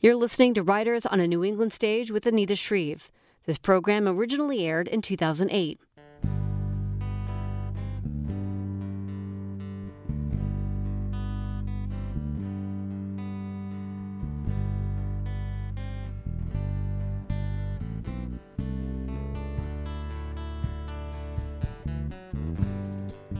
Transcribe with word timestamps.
You're 0.00 0.14
listening 0.14 0.54
to 0.54 0.62
Writers 0.62 1.06
on 1.06 1.18
a 1.18 1.26
New 1.26 1.42
England 1.42 1.72
Stage 1.72 2.12
with 2.12 2.24
Anita 2.24 2.54
Shreve. 2.54 3.10
This 3.46 3.58
program 3.58 4.06
originally 4.06 4.64
aired 4.64 4.86
in 4.86 5.02
2008. 5.02 5.80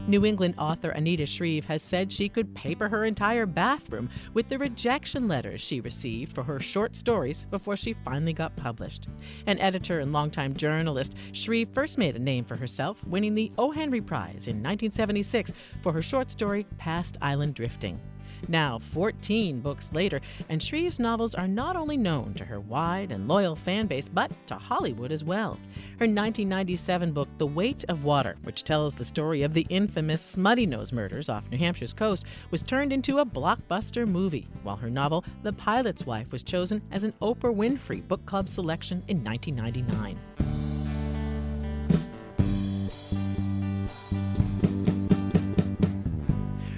New 0.09 0.25
England 0.25 0.55
author 0.57 0.89
Anita 0.89 1.27
Shreve 1.27 1.65
has 1.65 1.83
said 1.83 2.11
she 2.11 2.27
could 2.27 2.55
paper 2.55 2.89
her 2.89 3.05
entire 3.05 3.45
bathroom 3.45 4.09
with 4.33 4.49
the 4.49 4.57
rejection 4.57 5.27
letters 5.27 5.61
she 5.61 5.81
received 5.81 6.33
for 6.33 6.41
her 6.41 6.59
short 6.59 6.95
stories 6.95 7.45
before 7.51 7.77
she 7.77 7.93
finally 7.93 8.33
got 8.33 8.55
published. 8.55 9.07
An 9.45 9.59
editor 9.59 9.99
and 9.99 10.11
longtime 10.11 10.55
journalist, 10.55 11.13
Shreve 11.33 11.69
first 11.73 11.99
made 11.99 12.15
a 12.15 12.19
name 12.19 12.43
for 12.43 12.57
herself, 12.57 13.05
winning 13.05 13.35
the 13.35 13.51
O. 13.59 13.69
Henry 13.69 14.01
Prize 14.01 14.47
in 14.47 14.63
1976 14.63 15.53
for 15.83 15.93
her 15.93 16.01
short 16.01 16.31
story 16.31 16.65
Past 16.79 17.19
Island 17.21 17.53
Drifting. 17.53 18.01
Now, 18.47 18.79
14 18.79 19.59
books 19.61 19.91
later, 19.93 20.21
and 20.47 20.61
Shreve's 20.61 20.99
novels 20.99 21.35
are 21.35 21.47
not 21.47 21.75
only 21.75 21.97
known 21.97 22.33
to 22.35 22.45
her 22.45 22.59
wide 22.59 23.11
and 23.11 23.27
loyal 23.27 23.55
fan 23.55 23.87
base, 23.87 24.07
but 24.07 24.31
to 24.47 24.55
Hollywood 24.55 25.11
as 25.11 25.23
well. 25.23 25.59
Her 25.99 26.05
1997 26.05 27.11
book, 27.11 27.27
The 27.37 27.47
Weight 27.47 27.83
of 27.89 28.03
Water, 28.03 28.37
which 28.43 28.63
tells 28.63 28.95
the 28.95 29.05
story 29.05 29.43
of 29.43 29.53
the 29.53 29.67
infamous 29.69 30.35
Smuttynose 30.35 30.93
murders 30.93 31.29
off 31.29 31.49
New 31.51 31.57
Hampshire's 31.57 31.93
coast, 31.93 32.25
was 32.51 32.61
turned 32.61 32.93
into 32.93 33.19
a 33.19 33.25
blockbuster 33.25 34.07
movie, 34.07 34.47
while 34.63 34.77
her 34.77 34.89
novel, 34.89 35.23
The 35.43 35.53
Pilot's 35.53 36.05
Wife, 36.05 36.31
was 36.31 36.43
chosen 36.43 36.81
as 36.91 37.03
an 37.03 37.13
Oprah 37.21 37.55
Winfrey 37.55 38.07
Book 38.07 38.25
Club 38.25 38.47
selection 38.47 39.03
in 39.07 39.23
1999. 39.23 40.58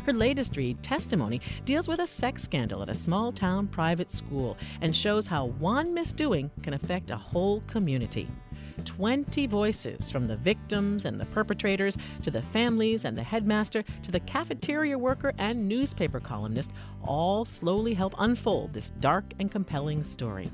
Her 0.05 0.13
latest 0.13 0.57
read, 0.57 0.81
Testimony, 0.81 1.41
deals 1.63 1.87
with 1.87 1.99
a 1.99 2.07
sex 2.07 2.41
scandal 2.41 2.81
at 2.81 2.89
a 2.89 2.93
small 2.93 3.31
town 3.31 3.67
private 3.67 4.11
school 4.11 4.57
and 4.81 4.95
shows 4.95 5.27
how 5.27 5.47
one 5.59 5.93
misdoing 5.93 6.49
can 6.63 6.73
affect 6.73 7.11
a 7.11 7.17
whole 7.17 7.61
community. 7.67 8.27
20 8.85 9.45
voices 9.45 10.09
from 10.09 10.25
the 10.25 10.37
victims 10.37 11.05
and 11.05 11.19
the 11.19 11.25
perpetrators 11.27 11.97
to 12.23 12.31
the 12.31 12.41
families 12.41 13.05
and 13.05 13.15
the 13.15 13.21
headmaster 13.21 13.83
to 14.01 14.11
the 14.11 14.19
cafeteria 14.21 14.97
worker 14.97 15.33
and 15.37 15.69
newspaper 15.69 16.19
columnist 16.19 16.71
all 17.03 17.45
slowly 17.45 17.93
help 17.93 18.15
unfold 18.17 18.73
this 18.73 18.89
dark 18.99 19.25
and 19.39 19.51
compelling 19.51 20.01
story. 20.01 20.49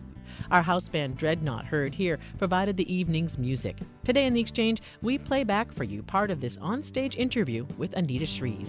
Our 0.51 0.61
house 0.61 0.89
band 0.89 1.17
Dreadnought 1.17 1.65
heard 1.65 1.95
here 1.95 2.19
provided 2.37 2.75
the 2.75 2.93
evening's 2.93 3.37
music. 3.37 3.77
Today 4.03 4.25
in 4.25 4.33
the 4.33 4.41
exchange, 4.41 4.81
we 5.01 5.17
play 5.17 5.45
back 5.45 5.71
for 5.71 5.85
you 5.85 6.03
part 6.03 6.31
of 6.31 6.41
this 6.41 6.57
onstage 6.57 7.15
interview 7.15 7.65
with 7.77 7.93
Anita 7.93 8.25
Shreve. 8.25 8.67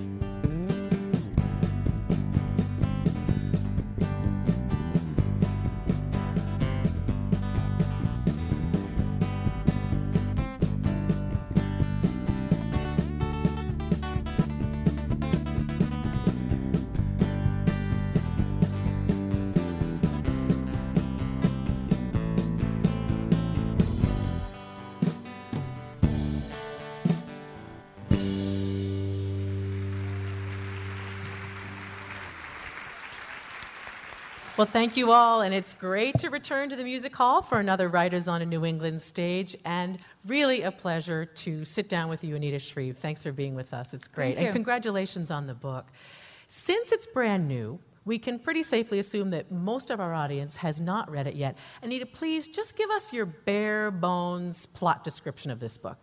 Well, 34.58 34.67
thank 34.67 34.96
you 34.96 35.13
all, 35.13 35.42
and 35.42 35.55
it's 35.55 35.73
great 35.73 36.19
to 36.19 36.30
return 36.30 36.69
to 36.70 36.74
the 36.74 36.83
Music 36.83 37.14
Hall 37.14 37.42
for 37.42 37.61
another 37.61 37.89
Writers 37.89 38.27
on 38.27 38.42
a 38.42 38.45
New 38.45 38.64
England 38.64 39.01
stage, 39.01 39.57
and 39.64 39.98
really 40.27 40.63
a 40.63 40.73
pleasure 40.73 41.24
to 41.24 41.64
sit 41.64 41.89
down 41.89 42.08
with 42.08 42.24
you, 42.24 42.35
Anita 42.35 42.58
Shreve. 42.58 42.98
Thanks 42.98 43.23
for 43.23 43.30
being 43.30 43.55
with 43.55 43.73
us. 43.73 43.95
It's 43.95 44.08
great. 44.08 44.36
And 44.36 44.52
congratulations 44.52 45.30
on 45.30 45.46
the 45.46 45.55
book. 45.55 45.92
Since 46.48 46.91
it's 46.91 47.07
brand 47.07 47.46
new, 47.46 47.79
we 48.05 48.19
can 48.19 48.41
pretty 48.41 48.64
safely 48.64 48.98
assume 48.98 49.30
that 49.30 49.52
most 49.52 49.91
of 49.91 50.01
our 50.01 50.13
audience 50.13 50.57
has 50.57 50.80
not 50.80 51.08
read 51.08 51.29
it 51.29 51.36
yet. 51.36 51.57
Anita, 51.80 52.07
please 52.07 52.48
just 52.48 52.77
give 52.77 52.90
us 52.90 53.13
your 53.13 53.27
bare 53.27 53.92
bones 53.92 54.67
plot 54.67 55.05
description 55.05 55.52
of 55.52 55.61
this 55.61 55.79
book. 55.79 55.98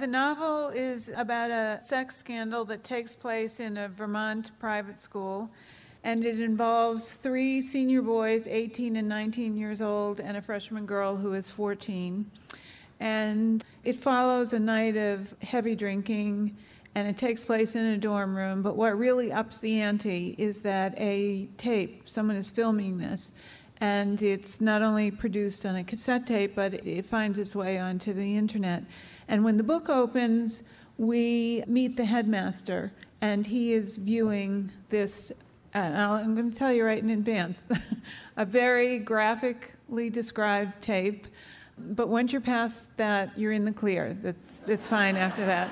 The 0.00 0.06
novel 0.06 0.68
is 0.70 1.10
about 1.14 1.50
a 1.50 1.84
sex 1.84 2.16
scandal 2.16 2.64
that 2.64 2.84
takes 2.84 3.14
place 3.14 3.60
in 3.60 3.76
a 3.76 3.88
Vermont 3.88 4.58
private 4.58 4.98
school 4.98 5.50
and 6.06 6.24
it 6.24 6.40
involves 6.40 7.14
three 7.14 7.60
senior 7.60 8.00
boys, 8.00 8.46
18 8.46 8.94
and 8.94 9.08
19 9.08 9.56
years 9.56 9.82
old, 9.82 10.20
and 10.20 10.36
a 10.36 10.40
freshman 10.40 10.86
girl 10.86 11.16
who 11.16 11.32
is 11.32 11.50
14. 11.50 12.30
And 13.00 13.64
it 13.82 13.96
follows 13.96 14.52
a 14.52 14.60
night 14.60 14.96
of 14.96 15.34
heavy 15.42 15.74
drinking, 15.74 16.56
and 16.94 17.08
it 17.08 17.16
takes 17.16 17.44
place 17.44 17.74
in 17.74 17.84
a 17.86 17.98
dorm 17.98 18.36
room. 18.36 18.62
But 18.62 18.76
what 18.76 18.96
really 18.96 19.32
ups 19.32 19.58
the 19.58 19.80
ante 19.80 20.36
is 20.38 20.60
that 20.60 20.94
a 20.96 21.48
tape, 21.58 22.08
someone 22.08 22.36
is 22.36 22.50
filming 22.50 22.98
this, 22.98 23.32
and 23.80 24.22
it's 24.22 24.60
not 24.60 24.82
only 24.82 25.10
produced 25.10 25.66
on 25.66 25.74
a 25.74 25.82
cassette 25.82 26.24
tape, 26.24 26.54
but 26.54 26.72
it 26.86 27.04
finds 27.04 27.36
its 27.36 27.56
way 27.56 27.80
onto 27.80 28.12
the 28.12 28.36
internet. 28.36 28.84
And 29.26 29.42
when 29.42 29.56
the 29.56 29.64
book 29.64 29.88
opens, 29.88 30.62
we 30.98 31.64
meet 31.66 31.96
the 31.96 32.04
headmaster, 32.04 32.92
and 33.20 33.44
he 33.44 33.72
is 33.72 33.96
viewing 33.96 34.70
this 34.88 35.32
and 35.84 35.96
i 35.96 36.20
am 36.20 36.34
going 36.34 36.50
to 36.50 36.56
tell 36.56 36.72
you 36.72 36.84
right 36.84 37.02
in 37.02 37.10
advance, 37.10 37.64
a 38.36 38.44
very 38.44 38.98
graphically 38.98 40.10
described 40.10 40.80
tape. 40.80 41.26
But 41.78 42.08
once 42.08 42.32
you're 42.32 42.40
past 42.40 42.96
that, 42.96 43.38
you're 43.38 43.52
in 43.52 43.66
the 43.66 43.72
clear. 43.72 44.16
That's 44.22 44.62
it's 44.66 44.88
fine 44.88 45.16
after 45.16 45.44
that. 45.44 45.70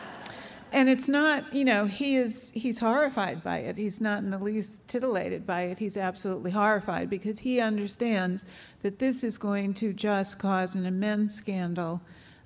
And 0.71 0.89
it's 0.89 1.09
not, 1.09 1.55
you 1.55 1.65
know, 1.65 1.87
he 1.87 2.17
is 2.17 2.51
he's 2.53 2.79
horrified 2.79 3.43
by 3.43 3.59
it. 3.59 3.79
He's 3.79 4.01
not 4.01 4.23
in 4.23 4.31
the 4.31 4.39
least 4.39 4.87
titillated 4.89 5.47
by 5.47 5.63
it. 5.63 5.79
He's 5.79 5.97
absolutely 5.97 6.51
horrified 6.51 7.09
because 7.09 7.39
he 7.39 7.61
understands 7.61 8.45
that 8.83 8.99
this 8.99 9.25
is 9.25 9.39
going 9.39 9.75
to 9.75 9.93
just 9.93 10.39
cause 10.39 10.75
an 10.75 10.85
immense 10.85 11.35
scandal. 11.35 12.03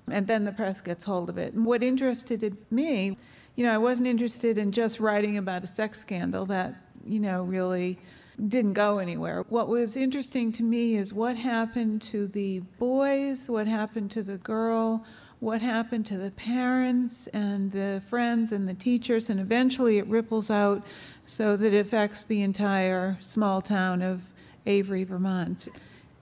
And 0.09 0.27
then 0.27 0.45
the 0.45 0.51
press 0.51 0.79
gets 0.79 1.03
hold 1.03 1.29
of 1.29 1.37
it. 1.37 1.53
And 1.53 1.65
what 1.65 1.83
interested 1.83 2.55
me, 2.71 3.17
you 3.55 3.65
know, 3.65 3.73
I 3.73 3.77
wasn't 3.77 4.07
interested 4.07 4.57
in 4.57 4.71
just 4.71 4.99
writing 4.99 5.37
about 5.37 5.63
a 5.63 5.67
sex 5.67 5.99
scandal 5.99 6.45
that 6.45 6.88
you 7.05 7.19
know, 7.19 7.43
really 7.43 7.99
didn't 8.47 8.73
go 8.73 8.99
anywhere. 8.99 9.43
What 9.49 9.67
was 9.67 9.97
interesting 9.97 10.51
to 10.53 10.63
me 10.63 10.95
is 10.95 11.13
what 11.13 11.35
happened 11.35 12.01
to 12.03 12.27
the 12.27 12.59
boys, 12.79 13.49
what 13.49 13.67
happened 13.67 14.11
to 14.11 14.23
the 14.23 14.37
girl, 14.37 15.05
what 15.39 15.61
happened 15.61 16.05
to 16.07 16.17
the 16.17 16.31
parents 16.31 17.27
and 17.27 17.71
the 17.71 18.01
friends 18.09 18.51
and 18.51 18.67
the 18.67 18.73
teachers, 18.73 19.29
and 19.29 19.39
eventually 19.39 19.97
it 19.97 20.07
ripples 20.07 20.49
out 20.49 20.85
so 21.25 21.55
that 21.55 21.73
it 21.73 21.79
affects 21.79 22.25
the 22.25 22.41
entire 22.41 23.17
small 23.19 23.61
town 23.61 24.01
of 24.01 24.21
Avery, 24.65 25.03
Vermont. 25.03 25.67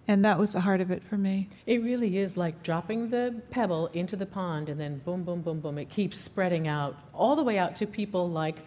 And 0.08 0.24
that 0.24 0.40
was 0.40 0.54
the 0.54 0.62
heart 0.62 0.80
of 0.80 0.90
it 0.90 1.04
for 1.04 1.18
me. 1.18 1.50
It 1.66 1.84
really 1.84 2.18
is 2.18 2.38
like 2.38 2.64
dropping 2.64 3.10
the 3.10 3.42
pebble 3.50 3.88
into 3.88 4.16
the 4.16 4.26
pond 4.26 4.70
and 4.70 4.80
then 4.80 5.00
boom, 5.00 5.24
boom, 5.24 5.42
boom, 5.42 5.60
boom. 5.60 5.78
It 5.78 5.90
keeps 5.90 6.18
spreading 6.18 6.68
out 6.68 6.96
all 7.14 7.36
the 7.36 7.44
way 7.44 7.58
out 7.58 7.76
to 7.78 7.88
people 7.88 8.30
like 8.30 8.60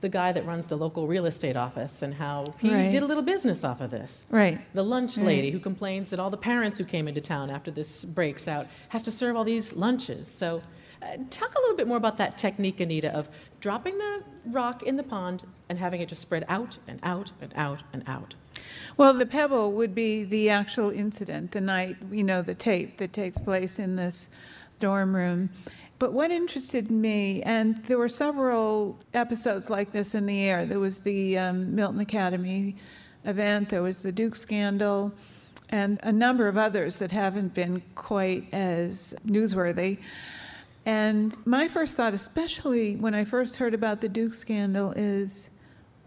the 0.00 0.08
guy 0.08 0.32
that 0.32 0.44
runs 0.44 0.66
the 0.66 0.76
local 0.76 1.06
real 1.06 1.26
estate 1.26 1.56
office 1.56 2.02
and 2.02 2.14
how 2.14 2.54
he 2.58 2.72
right. 2.72 2.90
did 2.90 3.02
a 3.02 3.06
little 3.06 3.22
business 3.22 3.64
off 3.64 3.80
of 3.80 3.90
this. 3.90 4.24
Right. 4.30 4.60
The 4.74 4.82
lunch 4.82 5.16
right. 5.16 5.26
lady 5.26 5.50
who 5.50 5.58
complains 5.58 6.10
that 6.10 6.20
all 6.20 6.30
the 6.30 6.36
parents 6.36 6.78
who 6.78 6.84
came 6.84 7.08
into 7.08 7.20
town 7.20 7.50
after 7.50 7.70
this 7.70 8.04
breaks 8.04 8.46
out 8.46 8.66
has 8.90 9.02
to 9.04 9.10
serve 9.10 9.36
all 9.36 9.44
these 9.44 9.72
lunches. 9.72 10.28
So, 10.28 10.62
uh, 11.02 11.16
talk 11.30 11.54
a 11.54 11.60
little 11.60 11.76
bit 11.76 11.86
more 11.86 11.98
about 11.98 12.16
that 12.16 12.38
technique, 12.38 12.80
Anita, 12.80 13.12
of 13.14 13.28
dropping 13.60 13.98
the 13.98 14.22
rock 14.46 14.82
in 14.82 14.96
the 14.96 15.02
pond 15.02 15.42
and 15.68 15.78
having 15.78 16.00
it 16.00 16.08
just 16.08 16.22
spread 16.22 16.44
out 16.48 16.78
and 16.88 17.00
out 17.02 17.32
and 17.40 17.52
out 17.54 17.82
and 17.92 18.02
out. 18.06 18.34
Well, 18.96 19.12
the 19.12 19.26
pebble 19.26 19.72
would 19.72 19.94
be 19.94 20.24
the 20.24 20.48
actual 20.48 20.90
incident, 20.90 21.52
the 21.52 21.60
night, 21.60 21.96
you 22.10 22.24
know, 22.24 22.42
the 22.42 22.54
tape 22.54 22.96
that 22.96 23.12
takes 23.12 23.38
place 23.38 23.78
in 23.78 23.96
this 23.96 24.28
dorm 24.80 25.14
room. 25.14 25.50
But 25.98 26.12
what 26.12 26.30
interested 26.30 26.90
me, 26.90 27.42
and 27.42 27.82
there 27.84 27.96
were 27.96 28.08
several 28.08 28.98
episodes 29.14 29.70
like 29.70 29.92
this 29.92 30.14
in 30.14 30.26
the 30.26 30.40
air. 30.40 30.66
There 30.66 30.78
was 30.78 30.98
the 30.98 31.38
um, 31.38 31.74
Milton 31.74 32.00
Academy 32.00 32.76
event, 33.24 33.70
there 33.70 33.82
was 33.82 33.98
the 33.98 34.12
Duke 34.12 34.36
scandal, 34.36 35.12
and 35.70 35.98
a 36.02 36.12
number 36.12 36.48
of 36.48 36.56
others 36.56 36.98
that 36.98 37.12
haven't 37.12 37.54
been 37.54 37.82
quite 37.94 38.46
as 38.52 39.14
newsworthy. 39.26 39.98
And 40.84 41.36
my 41.46 41.66
first 41.66 41.96
thought, 41.96 42.14
especially 42.14 42.94
when 42.94 43.14
I 43.14 43.24
first 43.24 43.56
heard 43.56 43.74
about 43.74 44.00
the 44.00 44.08
Duke 44.08 44.34
scandal, 44.34 44.92
is 44.92 45.50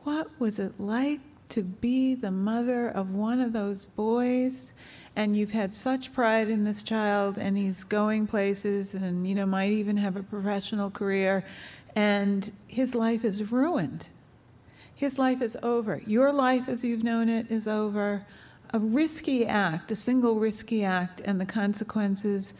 what 0.04 0.30
was 0.40 0.60
it 0.60 0.80
like 0.80 1.20
to 1.50 1.64
be 1.64 2.16
the 2.16 2.32
mother 2.32 2.88
of 2.88 3.10
one 3.10 3.42
of 3.42 3.54
those 3.54 3.86
boys 3.86 4.74
and 5.20 5.36
you've 5.36 5.52
had 5.52 5.76
such 5.76 6.14
pride 6.14 6.48
in 6.50 6.64
this 6.64 6.82
child 6.82 7.38
and 7.38 7.58
he's 7.58 7.84
going 7.84 8.26
places 8.26 8.94
and 8.94 9.28
you 9.28 9.36
know 9.36 9.46
might 9.46 9.70
even 9.70 9.98
have 9.98 10.16
a 10.16 10.24
professional 10.24 10.90
career 10.90 11.44
and 11.94 12.54
his 12.68 12.96
life 12.96 13.26
is 13.26 13.52
ruined. 13.52 14.08
His 14.96 15.20
life 15.20 15.42
is 15.42 15.58
over. 15.62 16.02
Your 16.08 16.32
life 16.32 16.70
as 16.70 16.86
you've 16.86 17.04
known 17.04 17.28
it 17.28 17.52
is 17.52 17.68
over. 17.68 18.26
A 18.72 18.80
risky 18.80 19.46
act 19.46 19.92
a 19.92 19.96
single 19.98 20.40
risky 20.40 20.86
act 20.86 21.20
and 21.26 21.42
the 21.42 21.46
consequences 21.46 22.54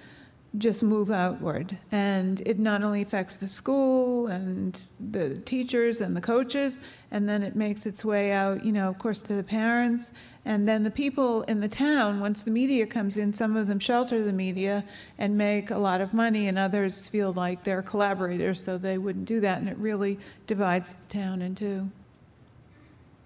just 0.58 0.82
move 0.82 1.12
outward. 1.12 1.78
And 1.92 2.42
it 2.46 2.58
not 2.58 2.84
only 2.84 3.02
affects 3.02 3.38
the 3.38 3.48
school 3.48 4.28
and 4.28 4.80
the 5.00 5.36
teachers 5.36 6.02
and 6.02 6.16
the 6.16 6.22
coaches, 6.22 6.80
and 7.12 7.30
then 7.30 7.44
it 7.44 7.56
makes 7.56 7.86
its 7.86 8.04
way 8.04 8.32
out, 8.32 8.66
you 8.66 8.72
know, 8.72 8.90
of 8.90 8.98
course, 8.98 9.22
to 9.24 9.34
the 9.34 9.44
parents. 9.44 10.12
And 10.46 10.68
then 10.68 10.84
the 10.84 10.92
people 10.92 11.44
in 11.44 11.60
the 11.60 11.68
town, 11.68 12.20
once 12.20 12.42
the 12.42 12.52
media 12.52 12.88
comes 12.88 13.18
in, 13.18 13.34
some 13.34 13.56
of 13.56 13.68
them 13.68 13.78
shelter 13.78 14.24
the 14.24 14.34
media 14.34 14.84
and 15.20 15.38
make 15.38 15.70
a 15.70 15.78
lot 15.78 16.02
of 16.02 16.14
money, 16.14 16.48
and 16.48 16.58
others 16.58 17.08
feel 17.08 17.32
like 17.32 17.64
they're 17.64 17.84
collaborators, 17.84 18.64
so 18.64 18.78
they 18.78 18.98
wouldn't 18.98 19.26
do 19.26 19.40
that. 19.42 19.60
And 19.60 19.70
it 19.70 19.78
really 19.78 20.18
divides 20.48 20.96
the 20.96 21.06
town 21.08 21.42
in 21.44 21.54
two. 21.54 21.92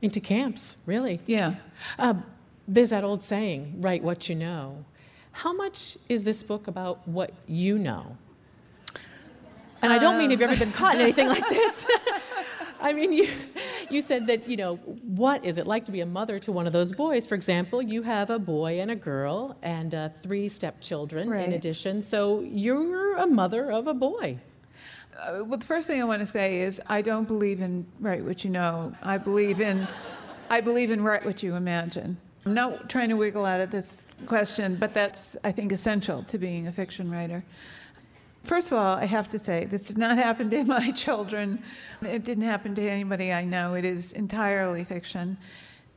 Into 0.02 0.20
camps, 0.20 0.76
really? 0.86 1.22
Yeah. 1.26 1.56
Uh, 1.98 2.16
there's 2.68 2.90
that 2.90 3.06
old 3.06 3.24
saying, 3.24 3.76
write 3.80 4.04
what 4.04 4.28
you 4.28 4.36
know. 4.36 4.84
How 5.34 5.52
much 5.52 5.98
is 6.08 6.24
this 6.24 6.42
book 6.42 6.68
about 6.68 7.06
what 7.08 7.34
you 7.48 7.78
know? 7.78 8.18
And 9.82 9.92
I 9.92 9.98
don't 9.98 10.18
mean 10.18 10.32
have 10.32 10.40
you've 10.40 10.50
ever 10.50 10.58
been 10.58 10.72
caught 10.72 10.96
in 10.96 11.02
anything 11.02 11.28
like 11.28 11.48
this. 11.50 11.86
I 12.82 12.94
mean, 12.94 13.12
you, 13.12 13.30
you 13.90 14.02
said 14.02 14.28
that, 14.28 14.48
you 14.48 14.56
know, 14.56 14.76
what 14.76 15.44
is 15.44 15.58
it 15.58 15.68
like 15.68 15.86
to 15.86 15.92
be 15.92 16.02
a 16.02 16.06
mother 16.06 16.40
to 16.40 16.52
one 16.52 16.68
of 16.68 16.74
those 16.74 16.92
boys? 16.92 17.26
For 17.26 17.36
example, 17.36 17.82
you 17.82 18.04
have 18.04 18.30
a 18.30 18.40
boy 18.40 18.80
and 18.80 18.92
a 18.92 18.96
girl 18.96 19.58
and 19.62 19.94
uh, 19.94 20.10
three 20.22 20.48
stepchildren 20.48 21.30
right. 21.30 21.46
in 21.46 21.54
addition. 21.54 22.02
So 22.02 22.42
you're 22.42 23.18
a 23.18 23.28
mother 23.28 23.72
of 23.72 23.88
a 23.88 23.94
boy. 23.94 24.40
Uh, 25.18 25.44
well, 25.44 25.58
the 25.58 25.66
first 25.66 25.88
thing 25.88 26.02
I 26.02 26.06
want 26.06 26.22
to 26.22 26.28
say 26.28 26.62
is 26.62 26.82
I 26.88 27.02
don't 27.02 27.28
believe 27.28 27.62
in 27.62 27.86
write 28.00 28.24
what 28.24 28.44
you 28.44 28.50
know. 28.50 28.94
I 29.02 29.18
believe 29.18 29.62
in, 29.62 29.88
I 30.50 30.62
believe 30.62 30.92
in 30.92 31.04
write 31.04 31.26
what 31.26 31.44
you 31.44 31.56
imagine. 31.56 32.18
I'm 32.46 32.54
not 32.54 32.90
trying 32.90 33.10
to 33.10 33.16
wiggle 33.16 33.46
out 33.46 33.62
of 33.62 33.72
this 33.72 34.06
question, 34.26 34.76
but 34.76 34.94
that's, 34.94 35.38
I 35.44 35.52
think, 35.52 35.72
essential 35.72 36.24
to 36.24 36.38
being 36.38 36.68
a 36.68 36.72
fiction 36.72 37.10
writer. 37.10 37.44
First 38.44 38.72
of 38.74 38.78
all, 38.78 38.98
I 38.98 39.06
have 39.06 39.30
to 39.30 39.40
say, 39.40 39.66
this 39.66 39.84
did 39.84 39.98
not 39.98 40.18
happen 40.28 40.50
to 40.50 40.64
my 40.66 40.92
children. 40.92 41.64
It 42.02 42.26
didn't 42.26 42.44
happen 42.44 42.76
to 42.76 42.90
anybody 42.90 43.32
I 43.32 43.46
know. 43.46 43.76
It 43.76 43.86
is 43.86 44.12
entirely 44.12 44.84
fiction. 44.84 45.38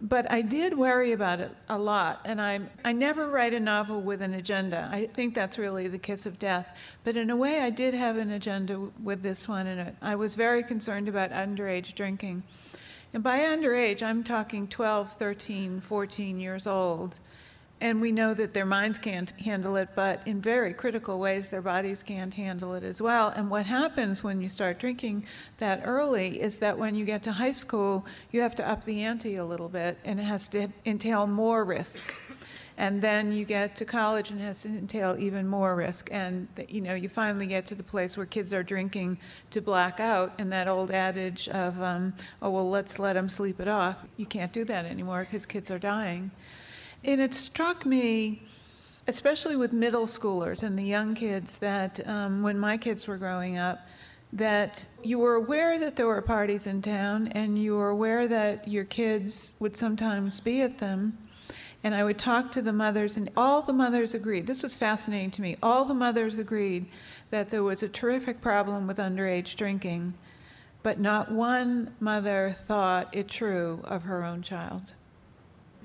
But 0.01 0.31
I 0.31 0.43
did 0.43 0.77
worry 0.77 1.13
about 1.13 1.41
it 1.41 1.57
a 1.71 1.79
lot, 1.79 2.21
and 2.27 2.39
I 2.39 2.61
I 2.85 2.93
never 2.93 3.31
write 3.31 3.55
a 3.55 3.61
novel 3.61 4.03
with 4.03 4.21
an 4.21 4.35
agenda. 4.35 4.91
I 4.93 5.07
think 5.07 5.35
that's 5.35 5.57
really 5.57 5.89
the 5.89 5.99
kiss 5.99 6.27
of 6.27 6.39
death. 6.39 6.77
But 7.03 7.17
in 7.17 7.31
a 7.31 7.37
way, 7.37 7.63
I 7.63 7.71
did 7.71 7.95
have 7.95 8.19
an 8.19 8.31
agenda 8.31 8.91
with 9.03 9.23
this 9.23 9.49
one, 9.49 9.67
and 9.67 9.97
I 10.03 10.15
was 10.15 10.35
very 10.35 10.63
concerned 10.63 11.09
about 11.09 11.31
underage 11.31 11.95
drinking. 11.95 12.43
And 13.13 13.23
by 13.23 13.41
underage, 13.41 14.03
I'm 14.03 14.23
talking 14.23 14.69
12, 14.69 15.15
13, 15.15 15.81
14 15.81 16.41
years 16.41 16.67
old. 16.67 17.21
And 17.79 18.01
we 18.01 18.11
know 18.11 18.33
that 18.33 18.55
their 18.55 18.65
minds 18.65 18.99
can't 18.99 19.31
handle 19.33 19.77
it, 19.77 19.91
but 19.95 20.27
in 20.27 20.41
very 20.41 20.73
critical 20.73 21.19
ways, 21.19 21.51
their 21.51 21.61
bodies 21.61 22.03
can't 22.03 22.33
handle 22.33 22.75
it 22.75 22.83
as 22.83 23.03
well. 23.03 23.29
And 23.29 23.51
what 23.51 23.67
happens 23.67 24.25
when 24.25 24.41
you 24.41 24.49
start 24.49 24.79
drinking 24.79 25.27
that 25.59 25.83
early 25.85 26.41
is 26.41 26.57
that 26.59 26.79
when 26.79 26.95
you 26.95 27.05
get 27.05 27.23
to 27.25 27.33
high 27.33 27.53
school, 27.53 28.07
you 28.33 28.41
have 28.41 28.55
to 28.57 28.67
up 28.67 28.85
the 28.85 29.03
ante 29.03 29.37
a 29.37 29.45
little 29.45 29.69
bit, 29.69 29.99
and 30.07 30.19
it 30.19 30.25
has 30.25 30.49
to 30.49 30.69
entail 30.87 31.27
more 31.27 31.67
risk 31.67 32.03
and 32.79 33.01
then 33.01 33.33
you 33.33 33.45
get 33.45 33.77
to 33.77 33.85
college 33.85 34.31
and 34.31 34.41
it 34.41 34.45
has 34.45 34.63
to 34.63 34.69
entail 34.69 35.17
even 35.19 35.47
more 35.47 35.75
risk. 35.75 36.09
And 36.13 36.49
you 36.69 36.81
know 36.81 36.95
you 36.95 37.09
finally 37.09 37.47
get 37.47 37.67
to 37.69 37.75
the 37.75 37.83
place 37.83 38.17
where 38.17 38.27
kids 38.27 38.53
are 38.53 38.63
drinking 38.63 39.19
to 39.51 39.61
black 39.61 39.99
out 40.01 40.35
and 40.39 40.53
that 40.53 40.69
old 40.69 40.91
adage 40.91 41.49
of 41.49 41.81
um, 41.81 42.15
oh 42.43 42.51
well 42.51 42.69
let's 42.69 42.99
let 42.99 43.15
them 43.15 43.29
sleep 43.29 43.61
it 43.61 43.69
off. 43.69 43.97
You 44.17 44.27
can't 44.27 44.53
do 44.53 44.65
that 44.65 44.85
anymore 44.85 45.21
because 45.21 45.47
kids 45.47 45.71
are 45.71 45.79
dying. 45.79 46.31
And 47.05 47.21
it 47.21 47.35
struck 47.35 47.87
me 47.87 48.43
especially 49.09 49.55
with 49.55 49.73
middle 49.73 50.07
schoolers 50.07 50.63
and 50.63 50.79
the 50.79 50.85
young 50.85 51.15
kids 51.15 51.59
that 51.59 52.07
um, 52.09 52.43
when 52.43 52.59
my 52.59 52.77
kids 52.77 53.07
were 53.07 53.17
growing 53.17 53.57
up 53.57 53.87
that 54.33 54.87
you 55.03 55.19
were 55.19 55.35
aware 55.35 55.79
that 55.79 55.97
there 55.97 56.07
were 56.07 56.21
parties 56.21 56.67
in 56.67 56.83
town 56.83 57.29
and 57.29 57.63
you 57.63 57.75
were 57.75 57.89
aware 57.89 58.27
that 58.27 58.67
your 58.67 58.85
kids 58.85 59.53
would 59.61 59.77
sometimes 59.77 60.41
be 60.41 60.61
at 60.61 60.79
them 60.79 61.17
and 61.83 61.95
I 61.95 62.05
would 62.05 62.19
talk 62.19 62.53
to 62.53 62.63
the 62.63 62.73
mothers, 62.73 63.17
and 63.17 63.31
all 63.37 63.63
the 63.63 63.73
mothers 63.73 64.15
agreed. 64.15 64.47
This 64.47 64.63
was 64.63 64.75
fascinating 64.75 65.31
to 65.33 65.43
me. 65.43 65.57
All 65.63 65.85
the 65.85 65.95
mothers 65.95 66.39
agreed 66.39 66.87
that 67.31 67.51
there 67.51 67.63
was 67.63 67.83
a 67.83 67.89
terrific 67.89 68.41
problem 68.41 68.87
with 68.87 68.99
underage 68.99 69.57
drinking, 69.57 70.15
but 70.83 70.99
not 70.99 71.31
one 71.31 71.95
mother 72.01 72.57
thought 72.67 73.15
it 73.15 73.29
true 73.29 73.81
of 73.85 74.03
her 74.03 74.25
own 74.25 74.43
child. 74.43 74.95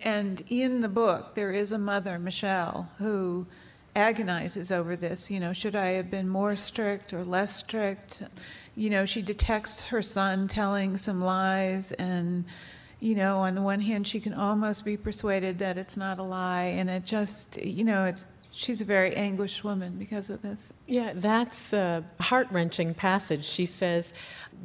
And 0.02 0.44
in 0.50 0.82
the 0.82 0.88
book, 0.88 1.36
there 1.36 1.52
is 1.52 1.72
a 1.72 1.78
mother, 1.78 2.18
Michelle, 2.18 2.90
who 2.98 3.46
agonizes 3.96 4.72
over 4.72 4.96
this. 4.96 5.30
You 5.30 5.40
know, 5.40 5.54
should 5.54 5.76
I 5.76 5.88
have 5.92 6.10
been 6.10 6.28
more 6.28 6.56
strict 6.56 7.14
or 7.14 7.24
less 7.24 7.56
strict? 7.56 8.24
You 8.76 8.90
know, 8.90 9.06
she 9.06 9.22
detects 9.22 9.86
her 9.86 10.02
son 10.02 10.48
telling 10.48 10.98
some 10.98 11.22
lies 11.22 11.92
and 11.94 12.46
you 13.02 13.16
know, 13.16 13.40
on 13.40 13.56
the 13.56 13.62
one 13.62 13.82
hand, 13.82 14.08
she 14.08 14.20
can 14.20 14.34
almost 14.34 14.86
be 14.86 14.96
persuaded 14.96 15.58
that 15.60 15.78
it's 15.78 15.98
not 15.98 16.20
a 16.20 16.24
lie, 16.24 16.66
and 16.66 16.90
it 16.90 17.04
just, 17.04 17.58
you 17.58 17.84
know, 17.84 18.06
it's 18.06 18.24
she's 18.52 18.80
a 18.80 18.86
very 18.86 19.16
anguished 19.16 19.64
woman 19.64 19.96
because 19.98 20.30
of 20.30 20.42
this. 20.42 20.72
Yeah, 20.86 21.14
that's 21.16 21.74
a 21.74 22.06
heart 22.20 22.48
wrenching 22.52 22.94
passage. 22.94 23.44
She 23.44 23.66
says, 23.66 24.14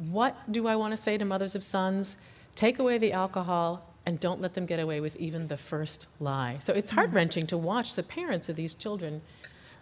What 0.09 0.51
do 0.51 0.67
I 0.67 0.75
want 0.75 0.95
to 0.95 1.01
say 1.01 1.17
to 1.17 1.25
mothers 1.25 1.55
of 1.55 1.63
sons? 1.63 2.17
Take 2.55 2.79
away 2.79 2.97
the 2.99 3.11
alcohol 3.13 3.93
and 4.05 4.19
don't 4.19 4.39
let 4.39 4.53
them 4.53 4.65
get 4.65 4.79
away 4.79 5.01
with 5.01 5.15
even 5.17 5.47
the 5.47 5.57
first 5.57 6.07
lie. 6.19 6.57
So 6.59 6.73
it's 6.73 6.91
mm-hmm. 6.91 6.99
heart 6.99 7.11
wrenching 7.11 7.47
to 7.47 7.57
watch 7.57 7.95
the 7.95 8.03
parents 8.03 8.49
of 8.49 8.55
these 8.55 8.75
children 8.75 9.21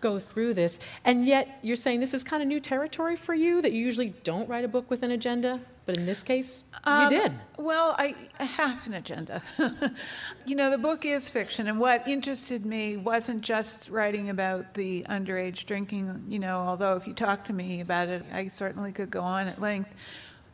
go 0.02 0.20
through 0.20 0.54
this. 0.54 0.80
And 1.04 1.28
yet, 1.28 1.60
you're 1.62 1.76
saying 1.76 2.00
this 2.00 2.14
is 2.14 2.24
kind 2.24 2.42
of 2.42 2.48
new 2.48 2.60
territory 2.60 3.16
for 3.16 3.34
you 3.34 3.62
that 3.62 3.72
you 3.72 3.84
usually 3.84 4.14
don't 4.24 4.48
write 4.48 4.64
a 4.64 4.68
book 4.68 4.90
with 4.90 5.04
an 5.04 5.12
agenda, 5.12 5.60
but 5.86 5.98
in 5.98 6.06
this 6.06 6.24
case, 6.24 6.64
um, 6.84 7.04
you 7.04 7.22
did. 7.22 7.34
Well, 7.58 7.96
I, 7.98 8.16
I 8.40 8.44
have 8.44 8.86
an 8.88 8.96
agenda. 8.96 9.44
you 10.46 10.56
know, 10.56 10.72
the 10.72 10.78
book 10.78 11.06
is 11.06 11.30
fiction, 11.30 11.68
and 11.68 11.80
what 11.80 12.08
interested 12.08 12.66
me 12.66 12.98
wasn't 12.98 13.42
just 13.42 13.90
writing 13.90 14.30
about 14.30 14.74
the 14.74 15.04
underage 15.10 15.66
drinking, 15.66 16.26
you 16.28 16.40
know, 16.40 16.58
although 16.58 16.96
if 16.96 17.08
you 17.08 17.14
talk 17.14 17.46
to 17.46 17.54
me 17.54 17.82
about 17.82 18.10
it, 18.10 18.26
I 18.34 18.48
certainly 18.50 18.92
could 18.92 19.12
go 19.12 19.22
on 19.22 19.48
at 19.48 19.62
length. 19.62 19.92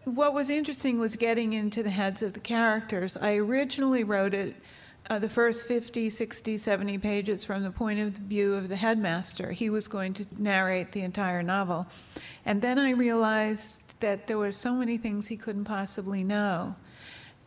What 0.03 0.33
was 0.33 0.49
interesting 0.49 0.99
was 0.99 1.15
getting 1.15 1.53
into 1.53 1.83
the 1.83 1.91
heads 1.91 2.21
of 2.21 2.33
the 2.33 2.39
characters. 2.39 3.15
I 3.15 3.35
originally 3.35 4.03
wrote 4.03 4.33
it 4.33 4.55
uh, 5.09 5.19
the 5.19 5.29
first 5.29 5.65
50, 5.65 6.09
60, 6.09 6.57
70 6.57 6.97
pages 6.97 7.43
from 7.43 7.63
the 7.63 7.71
point 7.71 7.99
of 7.99 8.13
view 8.13 8.53
of 8.53 8.69
the 8.69 8.75
headmaster. 8.75 9.51
He 9.51 9.69
was 9.69 9.87
going 9.87 10.13
to 10.15 10.25
narrate 10.37 10.91
the 10.91 11.01
entire 11.01 11.43
novel. 11.43 11.87
And 12.45 12.61
then 12.61 12.79
I 12.79 12.91
realized 12.91 13.81
that 14.01 14.27
there 14.27 14.37
were 14.37 14.51
so 14.51 14.73
many 14.73 14.97
things 14.97 15.27
he 15.27 15.37
couldn't 15.37 15.65
possibly 15.65 16.23
know. 16.23 16.75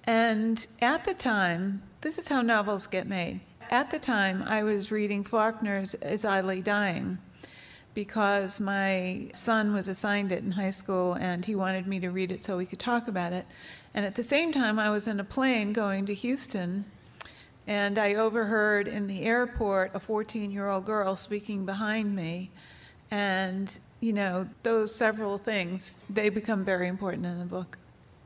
And 0.04 0.66
at 0.80 1.04
the 1.04 1.14
time, 1.14 1.82
this 2.00 2.18
is 2.18 2.28
how 2.28 2.42
novels 2.42 2.86
get 2.86 3.06
made. 3.06 3.40
At 3.70 3.90
the 3.90 3.98
time, 3.98 4.42
I 4.42 4.62
was 4.62 4.90
reading 4.90 5.24
Faulkner's 5.24 5.94
As 5.94 6.24
I 6.24 6.40
Lay 6.40 6.60
Dying 6.60 7.18
because 7.94 8.60
my 8.60 9.30
son 9.32 9.72
was 9.72 9.88
assigned 9.88 10.32
it 10.32 10.42
in 10.42 10.52
high 10.52 10.70
school 10.70 11.14
and 11.14 11.46
he 11.46 11.54
wanted 11.54 11.86
me 11.86 12.00
to 12.00 12.10
read 12.10 12.32
it 12.32 12.44
so 12.44 12.56
we 12.56 12.66
could 12.66 12.80
talk 12.80 13.08
about 13.08 13.32
it. 13.32 13.46
And 13.94 14.04
at 14.04 14.16
the 14.16 14.22
same 14.22 14.52
time, 14.52 14.78
I 14.78 14.90
was 14.90 15.06
in 15.06 15.20
a 15.20 15.24
plane 15.24 15.72
going 15.72 16.04
to 16.06 16.14
Houston 16.14 16.84
and 17.66 17.98
I 17.98 18.14
overheard 18.14 18.88
in 18.88 19.06
the 19.06 19.22
airport 19.22 19.92
a 19.94 20.00
14 20.00 20.50
year 20.50 20.68
old 20.68 20.84
girl 20.84 21.16
speaking 21.16 21.64
behind 21.64 22.14
me. 22.14 22.50
And, 23.10 23.78
you 24.04 24.12
know, 24.12 24.46
those 24.62 24.94
several 24.94 25.38
things, 25.38 25.94
they 26.10 26.28
become 26.28 26.62
very 26.62 26.88
important 26.88 27.24
in 27.24 27.38
the 27.38 27.46
book. 27.46 27.78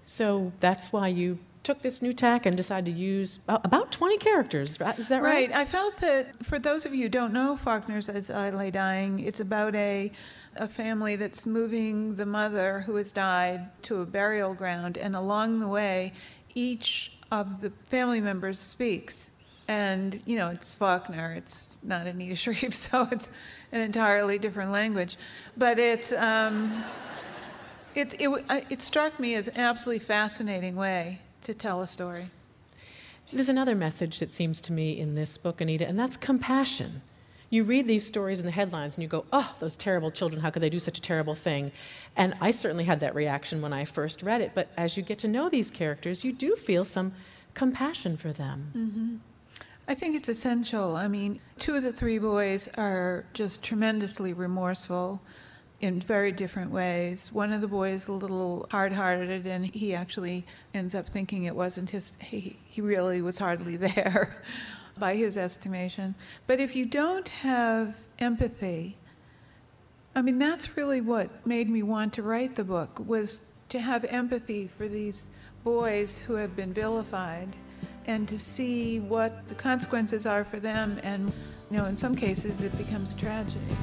So 0.05 0.53
that's 0.59 0.93
why 0.93 1.07
you 1.07 1.39
took 1.63 1.83
this 1.83 2.03
new 2.03 2.13
tack 2.13 2.47
and 2.47 2.57
decided 2.57 2.93
to 2.93 2.99
use 2.99 3.39
about 3.47 3.93
20 3.93 4.19
characters. 4.19 4.71
Is 4.71 5.09
that 5.09 5.23
right? 5.23 5.51
Right. 5.51 5.55
I 5.55 5.65
felt 5.65 5.99
that 5.99 6.45
for 6.45 6.59
those 6.59 6.85
of 6.85 6.95
you 6.95 7.05
who 7.05 7.09
don't 7.09 7.33
know 7.33 7.57
Faulkner's 7.57 8.09
As 8.09 8.29
I 8.29 8.51
Lay 8.51 8.73
Dying, 8.73 9.21
it's 9.21 9.39
about 9.39 9.77
a, 9.77 10.11
a 10.57 10.67
family 10.67 11.15
that's 11.15 11.47
moving 11.47 12.17
the 12.17 12.27
mother 12.27 12.81
who 12.81 12.97
has 12.97 13.13
died 13.13 13.71
to 13.83 14.01
a 14.01 14.07
burial 14.07 14.55
ground, 14.55 14.97
and 14.97 15.15
along 15.15 15.61
the 15.61 15.69
way, 15.69 16.13
each 16.57 17.13
of 17.31 17.61
the 17.61 17.71
family 17.87 18.21
members 18.21 18.59
speaks. 18.59 19.31
And, 19.69 20.23
you 20.25 20.37
know, 20.37 20.49
it's 20.49 20.75
Faulkner, 20.75 21.35
it's 21.35 21.79
not 21.85 22.07
Anita 22.07 22.35
Shreve, 22.35 22.75
so 22.87 23.07
it's 23.13 23.31
an 23.73 23.81
entirely 23.81 24.39
different 24.39 24.73
language. 24.73 25.17
But 25.57 25.79
it, 25.79 26.13
um, 26.13 26.85
it, 27.95 28.15
it, 28.19 28.45
it 28.71 28.83
struck 28.83 29.19
me 29.19 29.35
as 29.35 29.49
an 29.49 29.57
absolutely 29.57 30.05
fascinating 30.05 30.77
way 30.77 31.21
to 31.45 31.55
tell 31.55 31.81
a 31.81 31.89
story. 31.89 32.31
There's 33.33 33.49
another 33.51 33.75
message 33.75 34.21
that 34.21 34.33
seems 34.33 34.61
to 34.63 34.73
me 34.73 34.99
in 34.99 35.15
this 35.15 35.37
book, 35.37 35.61
Anita, 35.61 35.87
and 35.87 35.99
that's 35.99 36.17
compassion. 36.17 37.03
You 37.51 37.65
read 37.65 37.87
these 37.87 38.07
stories 38.07 38.41
in 38.41 38.47
the 38.47 38.53
headlines 38.53 38.97
and 38.97 39.03
you 39.03 39.09
go, 39.09 39.25
oh, 39.33 39.55
those 39.59 39.77
terrible 39.77 40.11
children, 40.11 40.43
how 40.43 40.51
could 40.51 40.63
they 40.63 40.71
do 40.71 40.79
such 40.79 40.99
a 40.99 41.01
terrible 41.01 41.35
thing? 41.35 41.73
And 42.17 42.35
I 42.41 42.51
certainly 42.51 42.85
had 42.85 43.01
that 43.01 43.15
reaction 43.15 43.63
when 43.63 43.73
I 43.73 43.85
first 43.85 44.23
read 44.23 44.41
it, 44.41 44.53
but 44.55 44.71
as 44.77 44.97
you 44.97 45.03
get 45.03 45.19
to 45.21 45.29
know 45.29 45.49
these 45.49 45.71
characters, 45.71 46.25
you 46.25 46.33
do 46.33 46.57
feel 46.57 46.85
some 46.85 47.13
compassion 47.55 48.17
for 48.17 48.33
them. 48.33 48.73
Mm-hmm. 48.77 49.17
I 49.91 49.95
think 49.95 50.17
it's 50.17 50.29
essential. 50.29 50.97
I 50.97 51.09
mean, 51.09 51.41
two 51.59 51.75
of 51.75 51.83
the 51.83 51.95
three 51.95 52.19
boys 52.19 52.69
are 52.77 53.25
just 53.33 53.63
tremendously 53.63 54.35
remorseful 54.35 55.23
in 55.81 55.99
very 56.03 56.31
different 56.31 56.71
ways. 56.71 57.33
One 57.33 57.55
of 57.55 57.63
the 57.63 57.69
boys 57.69 58.07
a 58.07 58.13
little 58.13 58.67
hard-hearted, 58.71 59.47
and 59.47 59.65
he 59.65 59.95
actually 59.95 60.45
ends 60.75 60.95
up 60.95 61.09
thinking 61.09 61.45
it 61.45 61.57
wasn't 61.57 61.89
his. 61.89 62.13
He, 62.21 62.59
he 62.67 62.83
really 62.83 63.23
was 63.23 63.39
hardly 63.39 63.77
there, 63.89 64.43
by 64.99 65.17
his 65.17 65.39
estimation. 65.39 66.15
But 66.47 66.61
if 66.61 66.77
you 66.77 66.85
don't 66.85 67.29
have 67.31 67.97
empathy, 68.19 68.99
I 70.15 70.21
mean, 70.21 70.39
that's 70.39 70.77
really 70.77 71.01
what 71.01 71.47
made 71.47 71.71
me 71.71 71.83
want 71.83 72.13
to 72.15 72.23
write 72.23 72.57
the 72.57 72.65
book 72.65 73.01
was 73.07 73.41
to 73.71 73.81
have 73.81 74.05
empathy 74.05 74.69
for 74.77 74.87
these 74.87 75.29
boys 75.65 76.19
who 76.19 76.35
have 76.35 76.55
been 76.55 76.75
vilified 76.75 77.57
and 78.09 78.27
to 78.27 78.39
see 78.39 78.99
what 79.01 79.47
the 79.49 79.55
consequences 79.55 80.27
are 80.27 80.43
for 80.43 80.59
them 80.59 80.99
and 81.05 81.33
you 81.71 81.77
know 81.77 81.85
in 81.85 81.97
some 81.97 82.15
cases 82.15 82.63
it 82.63 82.77
becomes 82.77 83.15
tragedy 83.15 83.77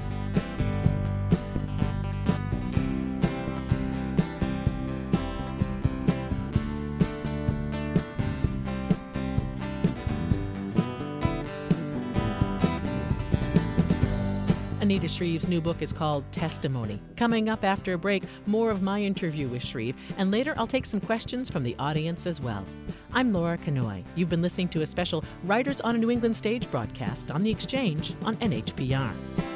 Anita 14.86 15.08
Shreve's 15.08 15.48
new 15.48 15.60
book 15.60 15.82
is 15.82 15.92
called 15.92 16.32
Testimony. 16.32 17.01
Coming 17.18 17.50
up 17.50 17.63
after 17.63 17.94
a 17.94 17.98
break, 17.98 18.22
more 18.46 18.70
of 18.70 18.84
my 18.84 19.01
interview 19.01 19.48
with 19.48 19.63
Shreve, 19.63 19.96
and 20.20 20.30
later 20.30 20.54
I'll 20.58 20.68
take 20.68 20.86
some 20.86 21.01
questions 21.01 21.50
from 21.50 21.63
the 21.63 21.75
audience 21.80 22.27
as 22.27 22.39
well. 22.39 22.63
I'm 23.12 23.34
Laura 23.34 23.58
Knoy. 23.65 24.04
You've 24.15 24.30
been 24.30 24.44
listening 24.44 24.70
to 24.70 24.84
a 24.84 24.86
special 24.86 25.25
Writers 25.44 25.82
on 25.82 25.96
a 25.96 25.98
New 25.98 26.12
England 26.12 26.36
Stage 26.36 26.70
broadcast 26.70 27.32
on 27.32 27.42
The 27.42 27.50
Exchange 27.50 28.13
on 28.25 28.36
NHPR. 28.36 29.55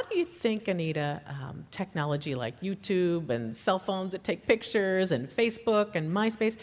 How 0.00 0.08
do 0.08 0.16
you 0.16 0.24
think, 0.24 0.66
Anita, 0.66 1.20
um, 1.26 1.66
technology 1.70 2.34
like 2.34 2.58
YouTube 2.62 3.28
and 3.28 3.54
cell 3.54 3.78
phones 3.78 4.12
that 4.12 4.24
take 4.24 4.46
pictures 4.46 5.12
and 5.12 5.28
Facebook 5.28 5.94
and 5.94 6.10
MySpace, 6.10 6.56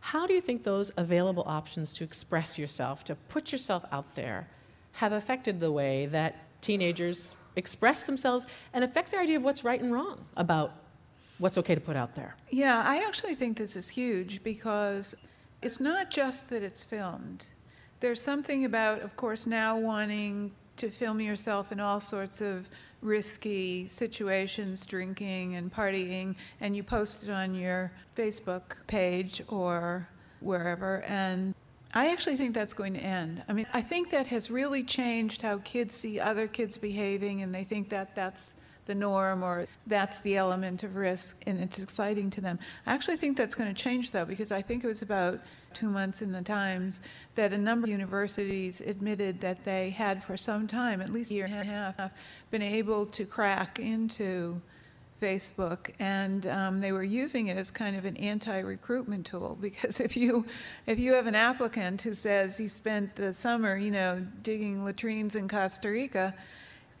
how 0.00 0.26
do 0.26 0.34
you 0.34 0.40
think 0.40 0.64
those 0.64 0.90
available 0.96 1.44
options 1.46 1.92
to 1.94 2.02
express 2.02 2.58
yourself, 2.58 3.04
to 3.04 3.14
put 3.14 3.52
yourself 3.52 3.84
out 3.92 4.16
there, 4.16 4.48
have 4.92 5.12
affected 5.12 5.60
the 5.60 5.70
way 5.70 6.06
that 6.06 6.60
teenagers 6.60 7.36
express 7.54 8.02
themselves 8.02 8.48
and 8.72 8.82
affect 8.82 9.12
their 9.12 9.20
idea 9.20 9.36
of 9.36 9.44
what's 9.44 9.62
right 9.62 9.80
and 9.80 9.92
wrong 9.92 10.24
about 10.36 10.72
what's 11.38 11.56
okay 11.58 11.76
to 11.76 11.80
put 11.80 11.94
out 11.94 12.16
there? 12.16 12.34
Yeah, 12.50 12.82
I 12.84 13.04
actually 13.06 13.36
think 13.36 13.58
this 13.58 13.76
is 13.76 13.90
huge 13.90 14.42
because 14.42 15.14
it's 15.62 15.78
not 15.78 16.10
just 16.10 16.48
that 16.48 16.64
it's 16.64 16.82
filmed. 16.82 17.46
There's 18.00 18.20
something 18.20 18.64
about, 18.64 19.02
of 19.02 19.14
course, 19.14 19.46
now 19.46 19.78
wanting 19.78 20.50
to 20.82 20.90
film 20.90 21.20
yourself 21.20 21.70
in 21.70 21.78
all 21.78 22.00
sorts 22.00 22.40
of 22.40 22.68
risky 23.02 23.86
situations, 23.86 24.84
drinking 24.84 25.54
and 25.54 25.72
partying, 25.72 26.34
and 26.60 26.74
you 26.74 26.82
post 26.82 27.22
it 27.22 27.30
on 27.30 27.54
your 27.54 27.92
Facebook 28.16 28.62
page 28.88 29.40
or 29.46 30.08
wherever. 30.40 31.02
And 31.02 31.54
I 31.94 32.10
actually 32.10 32.36
think 32.36 32.52
that's 32.52 32.74
going 32.74 32.94
to 32.94 33.00
end. 33.00 33.44
I 33.48 33.52
mean, 33.52 33.68
I 33.72 33.80
think 33.80 34.10
that 34.10 34.26
has 34.26 34.50
really 34.50 34.82
changed 34.82 35.42
how 35.42 35.58
kids 35.58 35.94
see 35.94 36.18
other 36.18 36.48
kids 36.48 36.76
behaving, 36.76 37.42
and 37.42 37.54
they 37.54 37.62
think 37.62 37.88
that 37.90 38.16
that's 38.16 38.48
the 38.86 38.94
norm 38.94 39.42
or 39.42 39.66
that's 39.86 40.18
the 40.20 40.36
element 40.36 40.82
of 40.82 40.96
risk 40.96 41.36
and 41.46 41.60
it's 41.60 41.78
exciting 41.78 42.30
to 42.30 42.40
them. 42.40 42.58
I 42.86 42.94
actually 42.94 43.16
think 43.16 43.36
that's 43.36 43.54
going 43.54 43.72
to 43.72 43.82
change 43.82 44.10
though 44.10 44.24
because 44.24 44.50
I 44.50 44.62
think 44.62 44.84
it 44.84 44.88
was 44.88 45.02
about 45.02 45.40
two 45.72 45.88
months 45.88 46.22
in 46.22 46.32
the 46.32 46.42
Times 46.42 47.00
that 47.34 47.52
a 47.52 47.58
number 47.58 47.86
of 47.86 47.90
universities 47.90 48.80
admitted 48.80 49.40
that 49.40 49.64
they 49.64 49.90
had 49.90 50.22
for 50.22 50.36
some 50.36 50.66
time, 50.66 51.00
at 51.00 51.10
least 51.10 51.30
a 51.30 51.34
year 51.34 51.46
and 51.46 51.54
a 51.54 51.64
half, 51.64 52.12
been 52.50 52.62
able 52.62 53.06
to 53.06 53.24
crack 53.24 53.78
into 53.78 54.60
Facebook, 55.22 55.92
and 56.00 56.46
um, 56.48 56.80
they 56.80 56.90
were 56.90 57.04
using 57.04 57.46
it 57.46 57.56
as 57.56 57.70
kind 57.70 57.96
of 57.96 58.04
an 58.04 58.16
anti-recruitment 58.16 59.24
tool. 59.24 59.56
Because 59.62 60.00
if 60.00 60.16
you 60.16 60.44
if 60.86 60.98
you 60.98 61.14
have 61.14 61.28
an 61.28 61.36
applicant 61.36 62.02
who 62.02 62.14
says 62.14 62.58
he 62.58 62.66
spent 62.66 63.14
the 63.14 63.32
summer, 63.32 63.76
you 63.76 63.92
know, 63.92 64.26
digging 64.42 64.84
latrines 64.84 65.36
in 65.36 65.48
Costa 65.48 65.88
Rica, 65.88 66.34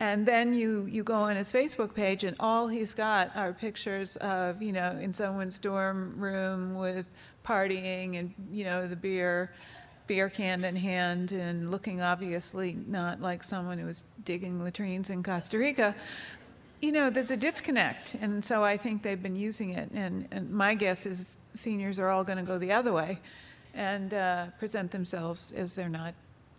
and 0.02 0.26
then 0.26 0.52
you, 0.52 0.86
you 0.86 1.04
go 1.04 1.14
on 1.14 1.36
his 1.36 1.52
Facebook 1.52 1.94
page, 1.94 2.24
and 2.24 2.34
all 2.40 2.66
he's 2.66 2.92
got 2.92 3.30
are 3.36 3.52
pictures 3.52 4.16
of, 4.16 4.60
you 4.60 4.72
know, 4.72 4.98
in 5.00 5.14
someone's 5.14 5.60
dorm 5.60 6.18
room 6.18 6.74
with 6.74 7.08
partying 7.46 8.18
and, 8.18 8.34
you 8.50 8.64
know, 8.64 8.88
the 8.88 8.96
beer, 8.96 9.52
beer 10.08 10.28
can 10.28 10.64
in 10.64 10.74
hand, 10.74 11.30
and 11.30 11.70
looking 11.70 12.02
obviously 12.02 12.76
not 12.88 13.20
like 13.20 13.44
someone 13.44 13.78
who 13.78 13.86
was 13.86 14.02
digging 14.24 14.64
latrines 14.64 15.08
in 15.08 15.22
Costa 15.22 15.56
Rica. 15.56 15.94
You 16.80 16.90
know, 16.90 17.08
there's 17.08 17.30
a 17.30 17.36
disconnect, 17.36 18.16
and 18.20 18.44
so 18.44 18.64
I 18.64 18.78
think 18.78 19.04
they've 19.04 19.22
been 19.22 19.36
using 19.36 19.70
it. 19.70 19.88
And, 19.92 20.26
and 20.32 20.50
my 20.50 20.74
guess 20.74 21.06
is 21.06 21.36
seniors 21.54 22.00
are 22.00 22.08
all 22.08 22.24
going 22.24 22.38
to 22.38 22.44
go 22.44 22.58
the 22.58 22.72
other 22.72 22.92
way 22.92 23.20
and 23.72 24.12
uh, 24.12 24.46
present 24.58 24.90
themselves 24.90 25.52
as 25.52 25.76
they're 25.76 25.88
not 25.88 26.14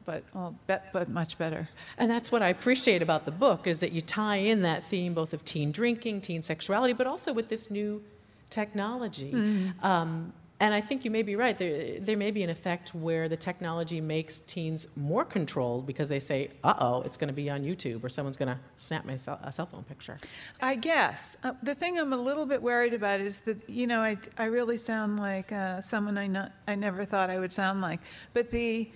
but 0.05 0.23
well, 0.33 0.55
bet, 0.67 0.91
but 0.93 1.09
much 1.09 1.37
better. 1.37 1.69
And 1.97 2.09
that's 2.09 2.31
what 2.31 2.41
I 2.41 2.49
appreciate 2.49 3.01
about 3.01 3.25
the 3.25 3.31
book 3.31 3.67
is 3.67 3.79
that 3.79 3.91
you 3.91 4.01
tie 4.01 4.37
in 4.37 4.61
that 4.63 4.83
theme 4.89 5.13
both 5.13 5.33
of 5.33 5.43
teen 5.45 5.71
drinking, 5.71 6.21
teen 6.21 6.41
sexuality, 6.41 6.93
but 6.93 7.07
also 7.07 7.33
with 7.33 7.49
this 7.49 7.69
new 7.69 8.01
technology. 8.49 9.31
Mm-hmm. 9.31 9.85
Um, 9.85 10.33
and 10.59 10.73
I 10.73 10.79
think 10.79 11.03
you 11.03 11.11
may 11.11 11.23
be 11.23 11.35
right. 11.35 11.57
There, 11.57 11.99
there 11.99 12.15
may 12.15 12.31
be 12.31 12.41
an 12.41 12.49
effect 12.49 12.95
where 12.95 13.27
the 13.27 13.35
technology 13.35 13.99
makes 13.99 14.39
teens 14.41 14.87
more 14.95 15.25
controlled 15.25 15.85
because 15.85 16.07
they 16.07 16.19
say, 16.19 16.51
uh 16.63 16.75
oh, 16.79 17.01
it's 17.01 17.17
going 17.17 17.27
to 17.27 17.33
be 17.33 17.49
on 17.49 17.63
YouTube 17.63 18.01
or 18.01 18.07
someone's 18.07 18.37
going 18.37 18.47
to 18.47 18.59
snap 18.77 19.03
my 19.03 19.17
cell, 19.17 19.39
a 19.43 19.51
cell 19.51 19.65
phone 19.65 19.83
picture. 19.83 20.15
I 20.61 20.75
guess. 20.75 21.35
Uh, 21.43 21.51
the 21.63 21.75
thing 21.75 21.99
I'm 21.99 22.13
a 22.13 22.17
little 22.17 22.45
bit 22.45 22.61
worried 22.61 22.93
about 22.93 23.19
is 23.19 23.41
that, 23.41 23.69
you 23.69 23.87
know, 23.87 23.99
I, 23.99 24.17
I 24.37 24.45
really 24.45 24.77
sound 24.77 25.19
like 25.19 25.51
uh, 25.51 25.81
someone 25.81 26.17
I, 26.17 26.27
not, 26.27 26.53
I 26.65 26.75
never 26.75 27.03
thought 27.03 27.29
I 27.29 27.39
would 27.39 27.51
sound 27.51 27.81
like. 27.81 27.99
But 28.33 28.49
the, 28.49 28.89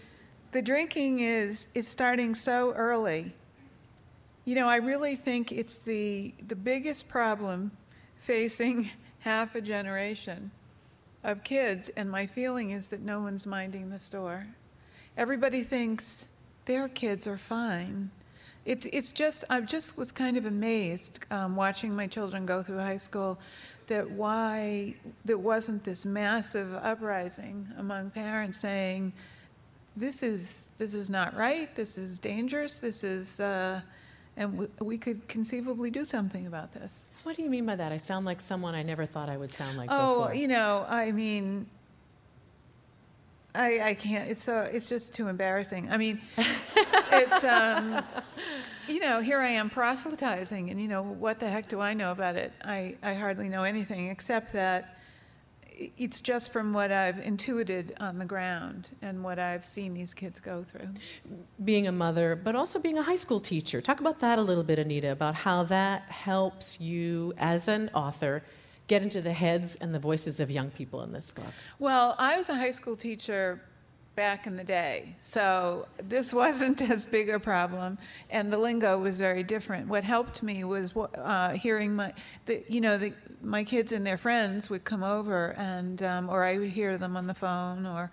the 0.51 0.61
drinking 0.61 1.19
is 1.19 1.67
it's 1.73 1.89
starting 1.89 2.35
so 2.35 2.73
early. 2.73 3.33
You 4.45 4.55
know, 4.55 4.67
I 4.67 4.77
really 4.77 5.15
think 5.15 5.51
it's 5.51 5.77
the 5.77 6.33
the 6.47 6.55
biggest 6.55 7.07
problem 7.07 7.71
facing 8.17 8.89
half 9.19 9.55
a 9.55 9.61
generation 9.61 10.51
of 11.23 11.43
kids, 11.43 11.89
and 11.97 12.09
my 12.09 12.25
feeling 12.25 12.71
is 12.71 12.87
that 12.87 13.01
no 13.01 13.21
one's 13.21 13.45
minding 13.45 13.89
the 13.89 13.99
store. 13.99 14.47
Everybody 15.17 15.63
thinks 15.63 16.27
their 16.65 16.87
kids 16.87 17.27
are 17.27 17.37
fine. 17.37 18.11
It, 18.65 18.85
it's 18.93 19.13
just, 19.13 19.45
I 19.49 19.61
just 19.61 19.97
was 19.97 20.11
kind 20.11 20.37
of 20.37 20.45
amazed 20.45 21.19
um, 21.31 21.55
watching 21.55 21.95
my 21.95 22.05
children 22.05 22.45
go 22.45 22.61
through 22.61 22.79
high 22.79 22.97
school 22.97 23.39
that 23.87 24.11
why 24.11 24.95
there 25.23 25.37
wasn't 25.37 25.85
this 25.85 26.05
massive 26.05 26.73
uprising 26.73 27.67
among 27.77 28.11
parents 28.11 28.59
saying, 28.59 29.13
this 29.97 30.21
is 30.23 30.67
this 30.77 30.93
is 30.93 31.09
not 31.09 31.35
right. 31.35 31.73
This 31.75 31.97
is 31.97 32.19
dangerous. 32.19 32.77
This 32.77 33.03
is, 33.03 33.39
uh, 33.39 33.81
and 34.37 34.57
we, 34.57 34.67
we 34.79 34.97
could 34.97 35.27
conceivably 35.27 35.89
do 35.89 36.05
something 36.05 36.45
about 36.45 36.71
this. 36.71 37.05
What 37.23 37.35
do 37.35 37.41
you 37.41 37.49
mean 37.49 37.65
by 37.65 37.75
that? 37.75 37.91
I 37.91 37.97
sound 37.97 38.25
like 38.25 38.39
someone 38.39 38.75
I 38.75 38.83
never 38.83 39.05
thought 39.05 39.27
I 39.27 39.37
would 39.37 39.53
sound 39.53 39.77
like 39.77 39.89
oh, 39.91 40.21
before. 40.21 40.35
you 40.35 40.47
know, 40.47 40.85
I 40.87 41.11
mean, 41.11 41.65
I, 43.55 43.89
I 43.89 43.93
can't. 43.95 44.29
It's 44.29 44.43
so. 44.43 44.59
It's 44.71 44.87
just 44.87 45.13
too 45.15 45.27
embarrassing. 45.27 45.89
I 45.91 45.97
mean, 45.97 46.21
it's. 47.11 47.43
Um, 47.43 48.03
you 48.87 48.99
know, 48.99 49.19
here 49.19 49.39
I 49.39 49.49
am 49.49 49.69
proselytizing, 49.69 50.69
and 50.69 50.79
you 50.79 50.87
know, 50.87 51.01
what 51.01 51.39
the 51.39 51.49
heck 51.49 51.67
do 51.67 51.81
I 51.81 51.93
know 51.93 52.11
about 52.11 52.35
it? 52.35 52.53
I, 52.63 52.95
I 53.01 53.15
hardly 53.15 53.49
know 53.49 53.63
anything 53.63 54.09
except 54.09 54.53
that 54.53 54.96
it's 55.97 56.21
just 56.21 56.51
from 56.51 56.73
what 56.73 56.91
I've 56.91 57.19
intuited 57.19 57.93
on 57.99 58.17
the 58.17 58.25
ground 58.25 58.89
and 59.01 59.23
what 59.23 59.39
I've 59.39 59.63
seen 59.63 59.93
these 59.93 60.13
kids 60.13 60.39
go 60.39 60.63
through. 60.63 60.89
Being 61.63 61.87
a 61.87 61.91
mother, 61.91 62.35
but 62.35 62.55
also 62.55 62.79
being 62.79 62.97
a 62.97 63.03
high 63.03 63.15
school 63.15 63.39
teacher. 63.39 63.81
Talk 63.81 63.99
about 63.99 64.19
that 64.19 64.39
a 64.39 64.41
little 64.41 64.63
bit, 64.63 64.79
Anita, 64.79 65.11
about 65.11 65.35
how 65.35 65.63
that 65.65 66.09
helps 66.09 66.79
you 66.79 67.33
as 67.37 67.67
an 67.67 67.89
author 67.93 68.43
get 68.87 69.03
into 69.03 69.21
the 69.21 69.33
heads 69.33 69.75
and 69.75 69.93
the 69.93 69.99
voices 69.99 70.39
of 70.39 70.49
young 70.49 70.71
people 70.71 71.03
in 71.03 71.11
this 71.11 71.29
book. 71.29 71.45
Well, 71.77 72.15
I 72.17 72.37
was 72.37 72.49
a 72.49 72.55
high 72.55 72.71
school 72.71 72.95
teacher 72.95 73.61
back 74.17 74.47
in 74.47 74.57
the 74.57 74.63
day. 74.63 75.15
So 75.19 75.87
this 76.03 76.33
wasn't 76.43 76.81
as 76.81 77.05
big 77.05 77.29
a 77.29 77.39
problem, 77.39 77.97
and 78.29 78.51
the 78.51 78.57
lingo 78.57 78.97
was 78.97 79.17
very 79.17 79.43
different. 79.43 79.87
What 79.87 80.03
helped 80.03 80.43
me 80.43 80.65
was 80.65 80.93
uh, 80.97 81.51
hearing 81.51 81.95
my, 81.95 82.11
the, 82.47 82.63
you 82.67 82.81
know, 82.81 82.97
the, 82.97 83.13
my 83.41 83.63
kids 83.63 83.93
and 83.93 84.05
their 84.05 84.17
friends 84.17 84.69
would 84.69 84.83
come 84.83 85.03
over, 85.03 85.51
and 85.57 86.03
um, 86.03 86.29
or 86.29 86.43
I 86.43 86.57
would 86.57 86.71
hear 86.71 86.97
them 86.97 87.15
on 87.15 87.27
the 87.27 87.33
phone, 87.33 87.85
or 87.85 88.11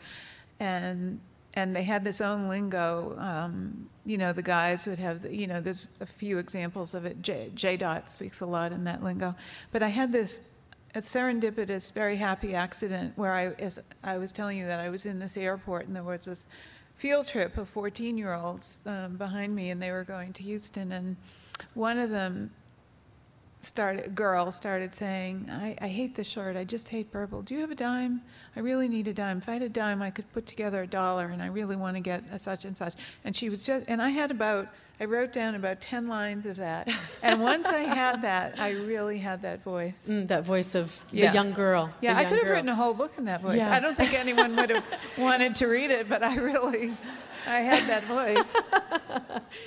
and 0.60 1.18
and 1.54 1.74
they 1.74 1.84
had 1.84 2.04
this 2.04 2.20
own 2.20 2.48
lingo. 2.48 3.16
Um, 3.18 3.88
you 4.04 4.18
know, 4.18 4.32
the 4.32 4.42
guys 4.42 4.86
would 4.86 4.98
have, 4.98 5.32
you 5.32 5.46
know, 5.46 5.60
there's 5.60 5.88
a 6.00 6.06
few 6.06 6.38
examples 6.38 6.94
of 6.94 7.06
it. 7.06 7.22
J, 7.22 7.50
J. 7.54 7.76
Dot 7.76 8.12
speaks 8.12 8.40
a 8.40 8.46
lot 8.46 8.72
in 8.72 8.84
that 8.84 9.02
lingo, 9.02 9.34
but 9.72 9.82
I 9.82 9.88
had 9.88 10.12
this 10.12 10.40
a 10.94 11.00
serendipitous, 11.00 11.92
very 11.92 12.16
happy 12.16 12.54
accident 12.54 13.12
where 13.16 13.32
I, 13.32 13.46
as 13.58 13.80
I 14.02 14.18
was 14.18 14.32
telling 14.32 14.58
you 14.58 14.66
that 14.66 14.78
I 14.78 14.90
was 14.90 15.06
in 15.06 15.18
this 15.18 15.36
airport 15.36 15.86
and 15.86 15.96
there 15.96 16.04
was 16.04 16.24
this 16.24 16.46
field 16.96 17.26
trip 17.26 17.58
of 17.58 17.68
14 17.68 18.16
year 18.16 18.34
olds 18.34 18.82
um, 18.86 19.16
behind 19.16 19.54
me 19.54 19.70
and 19.70 19.82
they 19.82 19.90
were 19.90 20.04
going 20.04 20.32
to 20.34 20.42
Houston 20.44 20.92
and 20.92 21.16
one 21.74 21.98
of 21.98 22.10
them 22.10 22.50
started 23.64 24.14
girl 24.14 24.52
started 24.52 24.94
saying 24.94 25.48
I, 25.50 25.76
I 25.80 25.88
hate 25.88 26.14
the 26.14 26.24
shirt 26.24 26.56
i 26.56 26.64
just 26.64 26.88
hate 26.88 27.10
purple 27.10 27.42
do 27.42 27.54
you 27.54 27.60
have 27.60 27.70
a 27.70 27.74
dime 27.74 28.22
i 28.56 28.60
really 28.60 28.88
need 28.88 29.08
a 29.08 29.14
dime 29.14 29.38
if 29.38 29.48
i 29.48 29.54
had 29.54 29.62
a 29.62 29.68
dime 29.68 30.02
i 30.02 30.10
could 30.10 30.30
put 30.32 30.46
together 30.46 30.82
a 30.82 30.86
dollar 30.86 31.26
and 31.26 31.42
i 31.42 31.46
really 31.46 31.76
want 31.76 31.96
to 31.96 32.00
get 32.00 32.22
a 32.30 32.38
such 32.38 32.64
and 32.64 32.76
such 32.76 32.94
and 33.24 33.34
she 33.34 33.48
was 33.48 33.64
just 33.64 33.84
and 33.88 34.00
i 34.02 34.10
had 34.10 34.30
about 34.30 34.68
I 35.00 35.06
wrote 35.06 35.32
down 35.32 35.56
about 35.56 35.80
10 35.80 36.06
lines 36.06 36.46
of 36.46 36.56
that. 36.56 36.88
And 37.20 37.42
once 37.42 37.66
I 37.66 37.80
had 37.80 38.22
that, 38.22 38.60
I 38.60 38.70
really 38.70 39.18
had 39.18 39.42
that 39.42 39.64
voice. 39.64 40.06
Mm, 40.08 40.28
that 40.28 40.44
voice 40.44 40.74
of 40.74 41.04
the 41.10 41.32
young 41.32 41.52
girl. 41.52 41.92
Yeah, 42.00 42.16
I 42.16 42.24
could 42.24 42.34
have 42.34 42.44
girl. 42.44 42.52
written 42.52 42.68
a 42.68 42.74
whole 42.74 42.94
book 42.94 43.12
in 43.18 43.24
that 43.24 43.40
voice. 43.40 43.56
Yeah. 43.56 43.74
I 43.74 43.80
don't 43.80 43.96
think 43.96 44.14
anyone 44.14 44.54
would 44.54 44.70
have 44.70 44.84
wanted 45.18 45.56
to 45.56 45.66
read 45.66 45.90
it, 45.90 46.08
but 46.08 46.22
I 46.22 46.36
really, 46.36 46.96
I 47.46 47.60
had 47.60 47.88
that 47.88 48.04
voice. 48.04 48.54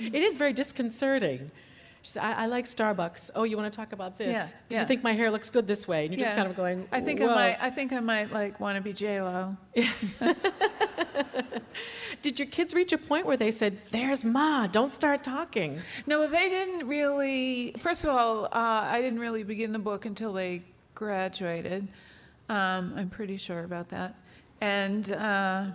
it 0.00 0.22
is 0.22 0.36
very 0.36 0.54
disconcerting. 0.54 1.50
She 2.08 2.12
said, 2.12 2.22
I, 2.22 2.44
I, 2.44 2.46
like 2.46 2.64
Starbucks. 2.64 3.32
Oh, 3.34 3.42
you 3.42 3.58
want 3.58 3.70
to 3.70 3.76
talk 3.76 3.92
about 3.92 4.16
this? 4.16 4.32
Yeah, 4.32 4.46
Do 4.70 4.76
yeah. 4.76 4.80
you 4.80 4.88
think 4.88 5.02
my 5.02 5.12
hair 5.12 5.30
looks 5.30 5.50
good 5.50 5.66
this 5.66 5.86
way? 5.86 6.06
And 6.06 6.14
you're 6.14 6.20
yeah. 6.20 6.24
just 6.24 6.36
kind 6.36 6.48
of 6.48 6.56
going, 6.56 6.88
I 6.90 7.02
think 7.02 7.20
Whoa. 7.20 7.28
I 7.28 7.34
might, 7.34 7.58
I 7.60 7.68
think 7.68 7.92
I 7.92 8.00
might 8.00 8.32
like 8.32 8.58
want 8.58 8.76
to 8.76 8.82
be 8.82 8.94
J-Lo. 8.94 9.58
Did 12.22 12.38
your 12.38 12.48
kids 12.48 12.72
reach 12.72 12.94
a 12.94 12.98
point 12.98 13.26
where 13.26 13.36
they 13.36 13.50
said, 13.50 13.84
There's 13.90 14.24
Ma, 14.24 14.66
don't 14.66 14.94
start 14.94 15.22
talking? 15.22 15.82
No, 16.06 16.26
they 16.26 16.48
didn't 16.48 16.88
really. 16.88 17.74
First 17.76 18.04
of 18.04 18.08
all, 18.08 18.46
uh, 18.46 18.48
I 18.54 19.02
didn't 19.02 19.20
really 19.20 19.42
begin 19.42 19.72
the 19.72 19.78
book 19.78 20.06
until 20.06 20.32
they 20.32 20.62
graduated. 20.94 21.88
Um, 22.48 22.94
I'm 22.96 23.10
pretty 23.10 23.36
sure 23.36 23.64
about 23.64 23.90
that. 23.90 24.14
And 24.62 25.12
uh, 25.12 25.66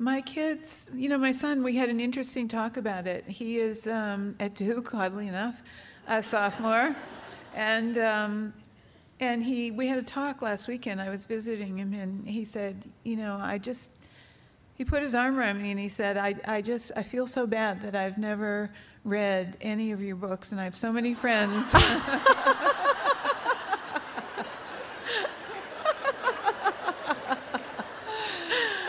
my 0.00 0.22
kids, 0.22 0.90
you 0.94 1.08
know, 1.08 1.18
my 1.18 1.30
son, 1.30 1.62
we 1.62 1.76
had 1.76 1.90
an 1.90 2.00
interesting 2.00 2.48
talk 2.48 2.76
about 2.76 3.06
it. 3.06 3.24
He 3.28 3.58
is 3.58 3.86
um, 3.86 4.34
at 4.40 4.54
Duke, 4.54 4.94
oddly 4.94 5.28
enough, 5.28 5.62
a 6.08 6.22
sophomore. 6.22 6.96
And 7.54 7.98
um, 7.98 8.54
and 9.20 9.42
he 9.42 9.70
we 9.70 9.86
had 9.86 9.98
a 9.98 10.02
talk 10.02 10.40
last 10.40 10.66
weekend. 10.66 11.00
I 11.00 11.10
was 11.10 11.26
visiting 11.26 11.78
him, 11.78 11.92
and 11.92 12.26
he 12.26 12.44
said, 12.44 12.88
you 13.04 13.16
know, 13.16 13.38
I 13.40 13.58
just 13.58 13.90
he 14.80 14.84
put 14.86 15.02
his 15.02 15.14
arm 15.14 15.38
around 15.38 15.62
me 15.62 15.72
and 15.72 15.78
he 15.78 15.90
said, 15.90 16.16
I, 16.16 16.34
I 16.46 16.62
just, 16.62 16.90
I 16.96 17.02
feel 17.02 17.26
so 17.26 17.46
bad 17.46 17.82
that 17.82 17.94
I've 17.94 18.16
never 18.16 18.70
read 19.04 19.58
any 19.60 19.92
of 19.92 20.00
your 20.00 20.16
books 20.16 20.52
and 20.52 20.60
I 20.60 20.64
have 20.64 20.74
so 20.74 20.90
many 20.90 21.12
friends. 21.12 21.74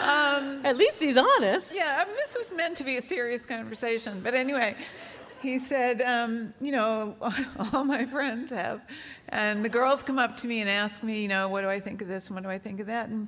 um, 0.02 0.61
At 0.72 0.78
least 0.78 1.02
he's 1.02 1.18
honest. 1.18 1.76
Yeah, 1.76 2.02
I 2.02 2.06
mean, 2.08 2.16
this 2.16 2.34
was 2.34 2.54
meant 2.54 2.78
to 2.78 2.86
be 2.86 2.96
a 2.96 3.02
serious 3.02 3.46
conversation. 3.46 4.22
But 4.22 4.36
anyway, 4.36 4.78
he 5.42 5.60
said, 5.60 6.02
um, 6.02 6.54
you 6.62 6.72
know, 6.72 7.14
all 7.74 7.84
my 7.84 8.06
friends 8.06 8.52
have. 8.52 8.80
And 9.28 9.66
the 9.66 9.68
girls 9.68 10.02
come 10.02 10.18
up 10.18 10.38
to 10.38 10.48
me 10.48 10.62
and 10.62 10.70
ask 10.70 11.04
me, 11.04 11.24
you 11.24 11.28
know, 11.28 11.50
what 11.50 11.60
do 11.60 11.70
I 11.70 11.82
think 11.82 12.02
of 12.02 12.08
this 12.08 12.28
and 12.28 12.36
what 12.36 12.44
do 12.44 12.50
I 12.50 12.58
think 12.58 12.80
of 12.80 12.88
that? 12.88 13.10
And 13.10 13.28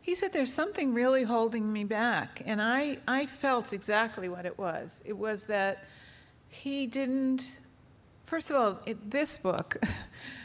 he 0.00 0.14
said, 0.14 0.32
There's 0.32 0.50
something 0.50 0.94
really 0.94 1.24
holding 1.24 1.70
me 1.70 1.84
back. 1.84 2.40
And 2.46 2.62
I, 2.62 2.96
I 3.06 3.26
felt 3.26 3.74
exactly 3.74 4.30
what 4.30 4.46
it 4.46 4.58
was. 4.58 5.02
It 5.04 5.18
was 5.18 5.44
that 5.44 5.84
he 6.48 6.86
didn't, 6.86 7.60
first 8.24 8.48
of 8.48 8.56
all, 8.56 8.80
it, 8.86 9.10
this 9.10 9.36
book, 9.36 9.76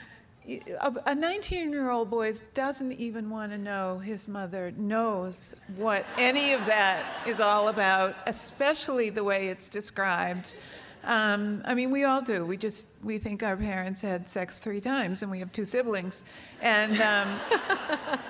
a 1.06 1.14
19 1.14 1.72
year 1.72 1.90
old 1.90 2.10
boy 2.10 2.34
doesn't 2.54 2.94
even 2.94 3.30
want 3.30 3.52
to 3.52 3.58
know 3.58 3.98
his 4.00 4.28
mother 4.28 4.72
knows 4.78 5.54
what 5.76 6.06
any 6.18 6.54
of 6.54 6.66
that 6.66 7.06
is 7.28 7.42
all 7.42 7.68
about, 7.68 8.16
especially 8.26 9.10
the 9.10 9.24
way 9.24 9.50
it's 9.50 9.68
described. 9.68 10.56
Um, 11.04 11.62
I 11.66 11.74
mean, 11.74 11.92
we 11.92 12.04
all 12.04 12.22
do. 12.22 12.46
We 12.46 12.58
just 12.58 12.86
we 13.04 13.18
think 13.18 13.44
our 13.44 13.56
parents 13.56 14.02
had 14.02 14.30
sex 14.30 14.60
three 14.60 14.82
times, 14.82 15.22
and 15.22 15.32
we 15.32 15.40
have 15.40 15.52
two 15.52 15.64
siblings, 15.64 16.24
and 16.62 17.00
um, 17.00 17.40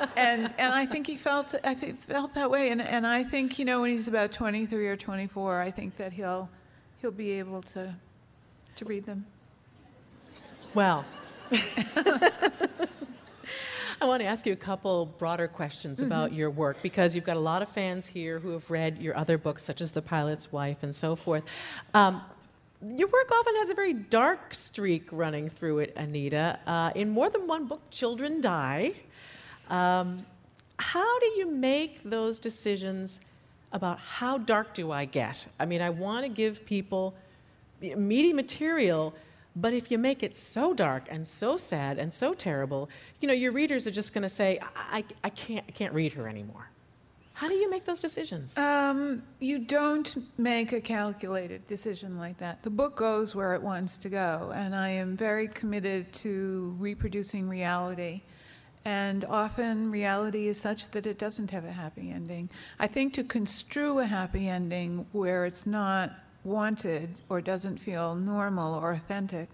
and 0.15 0.53
and 0.57 0.73
I 0.73 0.85
think 0.85 1.07
he 1.07 1.17
felt 1.17 1.55
I 1.63 1.73
felt 1.73 2.33
that 2.35 2.51
way, 2.51 2.69
and 2.69 2.81
and 2.81 3.07
I 3.07 3.23
think 3.23 3.57
you 3.57 3.65
know 3.65 3.81
when 3.81 3.91
he's 3.91 4.07
about 4.07 4.31
23 4.31 4.87
or 4.87 4.95
24, 4.95 5.61
I 5.61 5.71
think 5.71 5.97
that 5.97 6.13
he'll 6.13 6.49
he'll 7.01 7.11
be 7.11 7.31
able 7.31 7.61
to 7.73 7.95
to 8.75 8.85
read 8.85 9.05
them. 9.05 9.25
Well. 10.73 11.05
I 13.99 14.05
want 14.05 14.21
to 14.21 14.27
ask 14.27 14.45
you 14.45 14.53
a 14.53 14.57
couple 14.57 15.05
broader 15.05 15.47
questions 15.47 15.99
mm-hmm. 15.99 16.07
about 16.07 16.33
your 16.33 16.49
work 16.49 16.77
because 16.81 17.15
you've 17.15 17.25
got 17.25 17.37
a 17.37 17.41
lot 17.41 17.61
of 17.61 17.69
fans 17.69 18.07
here 18.07 18.39
who 18.39 18.49
have 18.51 18.69
read 18.69 19.01
your 19.01 19.17
other 19.17 19.37
books, 19.37 19.63
such 19.63 19.81
as 19.81 19.91
The 19.91 20.01
Pilot's 20.01 20.51
Wife 20.51 20.83
and 20.83 20.95
so 20.95 21.15
forth. 21.15 21.43
Um, 21.93 22.21
your 22.85 23.07
work 23.07 23.31
often 23.31 23.55
has 23.55 23.69
a 23.69 23.73
very 23.73 23.93
dark 23.93 24.53
streak 24.53 25.07
running 25.11 25.49
through 25.49 25.79
it, 25.79 25.93
Anita. 25.95 26.59
Uh, 26.67 26.91
in 26.93 27.09
more 27.09 27.29
than 27.29 27.47
one 27.47 27.65
book, 27.65 27.81
children 27.89 28.39
die. 28.39 28.93
Um, 29.69 30.25
how 30.77 31.19
do 31.19 31.25
you 31.37 31.49
make 31.49 32.03
those 32.03 32.39
decisions 32.39 33.19
about 33.71 33.99
how 33.99 34.37
dark 34.37 34.73
do 34.73 34.91
I 34.91 35.05
get? 35.05 35.47
I 35.59 35.65
mean, 35.65 35.81
I 35.81 35.89
want 35.89 36.23
to 36.23 36.29
give 36.29 36.65
people 36.65 37.15
meaty 37.81 38.33
material, 38.33 39.13
but 39.59 39.73
if 39.73 39.89
you 39.89 39.97
make 39.97 40.21
it 40.21 40.35
so 40.35 40.73
dark 40.73 41.07
and 41.09 41.27
so 41.27 41.57
sad 41.57 41.97
and 41.97 42.13
so 42.13 42.35
terrible, 42.35 42.89
you 43.19 43.27
know, 43.27 43.33
your 43.33 43.51
readers 43.51 43.87
are 43.87 43.91
just 43.91 44.13
going 44.13 44.21
to 44.21 44.29
say, 44.29 44.59
I, 44.75 45.03
I, 45.23 45.29
can't, 45.31 45.65
I 45.67 45.71
can't 45.71 45.93
read 45.93 46.13
her 46.13 46.27
anymore. 46.27 46.69
How 47.33 47.47
do 47.47 47.55
you 47.55 47.69
make 47.69 47.83
those 47.83 47.99
decisions? 47.99 48.55
Um, 48.57 49.23
you 49.39 49.59
don't 49.59 50.15
make 50.39 50.73
a 50.73 50.81
calculated 50.81 51.65
decision 51.65 52.17
like 52.17 52.37
that. 52.37 52.61
The 52.61 52.69
book 52.69 52.95
goes 52.95 53.33
where 53.33 53.55
it 53.55 53.61
wants 53.61 53.97
to 53.99 54.09
go, 54.09 54.51
and 54.55 54.75
I 54.75 54.89
am 54.89 55.17
very 55.17 55.47
committed 55.47 56.13
to 56.13 56.75
reproducing 56.79 57.49
reality. 57.49 58.21
And 58.85 59.25
often 59.25 59.91
reality 59.91 60.47
is 60.47 60.59
such 60.59 60.89
that 60.91 61.05
it 61.05 61.17
doesn't 61.17 61.51
have 61.51 61.65
a 61.65 61.71
happy 61.71 62.11
ending. 62.11 62.49
I 62.79 62.87
think 62.87 63.13
to 63.13 63.23
construe 63.23 63.99
a 63.99 64.05
happy 64.05 64.47
ending 64.47 65.07
where 65.11 65.45
it's 65.45 65.65
not 65.65 66.13
wanted 66.43 67.15
or 67.29 67.41
doesn't 67.41 67.77
feel 67.77 68.15
normal 68.15 68.73
or 68.73 68.91
authentic 68.91 69.49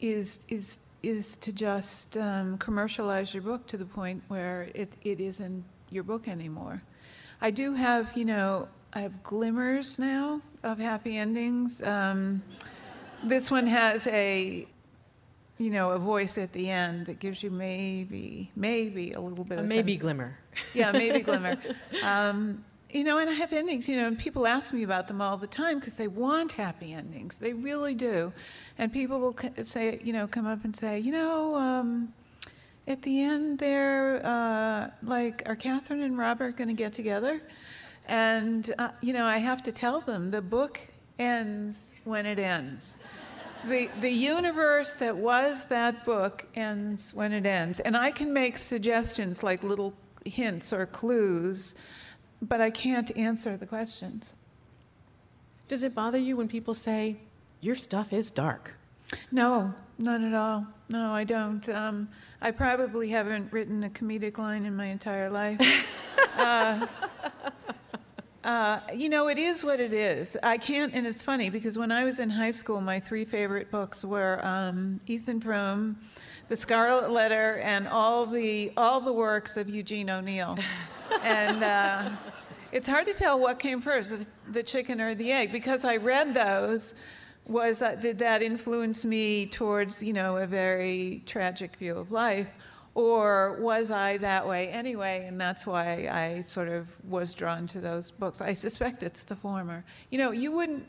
is 0.00 0.40
is 0.48 0.78
is 1.02 1.36
to 1.36 1.52
just 1.52 2.16
um, 2.16 2.58
commercialize 2.58 3.32
your 3.32 3.42
book 3.42 3.66
to 3.66 3.76
the 3.76 3.84
point 3.84 4.22
where 4.28 4.68
it, 4.74 4.92
it 5.02 5.20
isn't 5.20 5.64
your 5.90 6.02
book 6.02 6.28
anymore. 6.28 6.82
I 7.40 7.50
do 7.50 7.74
have, 7.74 8.16
you 8.16 8.24
know, 8.24 8.68
I 8.92 9.00
have 9.00 9.22
glimmers 9.22 9.98
now 9.98 10.42
of 10.62 10.78
happy 10.78 11.16
endings. 11.16 11.82
Um, 11.82 12.42
this 13.24 13.50
one 13.50 13.66
has 13.66 14.06
a, 14.08 14.66
you 15.58 15.70
know, 15.70 15.90
a 15.90 15.98
voice 15.98 16.36
at 16.36 16.52
the 16.52 16.68
end 16.68 17.06
that 17.06 17.18
gives 17.18 17.42
you 17.42 17.50
maybe, 17.50 18.50
maybe 18.54 19.12
a 19.12 19.20
little 19.20 19.44
bit 19.44 19.58
a 19.58 19.62
of 19.62 19.68
maybe 19.68 19.92
sense. 19.92 20.02
glimmer. 20.02 20.38
Yeah, 20.74 20.92
maybe 20.92 21.20
glimmer. 21.22 21.56
Um, 22.02 22.64
you 22.92 23.04
know, 23.04 23.18
and 23.18 23.30
I 23.30 23.34
have 23.34 23.52
endings, 23.52 23.88
you 23.88 23.96
know, 23.96 24.06
and 24.06 24.18
people 24.18 24.46
ask 24.46 24.72
me 24.72 24.82
about 24.82 25.08
them 25.08 25.20
all 25.20 25.36
the 25.36 25.46
time 25.46 25.78
because 25.78 25.94
they 25.94 26.08
want 26.08 26.52
happy 26.52 26.92
endings. 26.92 27.38
They 27.38 27.52
really 27.52 27.94
do. 27.94 28.32
And 28.78 28.92
people 28.92 29.20
will 29.20 29.36
say, 29.64 30.00
you 30.02 30.12
know, 30.12 30.26
come 30.26 30.46
up 30.46 30.64
and 30.64 30.74
say, 30.74 30.98
you 30.98 31.12
know, 31.12 31.54
um, 31.54 32.12
at 32.86 33.02
the 33.02 33.22
end 33.22 33.58
there, 33.58 34.24
uh, 34.24 34.90
like, 35.02 35.42
are 35.46 35.56
Catherine 35.56 36.02
and 36.02 36.18
Robert 36.18 36.56
going 36.56 36.68
to 36.68 36.74
get 36.74 36.92
together? 36.92 37.40
And, 38.08 38.72
uh, 38.78 38.88
you 39.00 39.12
know, 39.12 39.26
I 39.26 39.38
have 39.38 39.62
to 39.64 39.72
tell 39.72 40.00
them 40.00 40.30
the 40.30 40.42
book 40.42 40.80
ends 41.18 41.90
when 42.04 42.26
it 42.26 42.38
ends. 42.38 42.96
the, 43.68 43.88
the 44.00 44.10
universe 44.10 44.94
that 44.96 45.16
was 45.16 45.66
that 45.66 46.04
book 46.04 46.46
ends 46.54 47.14
when 47.14 47.32
it 47.32 47.46
ends. 47.46 47.80
And 47.80 47.96
I 47.96 48.10
can 48.10 48.32
make 48.32 48.58
suggestions 48.58 49.42
like 49.42 49.62
little 49.62 49.92
hints 50.24 50.72
or 50.72 50.86
clues, 50.86 51.74
but 52.42 52.60
I 52.60 52.70
can't 52.70 53.14
answer 53.16 53.56
the 53.56 53.66
questions. 53.66 54.34
Does 55.68 55.82
it 55.82 55.94
bother 55.94 56.18
you 56.18 56.36
when 56.36 56.48
people 56.48 56.74
say, 56.74 57.16
your 57.60 57.74
stuff 57.74 58.12
is 58.12 58.30
dark? 58.30 58.74
No, 59.30 59.74
not 59.98 60.20
at 60.22 60.34
all. 60.34 60.66
No, 60.88 61.12
I 61.12 61.24
don't. 61.24 61.68
Um, 61.68 62.08
I 62.40 62.50
probably 62.50 63.10
haven't 63.10 63.52
written 63.52 63.84
a 63.84 63.90
comedic 63.90 64.38
line 64.38 64.64
in 64.64 64.74
my 64.74 64.86
entire 64.86 65.30
life. 65.30 65.60
uh, 66.36 66.86
uh, 68.42 68.80
you 68.94 69.08
know, 69.08 69.28
it 69.28 69.38
is 69.38 69.62
what 69.62 69.78
it 69.78 69.92
is. 69.92 70.36
I 70.42 70.56
can't, 70.58 70.94
and 70.94 71.06
it's 71.06 71.22
funny 71.22 71.50
because 71.50 71.78
when 71.78 71.92
I 71.92 72.04
was 72.04 72.18
in 72.18 72.30
high 72.30 72.50
school, 72.50 72.80
my 72.80 72.98
three 72.98 73.24
favorite 73.24 73.70
books 73.70 74.04
were 74.04 74.44
um, 74.44 75.00
Ethan 75.06 75.40
Frome, 75.40 75.98
The 76.48 76.56
Scarlet 76.56 77.10
Letter, 77.10 77.58
and 77.58 77.86
all 77.86 78.26
the 78.26 78.72
all 78.76 79.00
the 79.00 79.12
works 79.12 79.56
of 79.56 79.68
Eugene 79.68 80.08
O'Neill. 80.08 80.58
and 81.22 81.62
uh, 81.62 82.10
it's 82.72 82.88
hard 82.88 83.06
to 83.06 83.14
tell 83.14 83.38
what 83.38 83.58
came 83.58 83.80
first, 83.80 84.10
the, 84.10 84.26
the, 84.50 84.62
chicken 84.62 85.00
or 85.00 85.14
the 85.14 85.32
egg, 85.32 85.52
because 85.52 85.84
I 85.84 85.96
read 85.96 86.34
those. 86.34 86.94
Was 87.46 87.80
that 87.80 88.00
did 88.00 88.18
that 88.18 88.42
influence 88.42 89.04
me 89.04 89.46
towards 89.46 90.02
you 90.02 90.12
know 90.12 90.36
a 90.36 90.46
very 90.46 91.22
tragic 91.26 91.76
view 91.76 91.96
of 91.96 92.12
life? 92.12 92.48
Or 92.94 93.56
was 93.60 93.90
I 93.90 94.18
that 94.18 94.46
way 94.46 94.68
anyway? 94.68 95.24
And 95.26 95.40
that's 95.40 95.66
why 95.66 96.08
I 96.08 96.42
sort 96.42 96.68
of 96.68 96.88
was 97.08 97.34
drawn 97.34 97.66
to 97.68 97.80
those 97.80 98.10
books. 98.10 98.40
I 98.40 98.54
suspect 98.54 99.02
it's 99.02 99.22
the 99.22 99.36
former. 99.36 99.84
You 100.10 100.18
know, 100.18 100.32
you 100.32 100.50
wouldn't, 100.52 100.86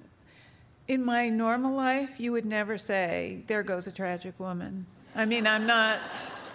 in 0.88 1.06
my 1.06 1.30
normal 1.30 1.76
life, 1.76 2.20
you 2.20 2.32
would 2.32 2.46
never 2.46 2.78
say, 2.78 3.44
there 3.48 3.62
goes 3.62 3.86
a 3.86 3.92
tragic 3.92 4.40
woman. 4.40 4.88
I 5.16 5.26
mean, 5.26 5.46
I'm 5.46 5.68
not. 5.68 6.00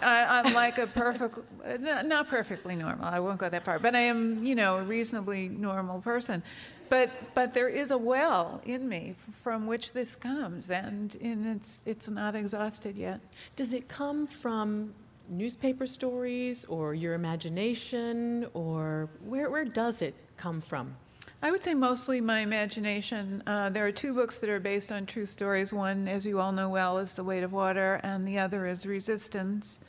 I, 0.01 0.39
am 0.45 0.53
like 0.53 0.77
a 0.77 0.87
perfect, 0.87 1.39
not 1.81 2.27
perfectly 2.29 2.75
normal. 2.75 3.05
I 3.05 3.19
won't 3.19 3.37
go 3.37 3.49
that 3.49 3.65
far, 3.65 3.79
but 3.79 3.95
I 3.95 4.01
am, 4.01 4.43
you 4.43 4.55
know, 4.55 4.77
a 4.77 4.83
reasonably 4.83 5.47
normal 5.47 6.01
person. 6.01 6.43
But 6.89 7.09
but 7.33 7.53
there 7.53 7.67
is 7.67 7.91
a 7.91 7.97
well 7.97 8.61
in 8.65 8.87
me 8.87 9.15
from 9.43 9.67
which 9.67 9.93
this 9.93 10.15
comes, 10.15 10.69
and 10.69 11.15
and 11.21 11.57
it's 11.57 11.83
it's 11.85 12.07
not 12.07 12.35
exhausted 12.35 12.97
yet. 12.97 13.19
Does 13.55 13.73
it 13.73 13.87
come 13.87 14.25
from 14.25 14.93
newspaper 15.29 15.85
stories 15.85 16.65
or 16.65 16.93
your 16.93 17.13
imagination, 17.13 18.47
or 18.53 19.09
where, 19.25 19.49
where 19.49 19.65
does 19.65 20.01
it 20.01 20.15
come 20.37 20.61
from? 20.61 20.95
I 21.39 21.51
would 21.51 21.63
say 21.63 21.75
mostly 21.75 22.19
my 22.19 22.39
imagination. 22.39 23.43
Uh, 23.45 23.69
there 23.69 23.85
are 23.85 23.91
two 23.91 24.15
books 24.15 24.39
that 24.39 24.49
are 24.49 24.59
based 24.59 24.91
on 24.91 25.05
true 25.05 25.27
stories. 25.27 25.71
One, 25.71 26.07
as 26.07 26.25
you 26.25 26.39
all 26.39 26.51
know 26.51 26.69
well, 26.69 26.97
is 26.97 27.13
The 27.13 27.23
Weight 27.23 27.43
of 27.43 27.53
Water, 27.53 27.99
and 28.01 28.27
the 28.27 28.39
other 28.39 28.65
is 28.65 28.87
Resistance, 28.87 29.79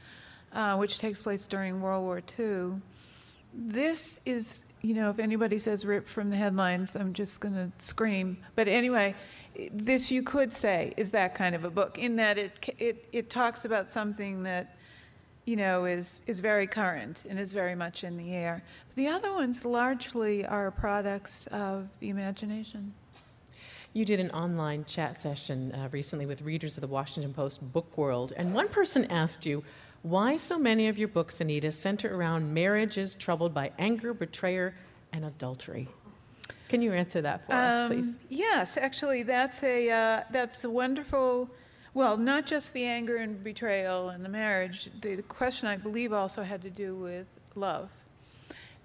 uh, 0.52 0.76
which 0.76 0.98
takes 0.98 1.22
place 1.22 1.46
during 1.46 1.80
World 1.80 2.04
War 2.04 2.20
II. 2.38 2.82
This 3.54 4.20
is, 4.26 4.62
you 4.82 4.92
know, 4.92 5.08
if 5.08 5.18
anybody 5.18 5.56
says 5.56 5.86
rip 5.86 6.06
from 6.06 6.28
the 6.28 6.36
headlines, 6.36 6.94
I'm 6.94 7.14
just 7.14 7.40
going 7.40 7.54
to 7.54 7.72
scream. 7.82 8.36
But 8.54 8.68
anyway, 8.68 9.14
this 9.72 10.10
you 10.10 10.22
could 10.22 10.52
say 10.52 10.92
is 10.98 11.12
that 11.12 11.34
kind 11.34 11.54
of 11.54 11.64
a 11.64 11.70
book, 11.70 11.96
in 11.96 12.16
that 12.16 12.36
it, 12.36 12.74
it, 12.78 13.08
it 13.10 13.30
talks 13.30 13.64
about 13.64 13.90
something 13.90 14.42
that 14.42 14.76
you 15.48 15.56
know, 15.56 15.86
is, 15.86 16.20
is 16.26 16.40
very 16.40 16.66
current 16.66 17.24
and 17.26 17.38
is 17.38 17.54
very 17.54 17.74
much 17.74 18.04
in 18.04 18.18
the 18.18 18.34
air. 18.34 18.62
But 18.88 18.96
the 18.96 19.08
other 19.08 19.32
ones 19.32 19.64
largely 19.64 20.44
are 20.44 20.70
products 20.70 21.46
of 21.46 21.88
the 22.00 22.10
imagination. 22.10 22.92
You 23.94 24.04
did 24.04 24.20
an 24.20 24.30
online 24.32 24.84
chat 24.84 25.18
session 25.18 25.72
uh, 25.72 25.88
recently 25.90 26.26
with 26.26 26.42
readers 26.42 26.76
of 26.76 26.82
the 26.82 26.86
Washington 26.86 27.32
Post 27.32 27.72
Book 27.72 27.96
World, 27.96 28.34
and 28.36 28.52
one 28.52 28.68
person 28.68 29.06
asked 29.06 29.46
you 29.46 29.64
why 30.02 30.36
so 30.36 30.58
many 30.58 30.86
of 30.86 30.98
your 30.98 31.08
books, 31.08 31.40
Anita, 31.40 31.70
center 31.70 32.14
around 32.14 32.52
marriages 32.52 33.16
troubled 33.16 33.54
by 33.54 33.72
anger, 33.78 34.12
betrayal, 34.12 34.72
and 35.14 35.24
adultery. 35.24 35.88
Can 36.68 36.82
you 36.82 36.92
answer 36.92 37.22
that 37.22 37.46
for 37.46 37.54
um, 37.54 37.58
us, 37.58 37.88
please? 37.88 38.18
Yes, 38.28 38.76
actually, 38.76 39.22
that's 39.22 39.62
a 39.62 39.90
uh, 39.90 40.22
that's 40.30 40.64
a 40.64 40.70
wonderful 40.70 41.48
well, 41.98 42.16
not 42.16 42.46
just 42.46 42.72
the 42.74 42.84
anger 42.84 43.16
and 43.16 43.42
betrayal 43.42 44.10
and 44.10 44.24
the 44.24 44.28
marriage. 44.28 44.88
The, 45.00 45.16
the 45.16 45.22
question, 45.22 45.66
I 45.66 45.76
believe, 45.76 46.12
also 46.12 46.44
had 46.44 46.62
to 46.62 46.70
do 46.70 46.94
with 46.94 47.26
love. 47.56 47.90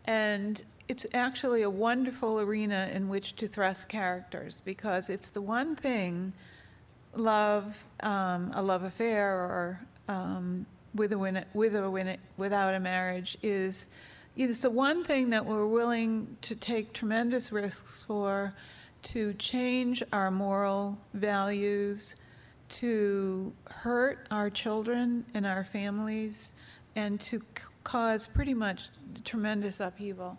And 0.06 0.60
it's 0.88 1.06
actually 1.14 1.62
a 1.62 1.70
wonderful 1.70 2.40
arena 2.40 2.90
in 2.92 3.10
which 3.10 3.36
to 3.36 3.48
thrust 3.48 3.88
characters 3.88 4.64
because 4.66 5.12
it's 5.12 5.30
the 5.30 5.42
one 5.42 5.76
thing 5.76 6.34
love, 7.16 7.86
um, 8.00 8.52
a 8.56 8.64
love 8.64 8.82
affair, 8.82 9.32
or 9.36 9.80
um, 10.08 10.66
with 10.96 11.14
a 11.14 11.18
win- 11.20 11.46
with 11.54 11.76
a 11.76 11.88
win- 11.88 12.18
without 12.38 12.74
a 12.74 12.80
marriage 12.80 13.38
is 13.44 13.86
is 14.36 14.62
the 14.62 14.72
one 14.72 15.04
thing 15.04 15.30
that 15.30 15.46
we're 15.46 15.68
willing 15.68 16.36
to 16.42 16.56
take 16.56 16.94
tremendous 16.94 17.52
risks 17.52 18.02
for, 18.02 18.56
to 19.04 19.34
change 19.34 20.02
our 20.12 20.32
moral 20.32 20.98
values, 21.14 22.16
to 22.74 23.54
hurt 23.70 24.28
our 24.32 24.50
children 24.50 25.26
and 25.34 25.46
our 25.46 25.64
families 25.64 26.54
and 26.96 27.20
to 27.20 27.40
c- 27.40 27.46
cause 27.84 28.26
pretty 28.26 28.54
much 28.54 28.90
tremendous 29.24 29.80
upheaval. 29.80 30.38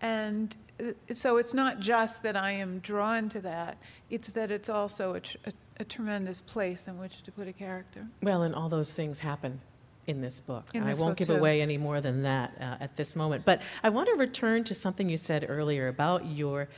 And 0.00 0.56
uh, 0.80 0.92
so 1.12 1.36
it's 1.38 1.52
not 1.52 1.80
just 1.80 2.22
that 2.22 2.36
I 2.36 2.52
am 2.52 2.78
drawn 2.78 3.28
to 3.30 3.40
that, 3.40 3.76
it's 4.08 4.28
that 4.32 4.50
it's 4.52 4.68
also 4.68 5.14
a, 5.14 5.20
tr- 5.20 5.36
a, 5.46 5.52
a 5.80 5.84
tremendous 5.84 6.40
place 6.40 6.86
in 6.86 6.98
which 6.98 7.22
to 7.24 7.32
put 7.32 7.48
a 7.48 7.52
character. 7.52 8.06
Well, 8.22 8.42
and 8.42 8.54
all 8.54 8.68
those 8.68 8.92
things 8.92 9.18
happen 9.18 9.60
in 10.06 10.20
this 10.20 10.40
book. 10.40 10.66
In 10.74 10.86
this 10.86 10.98
I 10.98 11.00
won't 11.02 11.12
book 11.12 11.18
give 11.18 11.28
too. 11.28 11.36
away 11.36 11.60
any 11.60 11.78
more 11.78 12.00
than 12.00 12.22
that 12.22 12.52
uh, 12.60 12.76
at 12.84 12.96
this 12.96 13.16
moment. 13.16 13.44
But 13.44 13.62
I 13.82 13.88
want 13.88 14.08
to 14.10 14.14
return 14.14 14.62
to 14.64 14.74
something 14.74 15.08
you 15.08 15.16
said 15.16 15.46
earlier 15.48 15.88
about 15.88 16.26
your 16.26 16.68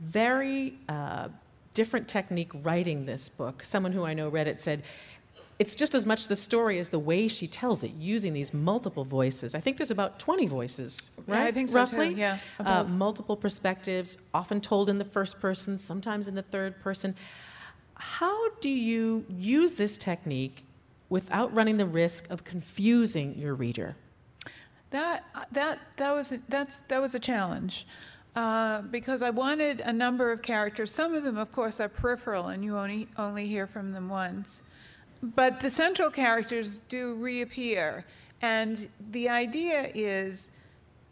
very 0.00 0.74
uh, 0.88 1.28
different 1.74 2.08
technique 2.08 2.50
writing 2.62 3.06
this 3.06 3.28
book. 3.28 3.64
Someone 3.64 3.92
who 3.92 4.04
I 4.04 4.14
know 4.14 4.28
read 4.28 4.46
it 4.48 4.60
said, 4.60 4.82
it's 5.58 5.74
just 5.74 5.94
as 5.94 6.04
much 6.06 6.26
the 6.26 6.36
story 6.36 6.78
as 6.78 6.88
the 6.88 6.98
way 6.98 7.28
she 7.28 7.46
tells 7.46 7.84
it, 7.84 7.92
using 7.92 8.32
these 8.32 8.52
multiple 8.52 9.04
voices. 9.04 9.54
I 9.54 9.60
think 9.60 9.76
there's 9.76 9.90
about 9.90 10.18
20 10.18 10.46
voices, 10.46 11.10
right? 11.26 11.40
Yeah, 11.42 11.44
I 11.44 11.52
think 11.52 11.68
so 11.68 11.76
Roughly? 11.76 12.14
too. 12.14 12.20
Yeah, 12.20 12.38
Uh, 12.58 12.84
multiple 12.84 13.36
perspectives, 13.36 14.18
often 14.34 14.60
told 14.60 14.88
in 14.88 14.98
the 14.98 15.04
first 15.04 15.38
person, 15.40 15.78
sometimes 15.78 16.26
in 16.26 16.34
the 16.34 16.42
third 16.42 16.80
person. 16.80 17.14
How 17.94 18.48
do 18.60 18.68
you 18.68 19.24
use 19.28 19.74
this 19.74 19.96
technique 19.96 20.64
without 21.08 21.54
running 21.54 21.76
the 21.76 21.86
risk 21.86 22.28
of 22.30 22.42
confusing 22.42 23.38
your 23.38 23.54
reader? 23.54 23.94
That 24.90 25.24
that 25.52 25.78
that 25.96 26.10
was 26.12 26.32
a, 26.32 26.40
that's 26.48 26.80
that 26.88 27.00
was 27.00 27.14
a 27.14 27.18
challenge. 27.20 27.86
Uh, 28.34 28.80
because 28.82 29.20
I 29.20 29.28
wanted 29.28 29.80
a 29.80 29.92
number 29.92 30.32
of 30.32 30.40
characters. 30.40 30.90
Some 30.90 31.14
of 31.14 31.22
them, 31.22 31.36
of 31.36 31.52
course, 31.52 31.80
are 31.80 31.88
peripheral, 31.90 32.48
and 32.48 32.64
you 32.64 32.78
only 32.78 33.06
only 33.18 33.46
hear 33.46 33.66
from 33.66 33.92
them 33.92 34.08
once. 34.08 34.62
But 35.22 35.60
the 35.60 35.70
central 35.70 36.10
characters 36.10 36.82
do 36.88 37.14
reappear, 37.16 38.06
and 38.40 38.88
the 39.10 39.28
idea 39.28 39.90
is 39.94 40.50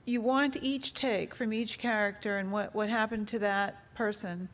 you 0.06 0.22
want 0.22 0.56
each 0.62 0.94
take 0.94 1.35
from 1.35 1.52
each 1.52 1.78
character 1.78 2.38
and 2.38 2.50
what, 2.50 2.74
what 2.74 2.88
happened 2.88 3.28
to 3.28 3.38
that 3.40 3.94
person. 3.94 4.48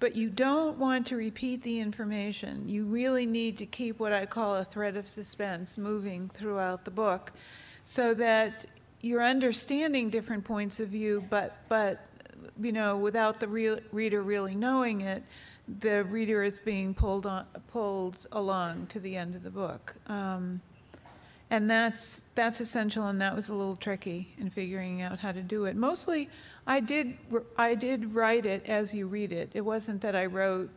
But 0.00 0.14
you 0.14 0.30
don't 0.30 0.78
want 0.78 1.08
to 1.08 1.16
repeat 1.16 1.64
the 1.64 1.80
information. 1.80 2.68
You 2.68 2.84
really 2.84 3.26
need 3.26 3.56
to 3.58 3.66
keep 3.66 3.98
what 3.98 4.12
I 4.12 4.24
call 4.24 4.54
a 4.54 4.64
thread 4.64 4.96
of 4.96 5.08
suspense 5.08 5.76
moving 5.76 6.30
throughout 6.32 6.84
the 6.84 6.92
book 6.92 7.32
so 7.84 8.14
that 8.14 8.64
you're 9.00 9.22
understanding 9.22 10.10
different 10.10 10.44
points 10.44 10.80
of 10.80 10.88
view, 10.88 11.24
but, 11.30 11.56
but 11.68 12.06
you 12.60 12.72
know, 12.72 12.96
without 12.96 13.40
the 13.40 13.48
reader 13.48 14.22
really 14.22 14.54
knowing 14.54 15.02
it, 15.02 15.22
the 15.80 16.04
reader 16.04 16.42
is 16.42 16.58
being 16.58 16.94
pulled 16.94 17.26
on, 17.26 17.44
pulled 17.70 18.26
along 18.32 18.86
to 18.86 19.00
the 19.00 19.16
end 19.16 19.34
of 19.34 19.42
the 19.42 19.50
book. 19.50 19.94
Um, 20.06 20.60
and 21.50 21.70
that's 21.70 22.24
that's 22.34 22.60
essential, 22.60 23.06
and 23.06 23.20
that 23.20 23.34
was 23.34 23.48
a 23.48 23.54
little 23.54 23.76
tricky 23.76 24.34
in 24.38 24.50
figuring 24.50 25.00
out 25.00 25.18
how 25.18 25.32
to 25.32 25.40
do 25.40 25.64
it. 25.64 25.76
Mostly, 25.76 26.28
I 26.66 26.80
did 26.80 27.16
I 27.56 27.74
did 27.74 28.14
write 28.14 28.44
it 28.44 28.66
as 28.66 28.92
you 28.92 29.06
read 29.06 29.32
it. 29.32 29.50
It 29.54 29.62
wasn't 29.62 30.02
that 30.02 30.14
I 30.14 30.26
wrote 30.26 30.70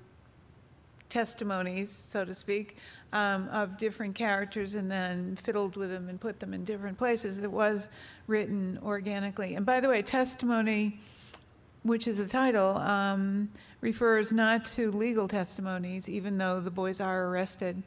testimonies, 1.12 1.92
so 1.92 2.26
to 2.26 2.34
speak, 2.34 2.78
um, 3.14 3.48
of 3.50 3.78
different 3.78 4.16
characters 4.16 4.74
and 4.74 4.90
then 4.90 5.36
fiddled 5.36 5.76
with 5.76 5.92
them 5.92 6.10
and 6.10 6.20
put 6.20 6.40
them 6.40 6.54
in 6.54 6.64
different 6.64 6.98
places. 6.98 7.38
It 7.38 7.52
was 7.52 7.90
written 8.26 8.80
organically. 8.82 9.54
And 9.54 9.66
by 9.66 9.80
the 9.82 9.90
way, 9.90 10.02
testimony, 10.02 11.00
which 11.84 12.08
is 12.08 12.18
the 12.18 12.28
title, 12.28 12.78
um, 12.78 13.50
refers 13.82 14.32
not 14.32 14.64
to 14.76 14.92
legal 14.92 15.28
testimonies, 15.28 16.10
even 16.10 16.38
though 16.38 16.62
the 16.62 16.72
boys 16.72 17.02
are 17.02 17.28
arrested 17.28 17.84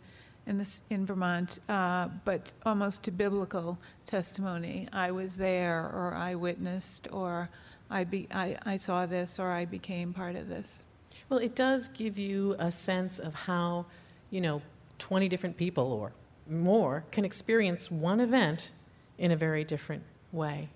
in 0.47 0.59
this 0.59 0.83
in 0.91 1.07
Vermont, 1.07 1.59
uh, 1.71 2.09
but 2.25 2.53
almost 2.67 3.03
to 3.05 3.11
biblical 3.11 3.79
testimony. 4.05 4.87
I 4.93 5.11
was 5.11 5.37
there, 5.37 5.91
or 5.95 6.15
I 6.15 6.35
witnessed, 6.35 7.09
or 7.11 7.49
I, 7.91 8.05
be, 8.05 8.29
I, 8.31 8.59
I 8.67 8.77
saw 8.77 9.07
this, 9.07 9.39
or 9.39 9.51
I 9.51 9.65
became 9.65 10.13
part 10.13 10.37
of 10.37 10.49
this. 10.49 10.85
Well, 11.29 11.39
it 11.39 11.55
does 11.55 11.89
give 11.89 12.19
you 12.19 12.55
a 12.59 12.71
sense 12.71 13.19
of 13.19 13.35
how 13.35 13.87
you 14.35 14.41
know, 14.41 14.61
20 14.99 15.29
different 15.29 15.57
people 15.57 15.93
or 15.93 16.13
more 16.51 17.05
can 17.13 17.25
experience 17.25 17.89
one 17.89 18.19
event 18.19 18.73
in 19.17 19.31
a 19.31 19.37
very 19.37 19.63
different 19.63 20.03
way. 20.33 20.69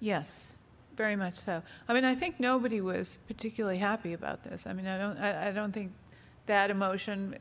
Yes, 0.00 0.56
very 0.96 1.14
much 1.14 1.36
so. 1.36 1.62
I 1.88 1.92
mean, 1.92 2.04
I 2.04 2.16
think 2.16 2.40
nobody 2.40 2.80
was 2.80 3.20
particularly 3.28 3.78
happy 3.78 4.14
about 4.14 4.42
this. 4.42 4.66
I 4.66 4.72
mean, 4.72 4.88
I 4.88 4.98
don't, 4.98 5.16
I, 5.18 5.48
I 5.48 5.50
don't 5.52 5.70
think 5.70 5.92
that 6.46 6.72
emotion 6.72 7.36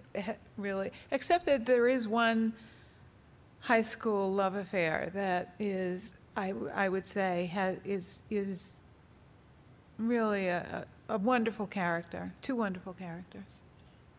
really, 0.58 0.92
except 1.10 1.48
that 1.48 1.66
there 1.66 1.88
is 1.88 2.08
one 2.08 2.54
high 3.62 3.82
school 3.82 4.32
love 4.32 4.54
affair 4.54 5.10
that 5.14 5.56
is, 5.58 6.14
I, 6.38 6.54
I 6.76 6.88
would 6.88 7.08
say, 7.08 7.48
has, 7.48 7.78
is, 7.84 8.22
is 8.30 8.74
really 9.98 10.50
a, 10.50 10.86
a 10.86 10.99
wonderful 11.18 11.68
character, 11.68 12.34
two 12.42 12.56
wonderful 12.56 12.94
characters. 12.94 13.62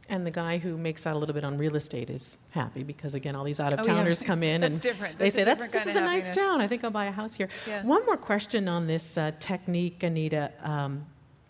And 0.09 0.27
the 0.27 0.31
guy 0.33 0.59
who 0.59 0.77
makes 0.77 1.07
out 1.07 1.15
a 1.15 1.19
little 1.19 1.35
bit 1.35 1.45
on 1.45 1.57
real 1.57 1.77
estate 1.77 2.11
is 2.11 2.37
happy 2.51 2.83
because, 2.83 3.15
again, 3.15 3.37
all 3.37 3.45
these 3.45 3.61
out 3.61 3.73
of 3.73 3.83
towners 3.83 4.21
oh, 4.21 4.25
yeah. 4.25 4.27
come 4.27 4.43
in 4.43 4.61
That's 4.63 4.75
and 4.75 4.83
different. 4.83 5.19
they 5.19 5.31
say, 5.31 5.45
That's 5.45 5.69
This 5.69 5.87
is 5.87 5.95
a 5.95 6.01
nice 6.01 6.31
town. 6.31 6.61
I 6.61 6.67
think 6.67 6.83
I'll 6.83 6.91
buy 6.91 7.05
a 7.05 7.13
house 7.13 7.35
here. 7.35 7.49
Yeah. 7.65 7.85
One 7.85 8.05
more 8.07 8.17
question 8.17 8.67
on 8.67 8.89
this 8.89 9.17
uh, 9.17 9.31
technique, 9.39 10.03
Anita. 10.03 10.51
Um, 10.63 11.07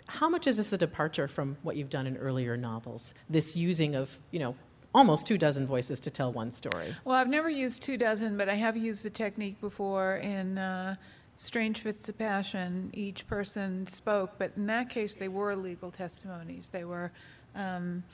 how 0.09 0.29
much 0.29 0.47
is 0.47 0.59
this 0.59 0.73
a 0.75 0.79
departure 0.79 1.27
from 1.27 1.57
what 1.63 1.77
you've 1.77 1.89
done 1.89 2.07
in 2.07 2.19
earlier 2.19 2.57
novels? 2.57 3.15
This 3.31 3.57
using 3.57 3.95
of, 3.95 4.19
you 4.31 4.41
know, 4.41 4.55
almost 4.95 5.27
two 5.27 5.39
dozen 5.39 5.67
voices 5.67 6.01
to 6.01 6.11
tell 6.11 6.33
one 6.33 6.51
story. 6.51 6.95
Well, 7.05 7.17
I've 7.17 7.29
never 7.29 7.49
used 7.49 7.83
two 7.83 7.97
dozen, 7.97 8.37
but 8.37 8.49
I 8.49 8.55
have 8.55 8.77
used 8.77 9.05
the 9.05 9.11
technique 9.11 9.61
before 9.61 10.17
in 10.17 10.59
uh, 10.59 10.97
Strange 11.41 11.81
Fits 11.81 12.07
of 12.07 12.19
Passion. 12.19 12.91
Each 12.93 13.27
person 13.27 13.87
spoke, 13.87 14.33
but 14.37 14.53
in 14.59 14.67
that 14.67 14.91
case, 14.91 15.15
they 15.15 15.29
were 15.29 15.57
legal 15.57 15.91
testimonies. 15.91 16.69
They 16.69 16.85
were. 16.85 17.13
Um, 17.55 18.05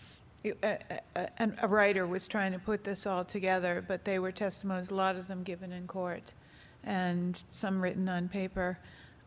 a, 0.44 1.00
a, 1.16 1.50
a, 1.60 1.66
writer 1.66 2.06
was 2.06 2.28
trying 2.28 2.52
to 2.52 2.60
put 2.60 2.84
this 2.84 3.04
all 3.04 3.24
together, 3.24 3.84
but 3.88 4.04
they 4.04 4.20
were 4.20 4.30
testimonies, 4.30 4.92
a 4.92 4.94
lot 4.94 5.16
of 5.16 5.26
them 5.26 5.42
given 5.42 5.72
in 5.72 5.88
court, 5.88 6.34
and 6.84 7.42
some 7.50 7.80
written 7.80 8.08
on 8.08 8.28
paper. 8.28 8.78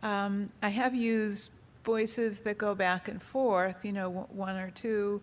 Um, 0.01 0.49
I 0.63 0.69
have 0.69 0.95
used 0.95 1.51
voices 1.83 2.39
that 2.41 2.57
go 2.57 2.73
back 2.73 3.09
and 3.09 3.21
forth, 3.21 3.83
you 3.83 3.91
know, 3.91 4.29
one 4.31 4.55
or 4.55 4.71
two. 4.71 5.19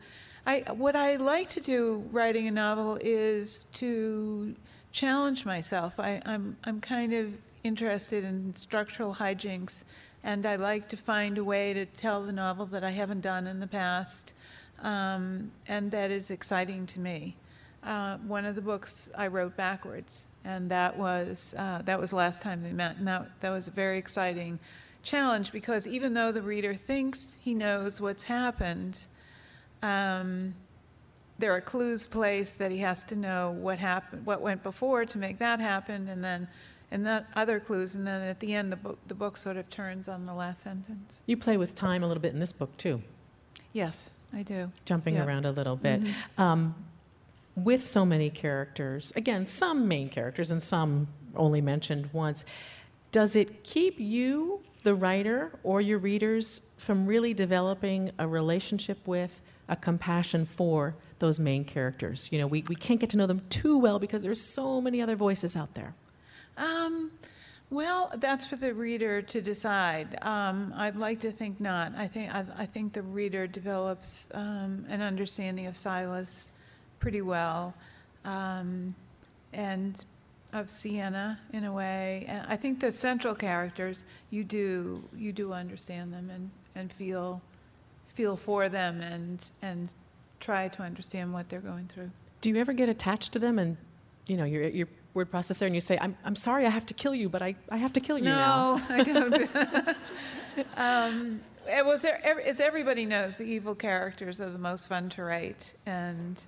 I, 0.47 0.65
what 0.69 0.95
I 0.95 1.17
like 1.17 1.49
to 1.51 1.61
do 1.61 2.07
writing 2.13 2.47
a 2.47 2.51
novel 2.51 2.99
is 3.01 3.65
to 3.75 4.55
challenge 4.93 5.47
myself. 5.47 5.99
I, 5.99 6.21
I'm, 6.27 6.59
I'm 6.65 6.83
kind 6.83 7.15
of 7.15 7.33
interested 7.67 8.25
in 8.25 8.57
structural 8.57 9.15
hijinks, 9.15 9.85
and 10.23 10.47
I 10.47 10.57
like 10.57 10.89
to 10.89 10.97
find 10.97 11.39
a 11.39 11.45
way 11.45 11.73
to 11.75 11.87
tell 11.87 12.25
the 12.25 12.33
novel 12.33 12.67
that 12.67 12.83
I 12.85 12.91
haven't 12.91 13.21
done 13.21 13.47
in 13.47 13.61
the 13.61 13.67
past 13.67 14.33
um, 14.83 15.51
and 15.67 15.91
that 15.91 16.11
is 16.11 16.31
exciting 16.31 16.87
to 16.87 17.01
me. 17.01 17.37
Uh, 17.83 18.19
one 18.19 18.45
of 18.45 18.55
the 18.55 18.61
books 18.61 19.09
I 19.17 19.29
wrote 19.29 19.57
backwards, 19.57 20.27
and 20.45 20.71
that 20.71 20.99
was 20.99 21.55
uh, 21.57 21.83
that 21.83 22.01
was 22.01 22.13
last 22.13 22.43
time 22.43 22.63
they 22.63 22.73
met, 22.73 22.97
and 22.97 23.07
that 23.07 23.29
that 23.41 23.51
was 23.51 23.69
a 23.69 23.71
very 23.71 23.99
exciting 23.99 24.59
challenge 25.03 25.53
because 25.53 25.87
even 25.87 26.13
though 26.13 26.33
the 26.33 26.43
reader 26.43 26.75
thinks 26.75 27.37
he 27.41 27.55
knows 27.55 28.01
what's 28.01 28.25
happened, 28.25 29.07
um, 29.83 30.55
there 31.39 31.55
are 31.55 31.61
clues 31.61 32.07
placed 32.07 32.59
that 32.59 32.73
he 32.73 32.79
has 32.79 33.05
to 33.05 33.17
know 33.17 33.53
what 33.53 33.79
happened, 33.79 34.27
what 34.27 34.41
went 34.41 34.63
before 34.63 35.05
to 35.05 35.19
make 35.19 35.39
that 35.39 35.61
happen, 35.61 36.09
and 36.09 36.25
then 36.25 36.49
and 36.91 37.05
that 37.07 37.27
other 37.35 37.61
clues, 37.61 37.95
and 37.95 38.07
then 38.07 38.23
at 38.23 38.41
the 38.41 38.55
end, 38.55 38.73
the 38.73 38.77
book 38.77 38.99
the 39.07 39.15
book 39.15 39.37
sort 39.37 39.57
of 39.57 39.69
turns 39.71 40.09
on 40.09 40.27
the 40.27 40.35
last 40.35 40.63
sentence. 40.63 41.21
You 41.27 41.37
play 41.37 41.57
with 41.57 41.75
time 41.75 42.03
a 42.03 42.07
little 42.07 42.23
bit 42.23 42.33
in 42.33 42.41
this 42.41 42.53
book 42.53 42.77
too. 42.77 43.03
Yes. 43.73 44.11
I 44.33 44.43
do. 44.43 44.71
Jumping 44.85 45.15
yep. 45.15 45.27
around 45.27 45.47
a 45.47 45.51
little 45.51 45.77
bit. 45.77 46.03
Mm-hmm. 46.03 46.43
Um, 46.43 46.75
with 47.55 47.83
so 47.83 48.05
many 48.05 48.29
characters, 48.29 49.13
again, 49.17 49.47
some 49.47 49.89
main 49.89 50.09
characters 50.11 50.51
and 50.51 50.63
some 50.63 51.09
only 51.35 51.61
mentioned 51.61 52.11
once, 52.13 52.45
does 53.13 53.35
it 53.35 53.65
keep 53.65 53.99
you, 53.99 54.61
the 54.83 54.95
writer, 54.95 55.53
or 55.63 55.81
your 55.81 55.99
readers 55.99 56.61
from 56.77 57.07
really 57.07 57.33
developing 57.33 58.11
a 58.19 58.29
relationship 58.29 59.07
with, 59.07 59.41
a 59.69 59.77
compassion 59.77 60.45
for 60.45 60.95
those 61.19 61.41
main 61.41 61.65
characters? 61.65 62.29
You 62.31 62.39
know, 62.39 62.47
we, 62.47 62.63
we 62.69 62.75
can't 62.77 63.01
get 63.01 63.09
to 63.11 63.17
know 63.17 63.27
them 63.27 63.41
too 63.49 63.79
well 63.79 63.99
because 63.99 64.23
there's 64.23 64.43
so 64.43 64.83
many 64.83 65.01
other 65.01 65.17
voices 65.17 65.57
out 65.57 65.75
there. 65.75 65.95
Um, 66.57 67.11
well, 67.71 68.13
that's 68.17 68.47
for 68.47 68.57
the 68.57 68.73
reader 68.73 69.23
to 69.23 69.41
decide. 69.41 70.19
Um, 70.23 70.73
I'd 70.77 70.97
like 70.97 71.21
to 71.21 71.33
think 71.33 71.61
not. 71.61 71.93
I 71.97 72.07
think 72.07 72.33
I, 72.33 72.45
I 72.57 72.67
think 72.67 72.93
the 72.93 73.03
reader 73.03 73.47
develops 73.47 74.29
um, 74.35 74.87
an 74.89 75.03
understanding 75.03 75.67
of 75.67 75.77
Silas 75.77 76.53
pretty 77.01 77.23
well, 77.23 77.75
um, 78.25 78.95
and 79.53 80.05
of 80.53 80.71
Sienna 80.71 81.41
in 81.53 81.65
a 81.65 81.73
way. 81.73 82.25
And 82.29 82.47
I 82.49 82.57
think 82.57 82.81
the 82.81 82.93
central 82.93 83.35
characters 83.35 84.05
you 84.31 84.45
do 84.45 85.03
you 85.17 85.33
do 85.33 85.53
understand 85.53 86.13
them 86.13 86.31
and, 86.31 86.51
and 86.77 86.93
feel 86.93 87.43
feel 88.15 88.37
for 88.37 88.69
them 88.69 89.01
and 89.01 89.51
and 89.63 89.93
try 90.39 90.69
to 90.69 90.83
understand 90.83 91.33
what 91.33 91.49
they're 91.49 91.61
going 91.61 91.89
through. 91.89 92.11
Do 92.43 92.51
you 92.51 92.57
ever 92.57 92.73
get 92.73 92.89
attached 92.89 93.33
to 93.33 93.41
them 93.41 93.59
and 93.59 93.77
you 94.29 94.37
know 94.37 94.45
you're 94.45 94.69
you're 94.69 94.89
word 95.17 95.33
processor 95.33 95.67
and 95.67 95.75
you 95.75 95.81
say, 95.81 95.99
I'm, 96.01 96.17
I'm 96.25 96.37
sorry 96.37 96.67
I 96.67 96.69
have 96.69 96.87
to 96.87 96.95
kill 96.95 97.15
you, 97.15 97.29
but 97.29 97.43
I, 97.43 97.57
I 97.71 97.79
have 97.79 97.95
to 97.95 98.01
kill 98.01 98.19
you 98.19 98.27
no, 98.27 98.37
now. 98.37 98.77
No, 98.77 98.85
I 98.95 99.03
don't. 99.03 99.97
um, 100.77 101.41
it 101.67 101.85
was, 101.85 102.05
as 102.05 102.61
everybody 102.61 103.07
knows, 103.07 103.37
the 103.37 103.45
evil 103.45 103.75
characters 103.75 104.41
are 104.41 104.51
the 104.51 104.59
most 104.59 104.87
fun 104.87 105.09
to 105.11 105.25
write. 105.25 105.75
And 105.87 106.41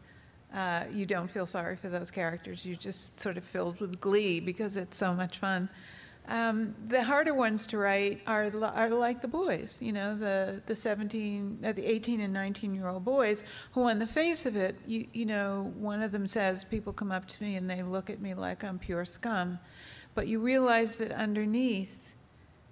uh, 0.54 0.84
you 0.92 1.06
don't 1.06 1.30
feel 1.30 1.46
sorry 1.46 1.76
for 1.76 1.88
those 1.88 2.10
characters. 2.10 2.64
You're 2.64 2.76
just 2.76 3.18
sort 3.18 3.36
of 3.36 3.44
filled 3.44 3.80
with 3.80 4.00
glee 4.00 4.38
because 4.38 4.76
it's 4.76 4.96
so 4.96 5.12
much 5.14 5.38
fun. 5.38 5.68
Um, 6.28 6.74
the 6.88 7.02
harder 7.02 7.32
ones 7.32 7.64
to 7.66 7.78
write 7.78 8.20
are, 8.26 8.52
are 8.62 8.90
like 8.90 9.22
the 9.22 9.28
boys, 9.28 9.80
you 9.80 9.92
know, 9.92 10.14
the, 10.14 10.60
the 10.66 10.74
17, 10.74 11.60
uh, 11.64 11.72
the 11.72 11.86
18 11.86 12.20
and 12.20 12.34
19 12.34 12.74
year 12.74 12.86
old 12.86 13.02
boys 13.02 13.44
who, 13.72 13.84
on 13.84 13.98
the 13.98 14.06
face 14.06 14.44
of 14.44 14.54
it, 14.54 14.76
you, 14.86 15.06
you 15.14 15.24
know, 15.24 15.72
one 15.78 16.02
of 16.02 16.12
them 16.12 16.26
says, 16.26 16.64
people 16.64 16.92
come 16.92 17.10
up 17.10 17.26
to 17.28 17.42
me 17.42 17.56
and 17.56 17.68
they 17.68 17.82
look 17.82 18.10
at 18.10 18.20
me 18.20 18.34
like 18.34 18.62
I'm 18.62 18.78
pure 18.78 19.06
scum. 19.06 19.58
But 20.14 20.28
you 20.28 20.38
realize 20.38 20.96
that 20.96 21.12
underneath, 21.12 22.12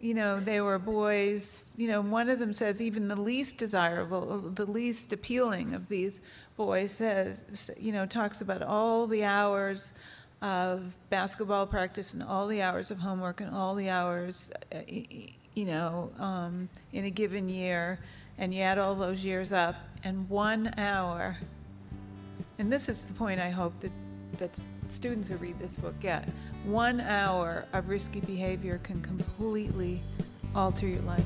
you 0.01 0.13
know, 0.13 0.39
they 0.39 0.61
were 0.61 0.79
boys, 0.79 1.73
you 1.77 1.89
know, 1.89 2.03
one 2.03 2.29
of 2.29 2.39
them 2.39 2.53
says 2.53 2.83
even 2.83 3.09
the 3.09 3.17
least 3.17 3.57
desirable, 3.57 4.51
the 4.55 4.67
least 4.67 5.15
appealing 5.15 5.73
of 5.73 5.89
these 5.89 6.21
boys 6.59 6.93
says, 6.93 7.71
you 7.79 7.93
know, 7.93 8.05
talks 8.05 8.43
about 8.43 8.63
all 8.63 9.07
the 9.07 9.25
hours 9.25 9.93
of 10.43 10.83
basketball 11.11 11.67
practice 11.67 12.13
and 12.15 12.23
all 12.23 12.47
the 12.47 12.63
hours 12.63 12.91
of 12.91 12.99
homework 12.99 13.41
and 13.41 13.55
all 13.55 13.75
the 13.75 13.89
hours, 13.89 14.51
uh, 14.75 14.79
you 14.87 15.65
know, 15.65 16.11
um, 16.19 16.69
in 16.93 17.05
a 17.05 17.11
given 17.11 17.49
year, 17.49 17.99
and 18.39 18.53
you 18.55 18.61
add 18.61 18.79
all 18.79 18.95
those 18.95 19.25
years 19.25 19.53
up, 19.53 19.77
and 20.05 20.29
one 20.29 20.73
hour, 20.77 21.37
and 22.59 22.73
this 22.73 22.89
is 22.89 23.05
the 23.05 23.15
point 23.15 23.41
I 23.41 23.51
hope 23.51 23.79
that, 23.81 23.93
that 24.39 24.51
students 24.89 25.29
who 25.29 25.37
read 25.37 25.59
this 25.59 25.73
book 25.73 25.99
get 26.01 26.29
one 26.65 27.01
hour 27.01 27.65
of 27.73 27.89
risky 27.89 28.21
behavior 28.21 28.79
can 28.83 29.01
completely 29.01 30.03
alter 30.55 30.87
your 30.87 31.03
life. 31.03 31.25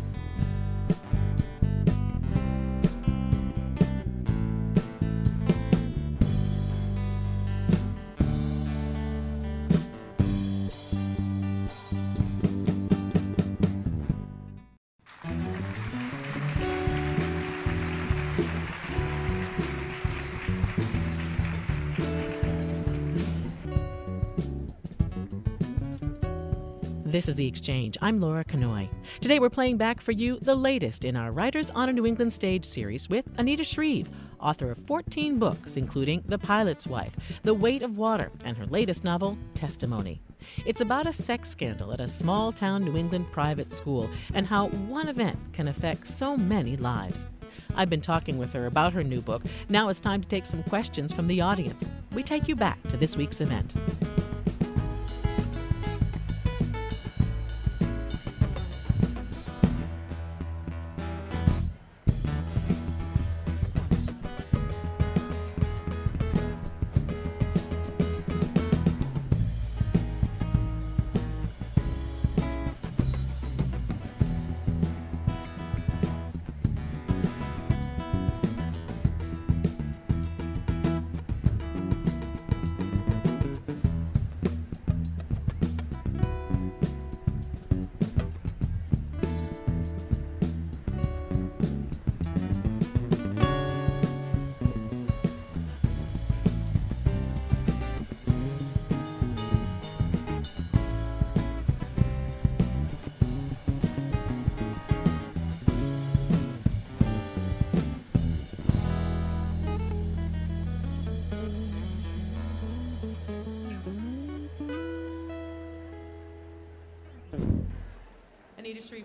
This 27.11 27.27
is 27.27 27.35
The 27.35 27.49
Exchange. 27.49 27.99
I'm 28.01 28.21
Laura 28.21 28.45
Knoy. 28.55 28.89
Today 29.21 29.41
we're 29.41 29.51
playing 29.51 29.79
back 29.79 30.01
for 30.01 30.13
you 30.13 30.39
the 30.43 30.55
latest 30.55 31.05
in 31.05 31.17
our 31.17 31.33
Writers 31.33 31.69
on 31.71 31.89
a 31.89 31.93
New 31.93 32.07
England 32.07 32.33
Stage 32.33 32.65
series 32.65 33.09
with 33.09 33.25
Anita 33.37 33.65
Shreve, 33.65 34.09
author 34.39 34.71
of 34.71 34.79
14 34.87 35.37
books, 35.37 35.77
including 35.77 36.23
The 36.27 36.39
Pilot's 36.39 36.87
Wife, 36.87 37.17
The 37.43 37.53
Weight 37.53 37.83
of 37.83 37.99
Water, 37.99 38.31
and 38.45 38.57
her 38.57 38.67
latest 38.67 39.03
novel, 39.03 39.37
Testimony. 39.55 40.23
It's 40.65 40.83
about 40.83 41.09
a 41.09 41.13
sex 41.13 41.51
scandal 41.51 41.93
at 41.93 41.99
a 41.99 42.07
small 42.07 42.53
town 42.53 42.85
New 42.85 42.97
England 42.97 43.27
private 43.33 43.73
school 43.73 44.09
and 44.33 44.47
how 44.47 44.69
one 44.69 45.09
event 45.09 45.37
can 45.53 45.67
affect 45.67 46.07
so 46.07 46.37
many 46.37 46.77
lives. 46.77 47.27
I've 47.75 47.91
been 47.91 48.01
talking 48.01 48.39
with 48.39 48.53
her 48.53 48.67
about 48.67 48.93
her 48.93 49.03
new 49.03 49.21
book. 49.21 49.43
Now 49.69 49.89
it's 49.89 49.99
time 49.99 50.23
to 50.23 50.29
take 50.29 50.47
some 50.47 50.63
questions 50.63 51.13
from 51.13 51.27
the 51.27 51.41
audience. 51.41 51.91
We 52.15 52.23
take 52.23 52.47
you 52.47 52.55
back 52.55 52.81
to 52.85 52.97
this 52.97 53.17
week's 53.17 53.41
event. 53.41 53.75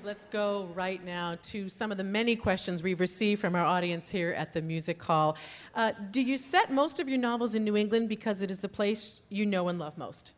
Let's 0.05 0.25
go 0.25 0.69
right 0.75 1.03
now 1.03 1.35
to 1.41 1.67
some 1.67 1.91
of 1.91 1.97
the 1.97 2.03
many 2.03 2.35
questions 2.35 2.83
we've 2.83 2.99
received 2.99 3.41
from 3.41 3.55
our 3.55 3.65
audience 3.65 4.11
here 4.11 4.31
at 4.37 4.53
the 4.53 4.61
Music 4.61 5.01
Hall. 5.01 5.35
Uh, 5.73 5.93
do 6.11 6.21
you 6.21 6.37
set 6.37 6.71
most 6.71 6.99
of 6.99 7.09
your 7.09 7.17
novels 7.17 7.55
in 7.55 7.63
New 7.63 7.75
England 7.75 8.07
because 8.07 8.43
it 8.43 8.51
is 8.51 8.59
the 8.59 8.69
place 8.69 9.23
you 9.29 9.47
know 9.47 9.67
and 9.67 9.79
love 9.79 9.97
most? 9.97 10.33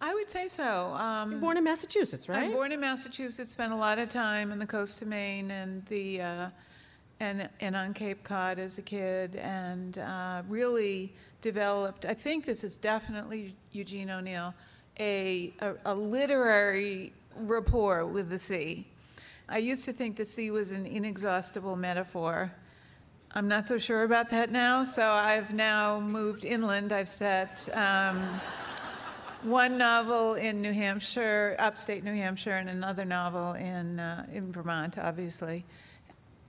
I 0.00 0.12
would 0.12 0.28
say 0.28 0.48
so. 0.48 0.92
Um, 0.94 1.30
You're 1.30 1.40
born 1.40 1.56
in 1.56 1.62
Massachusetts, 1.62 2.28
right? 2.28 2.44
I'm 2.44 2.52
born 2.52 2.72
in 2.72 2.80
Massachusetts. 2.80 3.52
Spent 3.52 3.72
a 3.72 3.76
lot 3.76 4.00
of 4.00 4.08
time 4.08 4.50
on 4.50 4.58
the 4.58 4.66
coast 4.66 5.00
of 5.00 5.08
Maine 5.08 5.52
and 5.52 5.86
the 5.86 6.20
uh, 6.20 6.48
and 7.20 7.48
and 7.60 7.76
on 7.76 7.94
Cape 7.94 8.24
Cod 8.24 8.58
as 8.58 8.76
a 8.76 8.82
kid, 8.82 9.36
and 9.36 9.98
uh, 9.98 10.42
really 10.48 11.14
developed. 11.42 12.04
I 12.04 12.12
think 12.12 12.44
this 12.44 12.64
is 12.64 12.76
definitely 12.76 13.54
Eugene 13.70 14.10
O'Neill, 14.10 14.52
a, 14.98 15.54
a 15.60 15.74
a 15.86 15.94
literary 15.94 17.12
rapport 17.36 18.04
with 18.04 18.28
the 18.28 18.38
sea. 18.38 18.86
I 19.48 19.58
used 19.58 19.84
to 19.84 19.92
think 19.92 20.16
the 20.16 20.24
sea 20.24 20.50
was 20.50 20.72
an 20.72 20.86
inexhaustible 20.86 21.76
metaphor. 21.76 22.52
I'm 23.32 23.46
not 23.46 23.68
so 23.68 23.78
sure 23.78 24.02
about 24.02 24.30
that 24.30 24.50
now, 24.50 24.82
so 24.82 25.08
I've 25.12 25.52
now 25.52 26.00
moved 26.00 26.44
inland. 26.44 26.92
I've 26.92 27.08
set. 27.08 27.68
Um, 27.76 28.40
one 29.42 29.78
novel 29.78 30.34
in 30.34 30.60
New 30.60 30.72
Hampshire, 30.72 31.54
upstate 31.60 32.02
New 32.02 32.14
Hampshire, 32.14 32.56
and 32.56 32.68
another 32.68 33.04
novel 33.04 33.52
in, 33.52 34.00
uh, 34.00 34.26
in 34.32 34.50
Vermont, 34.50 34.98
obviously. 34.98 35.64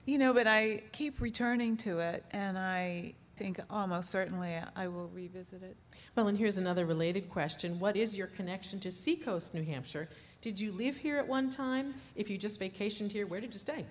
You 0.04 0.18
know, 0.18 0.32
but 0.32 0.48
I 0.48 0.82
keep 0.90 1.20
returning 1.20 1.76
to 1.78 2.00
it, 2.00 2.24
and 2.32 2.58
I 2.58 3.14
think 3.36 3.60
almost 3.70 4.10
certainly 4.10 4.56
I 4.74 4.88
will 4.88 5.08
revisit 5.14 5.62
it. 5.62 5.76
Well, 6.16 6.26
and 6.26 6.36
here's 6.36 6.58
another 6.58 6.86
related 6.86 7.30
question 7.30 7.78
What 7.78 7.96
is 7.96 8.16
your 8.16 8.26
connection 8.26 8.80
to 8.80 8.90
Seacoast, 8.90 9.54
New 9.54 9.62
Hampshire? 9.62 10.08
Did 10.40 10.60
you 10.60 10.70
live 10.70 10.96
here 10.96 11.18
at 11.18 11.26
one 11.26 11.50
time? 11.50 11.94
If 12.14 12.30
you 12.30 12.38
just 12.38 12.60
vacationed 12.60 13.10
here, 13.10 13.26
where 13.26 13.40
did 13.40 13.52
you 13.52 13.58
stay? 13.58 13.84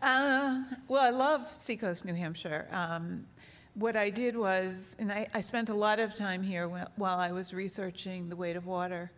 Uh, 0.00 0.62
well, 0.88 1.02
I 1.02 1.10
love 1.10 1.52
Seacoast, 1.52 2.06
New 2.06 2.14
Hampshire. 2.14 2.66
Um, 2.72 3.26
what 3.74 3.94
I 3.94 4.08
did 4.08 4.36
was, 4.36 4.96
and 4.98 5.12
I, 5.12 5.28
I 5.34 5.42
spent 5.42 5.68
a 5.68 5.74
lot 5.74 6.00
of 6.00 6.14
time 6.14 6.42
here 6.42 6.68
while 6.96 7.18
I 7.18 7.30
was 7.32 7.52
researching 7.52 8.30
The 8.30 8.36
Weight 8.36 8.56
of 8.56 8.64
Water. 8.64 9.10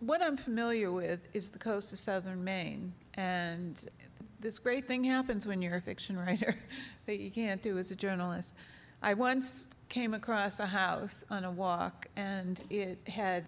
What 0.00 0.22
I'm 0.22 0.36
familiar 0.36 0.90
with 0.90 1.20
is 1.34 1.50
the 1.50 1.58
coast 1.60 1.92
of 1.92 2.00
southern 2.00 2.42
Maine, 2.42 2.92
and 3.14 3.78
this 4.40 4.58
great 4.58 4.88
thing 4.88 5.04
happens 5.04 5.46
when 5.46 5.62
you're 5.62 5.76
a 5.76 5.80
fiction 5.80 6.18
writer 6.18 6.56
that 7.06 7.20
you 7.20 7.30
can't 7.30 7.62
do 7.62 7.78
as 7.78 7.92
a 7.92 7.96
journalist. 7.96 8.56
I 9.02 9.14
once 9.14 9.68
came 9.88 10.14
across 10.14 10.58
a 10.58 10.66
house 10.66 11.24
on 11.30 11.44
a 11.44 11.50
walk, 11.50 12.08
and 12.16 12.60
it 12.70 12.98
had 13.06 13.46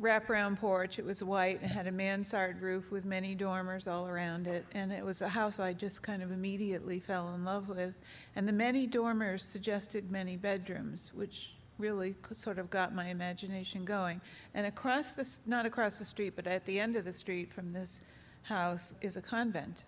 wraparound 0.00 0.58
porch. 0.58 0.98
It 0.98 1.04
was 1.04 1.22
white 1.22 1.60
and 1.60 1.70
had 1.70 1.86
a 1.86 1.92
mansard 1.92 2.60
roof 2.60 2.90
with 2.90 3.04
many 3.04 3.34
dormers 3.34 3.86
all 3.86 4.06
around 4.06 4.46
it. 4.46 4.64
And 4.72 4.92
it 4.92 5.04
was 5.04 5.22
a 5.22 5.28
house 5.28 5.58
I 5.58 5.72
just 5.72 6.02
kind 6.02 6.22
of 6.22 6.32
immediately 6.32 7.00
fell 7.00 7.34
in 7.34 7.44
love 7.44 7.68
with. 7.68 7.98
And 8.36 8.46
the 8.46 8.52
many 8.52 8.86
dormers 8.86 9.42
suggested 9.42 10.10
many 10.10 10.36
bedrooms, 10.36 11.12
which 11.14 11.52
really 11.78 12.14
sort 12.32 12.58
of 12.58 12.70
got 12.70 12.94
my 12.94 13.08
imagination 13.08 13.84
going. 13.84 14.20
And 14.54 14.66
across 14.66 15.12
the, 15.12 15.28
not 15.46 15.66
across 15.66 15.98
the 15.98 16.04
street, 16.04 16.34
but 16.36 16.46
at 16.46 16.64
the 16.64 16.78
end 16.78 16.96
of 16.96 17.04
the 17.04 17.12
street 17.12 17.52
from 17.52 17.72
this 17.72 18.00
house 18.42 18.94
is 19.00 19.16
a 19.16 19.22
convent. 19.22 19.84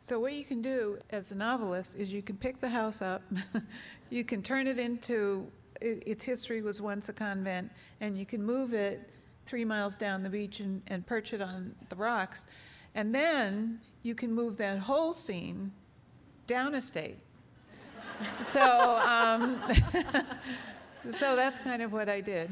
So 0.00 0.20
what 0.20 0.32
you 0.32 0.44
can 0.44 0.62
do 0.62 0.98
as 1.10 1.32
a 1.32 1.34
novelist 1.34 1.96
is 1.96 2.12
you 2.12 2.22
can 2.22 2.36
pick 2.36 2.60
the 2.60 2.68
house 2.68 3.02
up, 3.02 3.22
you 4.10 4.24
can 4.24 4.42
turn 4.42 4.66
it 4.66 4.78
into 4.78 5.46
its 5.80 6.24
history 6.24 6.62
was 6.62 6.80
once 6.80 7.08
a 7.08 7.12
convent, 7.12 7.70
and 8.00 8.16
you 8.16 8.26
can 8.26 8.44
move 8.44 8.74
it 8.74 9.08
three 9.46 9.64
miles 9.64 9.96
down 9.96 10.22
the 10.22 10.28
beach 10.28 10.60
and, 10.60 10.82
and 10.88 11.06
perch 11.06 11.32
it 11.32 11.40
on 11.40 11.74
the 11.88 11.96
rocks. 11.96 12.44
And 12.94 13.14
then 13.14 13.80
you 14.02 14.14
can 14.14 14.32
move 14.32 14.56
that 14.58 14.78
whole 14.78 15.14
scene 15.14 15.72
down 16.46 16.74
a 16.74 16.80
state. 16.80 17.18
so, 18.42 18.98
um, 19.06 19.60
so 21.12 21.36
that's 21.36 21.60
kind 21.60 21.82
of 21.82 21.92
what 21.92 22.08
I 22.08 22.20
did. 22.20 22.50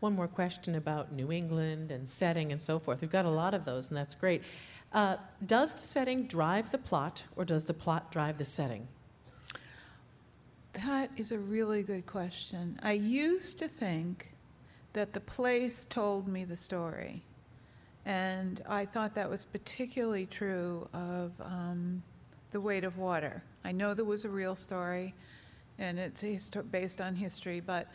One 0.00 0.14
more 0.14 0.28
question 0.28 0.76
about 0.76 1.12
New 1.12 1.30
England 1.30 1.90
and 1.90 2.08
setting 2.08 2.52
and 2.52 2.60
so 2.60 2.78
forth. 2.78 3.00
We've 3.00 3.10
got 3.10 3.26
a 3.26 3.30
lot 3.30 3.52
of 3.52 3.64
those, 3.64 3.88
and 3.88 3.96
that's 3.96 4.14
great. 4.14 4.42
Uh, 4.92 5.16
does 5.44 5.74
the 5.74 5.82
setting 5.82 6.26
drive 6.26 6.72
the 6.72 6.78
plot, 6.78 7.24
or 7.36 7.44
does 7.44 7.64
the 7.64 7.74
plot 7.74 8.10
drive 8.10 8.38
the 8.38 8.44
setting? 8.44 8.88
That 10.72 11.10
is 11.16 11.32
a 11.32 11.38
really 11.38 11.82
good 11.82 12.06
question. 12.06 12.78
I 12.82 12.92
used 12.92 13.58
to 13.58 13.68
think 13.68 14.32
that 14.92 15.12
the 15.12 15.20
place 15.20 15.86
told 15.88 16.28
me 16.28 16.44
the 16.44 16.56
story. 16.56 17.22
And 18.06 18.62
I 18.68 18.86
thought 18.86 19.14
that 19.14 19.28
was 19.28 19.44
particularly 19.44 20.26
true 20.26 20.88
of 20.92 21.32
um, 21.40 22.02
The 22.52 22.60
Weight 22.60 22.84
of 22.84 22.98
Water. 22.98 23.42
I 23.64 23.72
know 23.72 23.94
there 23.94 24.04
was 24.04 24.24
a 24.24 24.28
real 24.28 24.56
story 24.56 25.14
and 25.78 25.98
it's 25.98 26.22
histo- 26.22 26.68
based 26.70 27.00
on 27.00 27.14
history, 27.14 27.60
but 27.60 27.88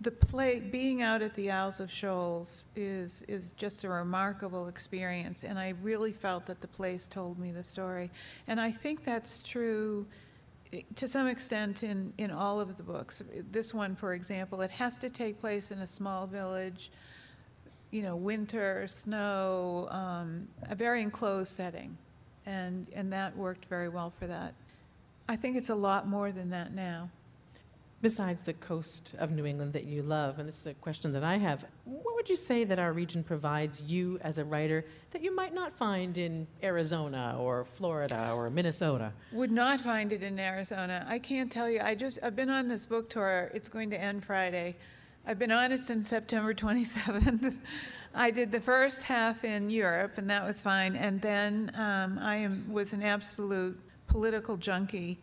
the 0.00 0.10
play, 0.10 0.58
being 0.58 1.02
out 1.02 1.22
at 1.22 1.34
the 1.34 1.50
Isles 1.50 1.80
of 1.80 1.90
Shoals 1.90 2.66
is, 2.74 3.22
is 3.28 3.52
just 3.56 3.84
a 3.84 3.88
remarkable 3.88 4.68
experience. 4.68 5.44
And 5.44 5.58
I 5.58 5.74
really 5.82 6.12
felt 6.12 6.46
that 6.46 6.60
the 6.60 6.66
place 6.66 7.08
told 7.08 7.38
me 7.38 7.52
the 7.52 7.62
story. 7.62 8.10
And 8.48 8.60
I 8.60 8.72
think 8.72 9.04
that's 9.04 9.42
true 9.42 10.06
to 10.96 11.08
some 11.08 11.26
extent 11.26 11.82
in, 11.82 12.12
in 12.18 12.30
all 12.30 12.60
of 12.60 12.76
the 12.76 12.82
books. 12.82 13.22
This 13.50 13.74
one, 13.74 13.94
for 13.94 14.14
example, 14.14 14.62
it 14.62 14.70
has 14.70 14.96
to 14.98 15.10
take 15.10 15.40
place 15.40 15.70
in 15.70 15.78
a 15.80 15.86
small 15.86 16.26
village, 16.26 16.90
you 17.90 18.02
know, 18.02 18.16
winter, 18.16 18.86
snow, 18.88 19.88
um, 19.90 20.48
a 20.70 20.74
very 20.74 21.02
enclosed 21.02 21.52
setting. 21.52 21.96
And, 22.46 22.88
and 22.94 23.12
that 23.12 23.36
worked 23.36 23.66
very 23.66 23.88
well 23.88 24.12
for 24.18 24.26
that. 24.26 24.54
I 25.28 25.36
think 25.36 25.56
it's 25.56 25.70
a 25.70 25.74
lot 25.74 26.08
more 26.08 26.32
than 26.32 26.50
that 26.50 26.74
now. 26.74 27.10
Besides 28.02 28.42
the 28.42 28.54
coast 28.54 29.14
of 29.20 29.30
New 29.30 29.46
England 29.46 29.72
that 29.74 29.84
you 29.84 30.02
love, 30.02 30.40
and 30.40 30.48
this 30.48 30.58
is 30.58 30.66
a 30.66 30.74
question 30.74 31.12
that 31.12 31.22
I 31.22 31.38
have, 31.38 31.64
what 31.84 32.16
would 32.16 32.28
you 32.28 32.34
say 32.34 32.64
that 32.64 32.80
our 32.80 32.92
region 32.92 33.22
provides 33.22 33.80
you 33.80 34.18
as 34.22 34.38
a 34.38 34.44
writer 34.44 34.84
that 35.12 35.22
you 35.22 35.32
might 35.36 35.54
not 35.54 35.72
find 35.72 36.18
in 36.18 36.48
Arizona 36.64 37.36
or 37.38 37.64
Florida 37.64 38.32
or 38.34 38.50
Minnesota? 38.50 39.12
Would 39.30 39.52
not 39.52 39.80
find 39.80 40.12
it 40.12 40.24
in 40.24 40.40
Arizona. 40.40 41.06
I 41.08 41.20
can't 41.20 41.50
tell 41.50 41.70
you. 41.70 41.80
I 41.80 41.94
just 41.94 42.18
I've 42.24 42.34
been 42.34 42.50
on 42.50 42.66
this 42.66 42.86
book 42.86 43.08
tour. 43.08 43.52
It's 43.54 43.68
going 43.68 43.90
to 43.90 44.00
end 44.00 44.24
Friday. 44.24 44.74
I've 45.24 45.38
been 45.38 45.52
on 45.52 45.70
it 45.70 45.84
since 45.84 46.08
September 46.08 46.52
27th. 46.54 47.56
I 48.16 48.32
did 48.32 48.50
the 48.50 48.60
first 48.60 49.02
half 49.02 49.44
in 49.44 49.70
Europe, 49.70 50.18
and 50.18 50.28
that 50.28 50.44
was 50.44 50.60
fine. 50.60 50.96
And 50.96 51.20
then 51.20 51.70
um, 51.76 52.18
I 52.18 52.34
am, 52.34 52.64
was 52.68 52.94
an 52.94 53.02
absolute 53.04 53.78
political 54.08 54.56
junkie 54.56 55.20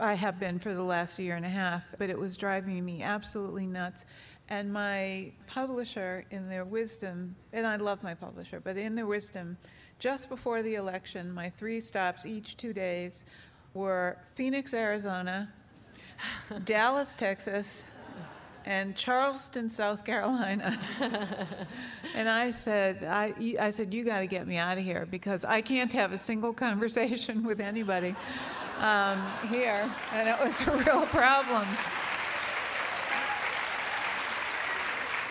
I 0.00 0.14
have 0.14 0.38
been 0.38 0.58
for 0.58 0.74
the 0.74 0.82
last 0.82 1.18
year 1.18 1.36
and 1.36 1.44
a 1.44 1.48
half, 1.48 1.84
but 1.98 2.10
it 2.10 2.18
was 2.18 2.36
driving 2.36 2.84
me 2.84 3.02
absolutely 3.02 3.66
nuts. 3.66 4.04
And 4.48 4.72
my 4.72 5.32
publisher, 5.46 6.24
in 6.30 6.48
their 6.48 6.64
wisdom, 6.64 7.36
and 7.52 7.66
I 7.66 7.76
love 7.76 8.02
my 8.02 8.14
publisher, 8.14 8.60
but 8.60 8.76
in 8.76 8.94
their 8.94 9.06
wisdom, 9.06 9.58
just 9.98 10.28
before 10.28 10.62
the 10.62 10.76
election, 10.76 11.32
my 11.32 11.50
three 11.50 11.80
stops 11.80 12.24
each 12.24 12.56
two 12.56 12.72
days 12.72 13.24
were 13.74 14.18
Phoenix, 14.34 14.72
Arizona, 14.72 15.52
Dallas, 16.64 17.14
Texas, 17.14 17.82
and 18.64 18.94
Charleston, 18.94 19.68
South 19.68 20.04
Carolina. 20.04 20.78
and 22.14 22.28
I 22.28 22.50
said, 22.50 23.04
I, 23.04 23.34
I 23.60 23.70
said, 23.70 23.92
you 23.94 24.04
got 24.04 24.20
to 24.20 24.26
get 24.26 24.46
me 24.46 24.56
out 24.56 24.78
of 24.78 24.84
here 24.84 25.06
because 25.10 25.44
I 25.44 25.60
can't 25.60 25.92
have 25.92 26.12
a 26.12 26.18
single 26.18 26.52
conversation 26.52 27.44
with 27.44 27.60
anybody 27.60 28.14
um, 28.80 29.26
here, 29.48 29.90
and 30.12 30.28
it 30.28 30.38
was 30.44 30.60
a 30.62 30.76
real 30.76 31.06
problem. 31.06 31.66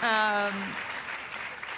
Um, 0.02 0.54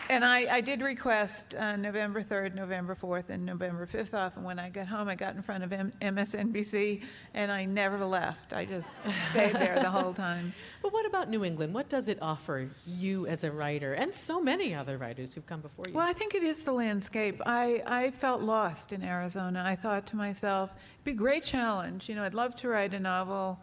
and 0.10 0.26
I, 0.26 0.56
I, 0.56 0.62
did 0.62 0.82
request 0.82 1.54
uh, 1.56 1.76
November 1.76 2.22
3rd, 2.22 2.56
November 2.56 2.96
4th, 2.96 3.30
and 3.30 3.46
November 3.46 3.86
5th 3.86 4.14
off. 4.14 4.36
And 4.36 4.44
when 4.44 4.58
I 4.58 4.70
got 4.70 4.88
home, 4.88 5.08
I 5.08 5.16
got 5.16 5.36
in 5.36 5.44
front 5.44 5.64
of 5.64 5.72
M- 5.72 5.92
MSNBC 6.02 7.04
and 7.36 7.52
I 7.52 7.66
never 7.66 8.04
left. 8.04 8.52
I 8.52 8.66
just 8.66 8.90
stayed 9.30 9.54
there 9.54 9.80
the 9.80 9.90
whole 9.90 10.14
time. 10.14 10.54
But 10.82 10.94
what 10.94 11.06
about 11.06 11.30
New 11.30 11.44
England? 11.44 11.74
What 11.74 11.90
does 11.90 12.08
it 12.08 12.20
offer 12.22 12.70
you 12.86 13.28
as 13.28 13.44
a 13.44 13.52
writer 13.52 13.94
and 13.94 14.14
so 14.14 14.42
many 14.42 14.74
other 14.74 14.98
writers 14.98 15.34
who've 15.34 15.46
come 15.46 15.60
before 15.60 15.86
you? 15.90 15.94
Well, 15.94 16.08
I 16.08 16.14
think 16.14 16.36
it 16.36 16.42
is 16.42 16.64
the 16.64 16.72
landscape. 16.72 17.42
I, 17.46 17.82
I 17.86 18.12
felt 18.12 18.42
lost 18.42 18.94
in 18.94 19.04
Arizona. 19.04 19.62
I 19.66 19.76
thought 19.76 20.08
to 20.08 20.16
myself, 20.16 20.72
it'd 20.72 21.04
be 21.04 21.12
a 21.12 21.16
great 21.16 21.44
challenge. 21.44 22.08
You 22.08 22.16
know, 22.16 22.24
I'd 22.24 22.34
love 22.34 22.56
to 22.58 22.70
write 22.70 22.94
a 22.94 23.00
novel 23.00 23.60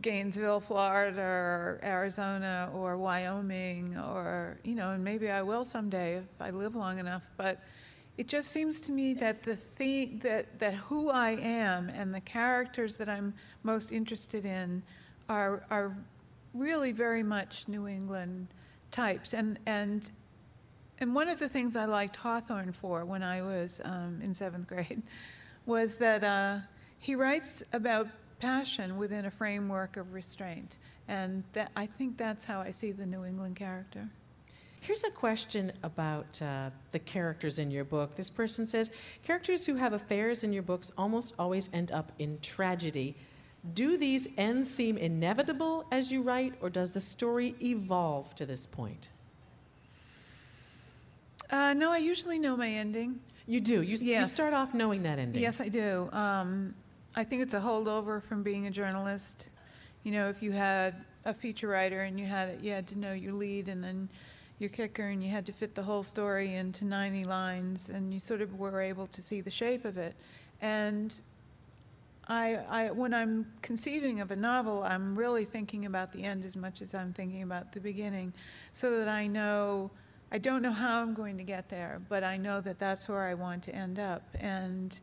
Gainesville, 0.00 0.60
Florida, 0.60 1.20
or 1.20 1.80
Arizona, 1.82 2.70
or 2.74 2.96
Wyoming, 2.96 3.96
or, 3.96 4.58
you 4.64 4.74
know, 4.74 4.90
and 4.90 5.02
maybe 5.02 5.30
I 5.30 5.42
will 5.42 5.64
someday 5.64 6.16
if 6.16 6.24
I 6.40 6.50
live 6.50 6.76
long 6.76 6.98
enough. 6.98 7.26
But 7.36 7.60
it 8.16 8.28
just 8.28 8.50
seems 8.50 8.80
to 8.82 8.92
me 8.92 9.14
that 9.14 9.42
the 9.42 9.56
thing, 9.56 10.20
that, 10.22 10.58
that 10.58 10.74
who 10.74 11.10
I 11.10 11.30
am 11.30 11.88
and 11.88 12.14
the 12.14 12.20
characters 12.20 12.96
that 12.96 13.08
I'm 13.08 13.34
most 13.62 13.92
interested 13.92 14.44
in 14.44 14.82
are, 15.28 15.64
are 15.70 15.96
really 16.54 16.92
very 16.92 17.22
much 17.22 17.68
New 17.68 17.86
England 17.88 18.48
types. 18.90 19.34
And, 19.34 19.58
and 19.66 20.10
and 21.00 21.14
one 21.14 21.28
of 21.28 21.38
the 21.38 21.48
things 21.48 21.76
I 21.76 21.84
liked 21.84 22.16
Hawthorne 22.16 22.72
for 22.72 23.04
when 23.04 23.22
I 23.22 23.40
was 23.42 23.80
um, 23.84 24.20
in 24.22 24.34
seventh 24.34 24.66
grade 24.68 25.02
was 25.66 25.96
that 25.96 26.24
uh, 26.24 26.58
he 26.98 27.14
writes 27.14 27.62
about 27.72 28.08
passion 28.38 28.96
within 28.96 29.26
a 29.26 29.30
framework 29.30 29.96
of 29.96 30.12
restraint. 30.12 30.78
And 31.08 31.44
that, 31.52 31.72
I 31.76 31.86
think 31.86 32.16
that's 32.16 32.44
how 32.44 32.60
I 32.60 32.70
see 32.70 32.92
the 32.92 33.06
New 33.06 33.24
England 33.24 33.56
character. 33.56 34.08
Here's 34.80 35.04
a 35.04 35.10
question 35.10 35.72
about 35.82 36.40
uh, 36.40 36.70
the 36.92 36.98
characters 36.98 37.58
in 37.58 37.70
your 37.70 37.84
book. 37.84 38.14
This 38.14 38.30
person 38.30 38.66
says 38.66 38.90
Characters 39.24 39.66
who 39.66 39.74
have 39.74 39.92
affairs 39.92 40.44
in 40.44 40.52
your 40.52 40.62
books 40.62 40.92
almost 40.96 41.34
always 41.38 41.68
end 41.72 41.90
up 41.90 42.12
in 42.18 42.38
tragedy. 42.40 43.16
Do 43.74 43.96
these 43.98 44.28
ends 44.36 44.70
seem 44.70 44.96
inevitable 44.96 45.84
as 45.90 46.12
you 46.12 46.22
write, 46.22 46.54
or 46.60 46.70
does 46.70 46.92
the 46.92 47.00
story 47.00 47.56
evolve 47.60 48.34
to 48.36 48.46
this 48.46 48.66
point? 48.66 49.08
Uh, 51.50 51.72
no, 51.74 51.90
I 51.90 51.98
usually 51.98 52.38
know 52.38 52.56
my 52.56 52.70
ending. 52.70 53.20
You 53.46 53.60
do. 53.60 53.82
You, 53.82 53.96
you 53.96 54.24
start 54.24 54.52
off 54.52 54.74
knowing 54.74 55.02
that 55.02 55.18
ending. 55.18 55.42
Yes, 55.42 55.60
I 55.60 55.68
do. 55.68 56.08
Um, 56.12 56.74
I 57.18 57.24
think 57.24 57.42
it's 57.42 57.54
a 57.54 57.58
holdover 57.58 58.22
from 58.22 58.44
being 58.44 58.68
a 58.68 58.70
journalist. 58.70 59.48
You 60.04 60.12
know, 60.12 60.28
if 60.28 60.40
you 60.40 60.52
had 60.52 61.04
a 61.24 61.34
feature 61.34 61.66
writer 61.66 62.02
and 62.02 62.18
you 62.20 62.26
had 62.26 62.60
you 62.62 62.70
had 62.70 62.86
to 62.88 62.98
know 62.98 63.12
your 63.12 63.32
lead 63.32 63.68
and 63.68 63.82
then 63.82 64.08
your 64.60 64.70
kicker, 64.70 65.02
and 65.02 65.20
you 65.20 65.28
had 65.28 65.44
to 65.46 65.52
fit 65.52 65.74
the 65.74 65.82
whole 65.82 66.04
story 66.04 66.54
into 66.54 66.84
90 66.84 67.24
lines, 67.24 67.90
and 67.90 68.14
you 68.14 68.20
sort 68.20 68.40
of 68.40 68.56
were 68.56 68.80
able 68.80 69.08
to 69.08 69.20
see 69.20 69.40
the 69.40 69.50
shape 69.50 69.84
of 69.84 69.98
it. 69.98 70.14
And 70.60 71.20
I, 72.28 72.54
I, 72.54 72.90
when 72.92 73.12
I'm 73.12 73.46
conceiving 73.62 74.20
of 74.20 74.30
a 74.30 74.36
novel, 74.36 74.84
I'm 74.84 75.18
really 75.18 75.44
thinking 75.44 75.86
about 75.86 76.12
the 76.12 76.22
end 76.22 76.44
as 76.44 76.56
much 76.56 76.82
as 76.82 76.94
I'm 76.94 77.12
thinking 77.12 77.42
about 77.42 77.72
the 77.72 77.80
beginning, 77.80 78.32
so 78.72 78.96
that 78.96 79.08
I 79.08 79.26
know. 79.26 79.90
I 80.30 80.38
don't 80.38 80.62
know 80.62 80.72
how 80.72 81.02
I'm 81.02 81.14
going 81.14 81.36
to 81.38 81.44
get 81.44 81.68
there, 81.68 82.00
but 82.08 82.22
I 82.22 82.36
know 82.36 82.60
that 82.60 82.78
that's 82.78 83.08
where 83.08 83.22
I 83.22 83.34
want 83.34 83.64
to 83.64 83.74
end 83.74 83.98
up. 83.98 84.22
And 84.38 85.00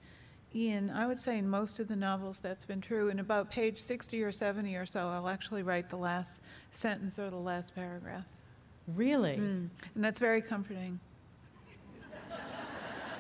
Ian, 0.56 0.90
I 0.90 1.06
would 1.06 1.22
say 1.22 1.38
in 1.38 1.50
most 1.50 1.82
of 1.82 1.90
the 1.90 1.98
novels 1.98 2.40
that's 2.40 2.64
been 2.64 2.80
true. 2.80 3.10
In 3.10 3.20
about 3.20 3.52
page 3.52 3.78
60 3.78 4.24
or 4.24 4.32
70 4.32 4.74
or 4.76 4.86
so, 4.86 5.10
I'll 5.10 5.28
actually 5.28 5.64
write 5.64 5.90
the 5.90 5.98
last 5.98 6.40
sentence 6.72 7.20
or 7.20 7.30
the 7.30 7.36
last 7.36 7.76
paragraph. 7.76 8.24
Really? 8.88 9.36
Mm. 9.36 9.70
And 9.96 10.04
that's 10.04 10.20
very 10.20 10.42
comforting. 10.42 11.00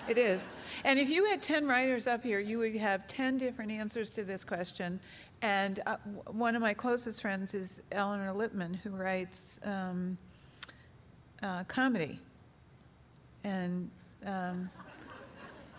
It 0.08 0.20
is. 0.20 0.52
And 0.84 1.00
if 1.00 1.10
you 1.10 1.26
had 1.26 1.42
10 1.42 1.68
writers 1.68 2.06
up 2.06 2.24
here, 2.24 2.40
you 2.40 2.60
would 2.60 2.76
have 2.76 3.08
10 3.08 3.40
different 3.40 3.72
answers 3.72 4.12
to 4.12 4.24
this 4.24 4.44
question. 4.44 5.00
And 5.42 5.80
uh, 5.88 5.98
w- 6.06 6.22
one 6.28 6.56
of 6.56 6.62
my 6.62 6.76
closest 6.76 7.24
friends 7.24 7.56
is 7.56 7.82
Elinor 7.92 8.32
Lipman, 8.32 8.76
who 8.76 8.92
writes 8.92 9.60
um, 9.64 10.16
uh, 11.42 11.64
comedy. 11.64 12.20
And 13.44 13.90
um, 14.28 14.70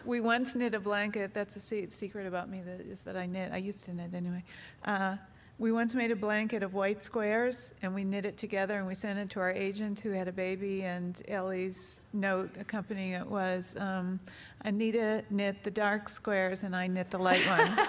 we 0.06 0.20
once 0.20 0.54
knit 0.54 0.74
a 0.74 0.80
blanket. 0.80 1.34
That's 1.34 1.56
a 1.56 1.60
se- 1.60 1.88
secret 1.88 2.26
about 2.26 2.48
me 2.48 2.62
that 2.62 2.80
is 2.80 3.02
that 3.02 3.16
I 3.16 3.26
knit. 3.26 3.52
I 3.52 3.58
used 3.58 3.84
to 3.84 3.92
knit 3.92 4.14
anyway. 4.14 4.42
Uh, 4.84 5.16
we 5.58 5.72
once 5.72 5.94
made 5.94 6.10
a 6.10 6.16
blanket 6.16 6.62
of 6.62 6.74
white 6.74 7.02
squares 7.02 7.72
and 7.80 7.94
we 7.94 8.04
knit 8.04 8.26
it 8.26 8.36
together 8.36 8.78
and 8.78 8.86
we 8.86 8.94
sent 8.94 9.18
it 9.18 9.30
to 9.30 9.40
our 9.40 9.50
agent 9.50 9.98
who 10.00 10.10
had 10.10 10.28
a 10.28 10.32
baby. 10.32 10.82
And 10.82 11.20
Ellie's 11.28 12.02
note 12.12 12.50
accompanying 12.60 13.12
it 13.12 13.26
was 13.26 13.74
um, 13.78 14.20
Anita 14.64 15.24
knit 15.30 15.64
the 15.64 15.70
dark 15.70 16.10
squares 16.10 16.62
and 16.62 16.76
I 16.76 16.86
knit 16.86 17.10
the 17.10 17.18
light 17.18 17.46
ones. 17.46 17.70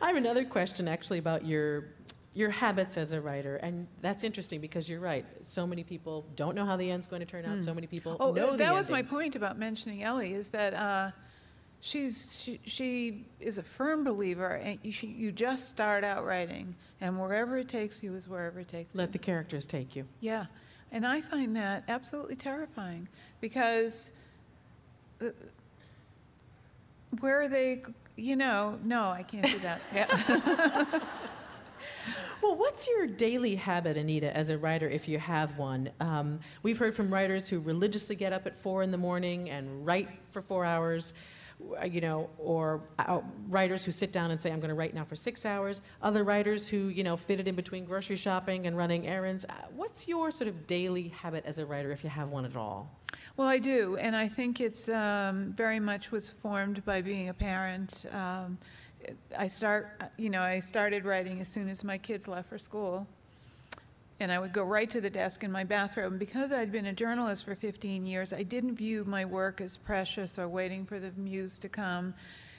I 0.00 0.06
have 0.08 0.16
another 0.16 0.44
question 0.44 0.88
actually 0.88 1.18
about 1.18 1.46
your 1.46 1.84
your 2.38 2.50
habits 2.50 2.96
as 2.96 3.10
a 3.10 3.20
writer, 3.20 3.56
and 3.56 3.88
that's 4.00 4.22
interesting 4.22 4.60
because 4.60 4.88
you're 4.88 5.00
right. 5.00 5.26
So 5.40 5.66
many 5.66 5.82
people 5.82 6.24
don't 6.36 6.54
know 6.54 6.64
how 6.64 6.76
the 6.76 6.88
end's 6.88 7.08
going 7.08 7.18
to 7.18 7.26
turn 7.26 7.44
out. 7.44 7.64
So 7.64 7.74
many 7.74 7.88
people 7.88 8.16
Oh, 8.20 8.30
know 8.30 8.56
that 8.56 8.72
was 8.72 8.88
my 8.88 9.02
point 9.02 9.34
about 9.34 9.58
mentioning 9.58 10.04
Ellie 10.04 10.34
is 10.34 10.50
that 10.50 10.72
uh, 10.72 11.10
she's 11.80 12.40
she, 12.40 12.60
she 12.64 13.26
is 13.40 13.58
a 13.58 13.64
firm 13.64 14.04
believer, 14.04 14.50
and 14.54 14.78
you, 14.84 14.92
she, 14.92 15.08
you 15.08 15.32
just 15.32 15.68
start 15.68 16.04
out 16.04 16.24
writing, 16.24 16.76
and 17.00 17.18
wherever 17.20 17.58
it 17.58 17.68
takes 17.68 18.04
you 18.04 18.14
is 18.14 18.28
wherever 18.28 18.60
it 18.60 18.68
takes 18.68 18.94
you. 18.94 19.00
Let 19.00 19.10
the 19.10 19.18
characters 19.18 19.66
take 19.66 19.96
you. 19.96 20.06
Yeah, 20.20 20.46
and 20.92 21.04
I 21.04 21.20
find 21.22 21.56
that 21.56 21.82
absolutely 21.88 22.36
terrifying 22.36 23.08
because 23.40 24.12
uh, 25.20 25.30
where 27.18 27.40
are 27.40 27.48
they, 27.48 27.82
you 28.14 28.36
know, 28.36 28.78
no, 28.84 29.10
I 29.10 29.24
can't 29.24 29.44
do 29.44 29.58
that. 29.58 29.80
Yeah. 29.92 31.00
Well, 32.40 32.54
what's 32.54 32.86
your 32.86 33.08
daily 33.08 33.56
habit, 33.56 33.96
Anita, 33.96 34.34
as 34.34 34.48
a 34.48 34.56
writer, 34.56 34.88
if 34.88 35.08
you 35.08 35.18
have 35.18 35.58
one? 35.58 35.90
Um, 35.98 36.38
we've 36.62 36.78
heard 36.78 36.94
from 36.94 37.12
writers 37.12 37.48
who 37.48 37.58
religiously 37.58 38.14
get 38.14 38.32
up 38.32 38.46
at 38.46 38.56
four 38.56 38.84
in 38.84 38.92
the 38.92 38.96
morning 38.96 39.50
and 39.50 39.84
write 39.84 40.08
for 40.30 40.40
four 40.40 40.64
hours, 40.64 41.14
uh, 41.80 41.84
you 41.84 42.00
know, 42.00 42.30
or 42.38 42.80
uh, 43.00 43.20
writers 43.48 43.82
who 43.84 43.90
sit 43.90 44.12
down 44.12 44.30
and 44.30 44.40
say, 44.40 44.52
I'm 44.52 44.60
going 44.60 44.68
to 44.68 44.76
write 44.76 44.94
now 44.94 45.04
for 45.04 45.16
six 45.16 45.44
hours. 45.44 45.80
Other 46.00 46.22
writers 46.22 46.68
who, 46.68 46.88
you 46.88 47.02
know, 47.02 47.16
fit 47.16 47.40
it 47.40 47.48
in 47.48 47.56
between 47.56 47.84
grocery 47.84 48.16
shopping 48.16 48.68
and 48.68 48.76
running 48.76 49.08
errands. 49.08 49.44
Uh, 49.44 49.54
what's 49.74 50.06
your 50.06 50.30
sort 50.30 50.46
of 50.46 50.68
daily 50.68 51.08
habit 51.08 51.44
as 51.44 51.58
a 51.58 51.66
writer, 51.66 51.90
if 51.90 52.04
you 52.04 52.10
have 52.10 52.28
one 52.28 52.44
at 52.44 52.54
all? 52.54 52.88
Well, 53.36 53.48
I 53.48 53.58
do, 53.58 53.96
and 53.96 54.14
I 54.14 54.28
think 54.28 54.60
it's 54.60 54.88
um, 54.88 55.54
very 55.56 55.80
much 55.80 56.12
was 56.12 56.30
formed 56.30 56.84
by 56.84 57.02
being 57.02 57.28
a 57.28 57.34
parent. 57.34 58.06
Um, 58.12 58.58
I 59.36 59.48
start, 59.48 59.88
you 60.16 60.30
know, 60.30 60.40
I 60.40 60.60
started 60.60 61.04
writing 61.04 61.40
as 61.40 61.48
soon 61.48 61.68
as 61.68 61.84
my 61.84 61.98
kids 61.98 62.28
left 62.28 62.48
for 62.48 62.58
school, 62.58 63.06
and 64.20 64.32
I 64.32 64.38
would 64.38 64.52
go 64.52 64.64
right 64.64 64.90
to 64.90 65.00
the 65.00 65.10
desk 65.10 65.44
in 65.44 65.52
my 65.52 65.64
bathroom. 65.64 66.18
Because 66.18 66.52
I'd 66.52 66.72
been 66.72 66.86
a 66.86 66.92
journalist 66.92 67.44
for 67.44 67.54
15 67.54 68.04
years, 68.04 68.32
I 68.32 68.42
didn't 68.42 68.76
view 68.76 69.04
my 69.04 69.24
work 69.24 69.60
as 69.60 69.76
precious 69.76 70.38
or 70.38 70.48
waiting 70.48 70.84
for 70.84 70.98
the 70.98 71.12
muse 71.16 71.58
to 71.60 71.68
come. 71.68 72.14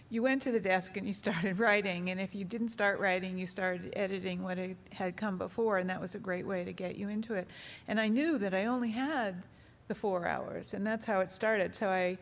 You 0.09 0.23
went 0.23 0.41
to 0.43 0.51
the 0.51 0.59
desk 0.59 0.97
and 0.97 1.05
you 1.05 1.13
started 1.13 1.59
writing, 1.65 2.09
and 2.09 2.19
if 2.19 2.33
you 2.33 2.45
didn't 2.45 2.69
start 2.69 2.99
writing, 2.99 3.37
you 3.37 3.47
started 3.47 3.93
editing 3.95 4.43
what 4.43 4.57
had- 4.57 4.77
had 4.91 5.17
come 5.17 5.37
before, 5.37 5.77
and 5.77 5.89
that 5.89 6.01
was 6.01 6.15
a 6.15 6.19
great 6.19 6.47
way 6.47 6.63
to 6.63 6.73
get 6.73 6.95
you 6.95 7.09
into 7.09 7.33
it. 7.33 7.47
And 7.87 7.99
I 7.99 8.07
knew 8.07 8.37
that 8.39 8.53
I 8.53 8.65
only 8.65 8.91
had 8.91 9.43
the 9.87 9.95
four 9.95 10.27
hours, 10.27 10.73
and 10.73 10.85
that's 10.85 11.05
how 11.05 11.19
it 11.19 11.31
started. 11.31 11.75
So 11.75 11.89
I, 11.89 12.17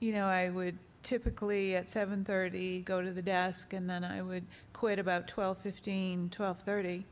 you 0.00 0.12
know, 0.12 0.26
I 0.26 0.50
would 0.50 0.78
typically 1.02 1.74
at 1.74 1.88
7:30 1.88 2.84
go 2.84 3.02
to 3.02 3.12
the 3.12 3.22
desk, 3.22 3.72
and 3.72 3.88
then 3.88 4.04
I 4.04 4.22
would 4.22 4.44
quit 4.72 4.98
about 4.98 5.28
12:15, 5.28 6.30
12:30. 6.30 7.04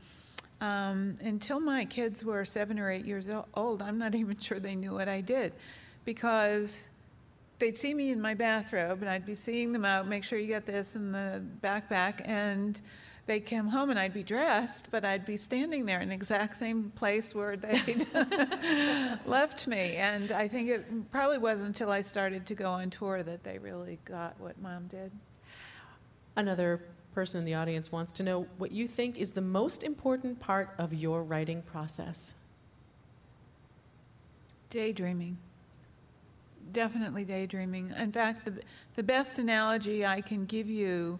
Um, 0.61 1.17
until 1.21 1.59
my 1.59 1.85
kids 1.85 2.23
were 2.23 2.43
seven 2.43 2.79
or 2.79 2.89
eight 2.89 3.05
years 3.05 3.27
old, 3.53 3.81
I'm 3.81 3.97
not 3.97 4.15
even 4.21 4.37
sure 4.37 4.59
they 4.59 4.75
knew 4.75 4.93
what 4.93 5.07
I 5.07 5.21
did, 5.21 5.53
because 6.05 6.89
they'd 7.59 7.77
see 7.77 7.93
me 7.93 8.11
in 8.11 8.21
my 8.21 8.33
bathrobe, 8.33 9.01
and 9.01 9.09
I'd 9.09 9.25
be 9.25 9.35
seeing 9.35 9.71
them 9.71 9.85
out, 9.85 10.07
make 10.07 10.23
sure 10.23 10.39
you 10.39 10.47
get 10.47 10.65
this 10.65 10.95
in 10.95 11.11
the 11.11 11.41
backpack, 11.61 12.21
and 12.25 12.81
they'd 13.29 13.45
come 13.45 13.67
home 13.67 13.91
and 13.91 13.99
I'd 13.99 14.11
be 14.11 14.23
dressed, 14.23 14.87
but 14.89 15.05
I'd 15.05 15.23
be 15.23 15.37
standing 15.37 15.85
there 15.85 15.99
in 15.99 16.09
the 16.09 16.15
exact 16.15 16.57
same 16.57 16.91
place 16.95 17.35
where 17.35 17.55
they'd 17.55 18.07
left 19.27 19.67
me. 19.67 19.97
And 19.97 20.31
I 20.31 20.47
think 20.47 20.67
it 20.67 21.11
probably 21.11 21.37
wasn't 21.37 21.67
until 21.67 21.91
I 21.91 22.01
started 22.01 22.47
to 22.47 22.55
go 22.55 22.71
on 22.71 22.89
tour 22.89 23.21
that 23.21 23.43
they 23.43 23.59
really 23.59 23.99
got 24.03 24.39
what 24.39 24.59
mom 24.59 24.87
did. 24.87 25.11
Another 26.35 26.81
person 27.13 27.37
in 27.37 27.45
the 27.45 27.53
audience 27.53 27.91
wants 27.91 28.11
to 28.13 28.23
know 28.23 28.47
what 28.57 28.71
you 28.71 28.87
think 28.87 29.15
is 29.15 29.33
the 29.33 29.41
most 29.41 29.83
important 29.83 30.39
part 30.39 30.73
of 30.79 30.91
your 30.91 31.21
writing 31.21 31.61
process. 31.61 32.33
Daydreaming. 34.71 35.37
Definitely 36.73 37.25
daydreaming. 37.25 37.93
In 37.95 38.11
fact, 38.11 38.45
the, 38.45 38.53
the 38.95 39.03
best 39.03 39.37
analogy 39.37 40.03
I 40.03 40.21
can 40.21 40.45
give 40.45 40.67
you 40.67 41.19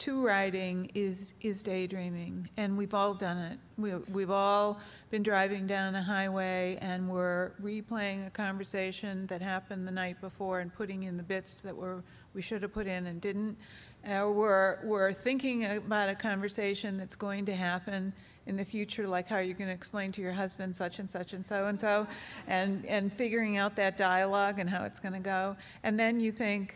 to 0.00 0.24
writing 0.24 0.90
is, 0.94 1.34
is 1.42 1.62
daydreaming. 1.62 2.48
And 2.56 2.76
we've 2.76 2.94
all 2.94 3.14
done 3.14 3.38
it. 3.38 3.58
We, 3.76 3.94
we've 4.12 4.30
all 4.30 4.80
been 5.10 5.22
driving 5.22 5.66
down 5.66 5.94
a 5.94 6.02
highway 6.02 6.78
and 6.80 7.08
we're 7.08 7.52
replaying 7.62 8.26
a 8.26 8.30
conversation 8.30 9.26
that 9.26 9.42
happened 9.42 9.86
the 9.86 9.92
night 9.92 10.20
before 10.20 10.60
and 10.60 10.74
putting 10.74 11.02
in 11.02 11.16
the 11.16 11.22
bits 11.22 11.60
that 11.60 11.76
were, 11.76 12.02
we 12.34 12.42
should 12.42 12.62
have 12.62 12.72
put 12.72 12.86
in 12.86 13.06
and 13.06 13.20
didn't. 13.20 13.56
Or 14.08 14.32
we're, 14.32 14.78
we're 14.84 15.12
thinking 15.12 15.66
about 15.66 16.08
a 16.08 16.14
conversation 16.14 16.96
that's 16.96 17.16
going 17.16 17.44
to 17.46 17.54
happen 17.54 18.14
in 18.46 18.56
the 18.56 18.64
future, 18.64 19.06
like 19.06 19.28
how 19.28 19.38
you're 19.38 19.54
going 19.54 19.68
to 19.68 19.74
explain 19.74 20.12
to 20.12 20.22
your 20.22 20.32
husband 20.32 20.74
such 20.74 20.98
and 20.98 21.10
such 21.10 21.34
and 21.34 21.44
so 21.44 21.66
and 21.66 21.78
so, 21.78 22.06
and 22.48 22.84
and 22.86 23.12
figuring 23.12 23.58
out 23.58 23.76
that 23.76 23.98
dialogue 23.98 24.58
and 24.58 24.68
how 24.68 24.84
it's 24.84 24.98
going 24.98 25.12
to 25.12 25.20
go. 25.20 25.56
And 25.82 26.00
then 26.00 26.18
you 26.20 26.32
think, 26.32 26.74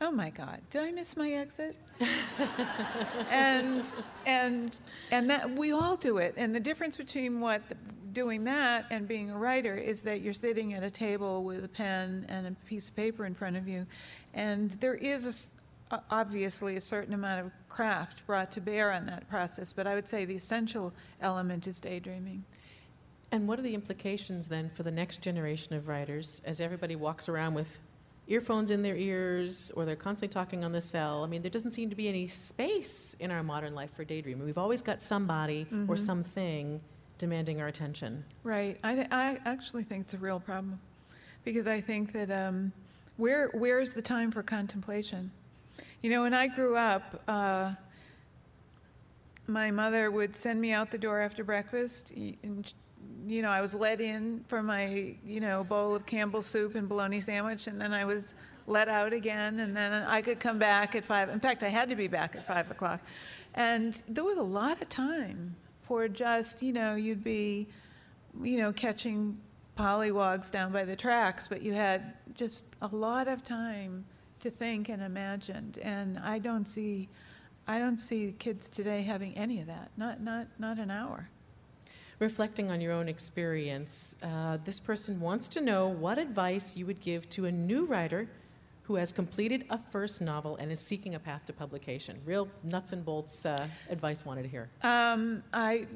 oh 0.00 0.10
my 0.10 0.30
God, 0.30 0.60
did 0.70 0.82
I 0.82 0.90
miss 0.90 1.16
my 1.16 1.30
exit? 1.30 1.76
and 3.30 3.86
and 4.26 4.76
and 5.10 5.30
that 5.30 5.50
we 5.50 5.72
all 5.72 5.96
do 5.96 6.18
it. 6.18 6.34
And 6.36 6.54
the 6.54 6.60
difference 6.60 6.96
between 6.96 7.40
what 7.40 7.62
doing 8.12 8.44
that 8.44 8.86
and 8.90 9.08
being 9.08 9.30
a 9.30 9.38
writer 9.38 9.74
is 9.76 10.02
that 10.02 10.20
you're 10.20 10.32
sitting 10.32 10.74
at 10.74 10.82
a 10.82 10.90
table 10.90 11.44
with 11.44 11.64
a 11.64 11.68
pen 11.68 12.26
and 12.28 12.46
a 12.46 12.52
piece 12.66 12.88
of 12.88 12.96
paper 12.96 13.26
in 13.26 13.34
front 13.34 13.56
of 13.56 13.68
you, 13.68 13.86
and 14.32 14.70
there 14.80 14.94
is 14.94 15.26
a 15.26 15.32
obviously 16.10 16.76
a 16.76 16.80
certain 16.80 17.14
amount 17.14 17.46
of 17.46 17.52
craft 17.68 18.26
brought 18.26 18.52
to 18.52 18.60
bear 18.60 18.92
on 18.92 19.06
that 19.06 19.28
process, 19.28 19.72
but 19.72 19.86
I 19.86 19.94
would 19.94 20.08
say 20.08 20.24
the 20.24 20.34
essential 20.34 20.92
element 21.20 21.66
is 21.66 21.80
daydreaming. 21.80 22.44
And 23.30 23.48
what 23.48 23.58
are 23.58 23.62
the 23.62 23.74
implications 23.74 24.46
then 24.46 24.70
for 24.70 24.82
the 24.82 24.90
next 24.90 25.20
generation 25.20 25.74
of 25.74 25.88
writers 25.88 26.40
as 26.44 26.60
everybody 26.60 26.96
walks 26.96 27.28
around 27.28 27.54
with 27.54 27.80
earphones 28.28 28.70
in 28.70 28.82
their 28.82 28.96
ears 28.96 29.70
or 29.76 29.84
they're 29.84 29.96
constantly 29.96 30.32
talking 30.32 30.64
on 30.64 30.72
the 30.72 30.80
cell? 30.80 31.24
I 31.24 31.26
mean, 31.26 31.42
there 31.42 31.50
doesn't 31.50 31.72
seem 31.72 31.90
to 31.90 31.96
be 31.96 32.08
any 32.08 32.26
space 32.28 33.14
in 33.20 33.30
our 33.30 33.42
modern 33.42 33.74
life 33.74 33.90
for 33.94 34.04
daydreaming. 34.04 34.44
We've 34.44 34.58
always 34.58 34.82
got 34.82 35.02
somebody 35.02 35.66
or 35.88 35.94
Mhm. 35.94 35.98
something 35.98 36.80
demanding 37.18 37.60
our 37.60 37.68
attention. 37.68 38.24
Right. 38.42 38.78
I, 38.82 38.94
th- 38.94 39.08
I 39.10 39.38
actually 39.44 39.84
think 39.84 40.04
it's 40.06 40.14
a 40.14 40.18
real 40.18 40.40
problem 40.40 40.80
because 41.44 41.66
I 41.66 41.80
think 41.80 42.12
that 42.12 42.30
um, 42.30 42.72
where 43.16 43.48
where 43.50 43.78
is 43.78 43.92
the 43.92 44.02
time 44.02 44.30
for 44.32 44.42
contemplation? 44.42 45.30
You 46.02 46.10
know, 46.10 46.22
when 46.22 46.34
I 46.34 46.48
grew 46.48 46.76
up, 46.76 47.22
uh, 47.28 47.74
my 49.46 49.70
mother 49.70 50.10
would 50.10 50.34
send 50.34 50.60
me 50.60 50.72
out 50.72 50.90
the 50.90 50.98
door 50.98 51.20
after 51.20 51.44
breakfast, 51.44 52.10
and 52.42 52.72
you 53.26 53.42
know, 53.42 53.48
I 53.48 53.60
was 53.60 53.74
let 53.74 54.00
in 54.00 54.44
for 54.48 54.62
my 54.62 55.14
you 55.24 55.40
know 55.40 55.64
bowl 55.64 55.94
of 55.94 56.06
Campbell's 56.06 56.46
soup 56.46 56.74
and 56.74 56.88
bologna 56.88 57.20
sandwich, 57.20 57.66
and 57.66 57.80
then 57.80 57.92
I 57.92 58.04
was 58.04 58.34
let 58.66 58.88
out 58.88 59.12
again, 59.12 59.60
and 59.60 59.76
then 59.76 59.92
I 59.92 60.22
could 60.22 60.40
come 60.40 60.58
back 60.58 60.94
at 60.94 61.04
five. 61.04 61.28
In 61.28 61.40
fact, 61.40 61.62
I 61.62 61.68
had 61.68 61.88
to 61.88 61.96
be 61.96 62.08
back 62.08 62.34
at 62.36 62.46
five 62.46 62.70
o'clock, 62.70 63.00
and 63.54 64.00
there 64.08 64.24
was 64.24 64.38
a 64.38 64.42
lot 64.42 64.80
of 64.80 64.88
time 64.88 65.56
for 65.82 66.08
just 66.08 66.62
you 66.62 66.72
know 66.72 66.94
you'd 66.94 67.24
be 67.24 67.68
you 68.42 68.58
know 68.58 68.72
catching 68.72 69.38
pollywogs 69.78 70.50
down 70.50 70.72
by 70.72 70.84
the 70.84 70.96
tracks, 70.96 71.48
but 71.48 71.62
you 71.62 71.72
had 71.72 72.14
just 72.34 72.64
a 72.82 72.88
lot 72.88 73.28
of 73.28 73.42
time 73.42 74.04
to 74.40 74.50
think 74.50 74.88
and 74.88 75.02
imagine, 75.02 75.74
and 75.82 76.18
I 76.18 76.38
don't 76.38 76.66
see. 76.66 77.08
I 77.66 77.78
don't 77.78 77.96
see 77.96 78.34
kids 78.38 78.68
today 78.68 79.00
having 79.00 79.34
any 79.38 79.60
of 79.60 79.66
that. 79.68 79.90
Not 79.96 80.20
not 80.20 80.48
not 80.58 80.78
an 80.78 80.90
hour. 80.90 81.30
Reflecting 82.20 82.70
on 82.70 82.80
your 82.80 82.92
own 82.92 83.08
experience, 83.08 84.14
uh, 84.22 84.58
this 84.64 84.78
person 84.78 85.20
wants 85.20 85.48
to 85.48 85.60
know 85.60 85.88
what 85.88 86.18
advice 86.18 86.76
you 86.76 86.86
would 86.86 87.00
give 87.00 87.28
to 87.30 87.46
a 87.46 87.52
new 87.52 87.86
writer 87.86 88.28
who 88.84 88.96
has 88.96 89.12
completed 89.12 89.64
a 89.70 89.78
first 89.78 90.20
novel 90.20 90.56
and 90.56 90.70
is 90.70 90.78
seeking 90.78 91.14
a 91.14 91.18
path 91.18 91.44
to 91.46 91.52
publication. 91.52 92.20
Real 92.24 92.48
nuts 92.62 92.92
and 92.92 93.04
bolts 93.04 93.44
uh, 93.44 93.66
advice 93.88 94.24
wanted 94.24 94.42
to 94.42 94.48
hear. 94.48 94.68
Um, 94.82 95.42
I, 95.52 95.86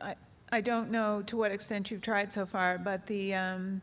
I, 0.00 0.14
I 0.52 0.60
don't 0.60 0.90
know 0.90 1.22
to 1.22 1.36
what 1.36 1.50
extent 1.50 1.90
you've 1.90 2.02
tried 2.02 2.30
so 2.30 2.46
far, 2.46 2.78
but 2.78 3.06
the, 3.06 3.34
um, 3.34 3.80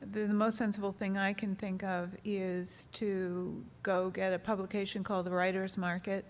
the, 0.00 0.20
the 0.20 0.34
most 0.34 0.56
sensible 0.56 0.92
thing 0.92 1.18
I 1.18 1.32
can 1.32 1.56
think 1.56 1.82
of 1.82 2.10
is 2.24 2.86
to 2.92 3.62
go 3.82 4.08
get 4.08 4.32
a 4.32 4.38
publication 4.38 5.02
called 5.02 5.26
The 5.26 5.32
Writer's 5.32 5.76
Market 5.76 6.24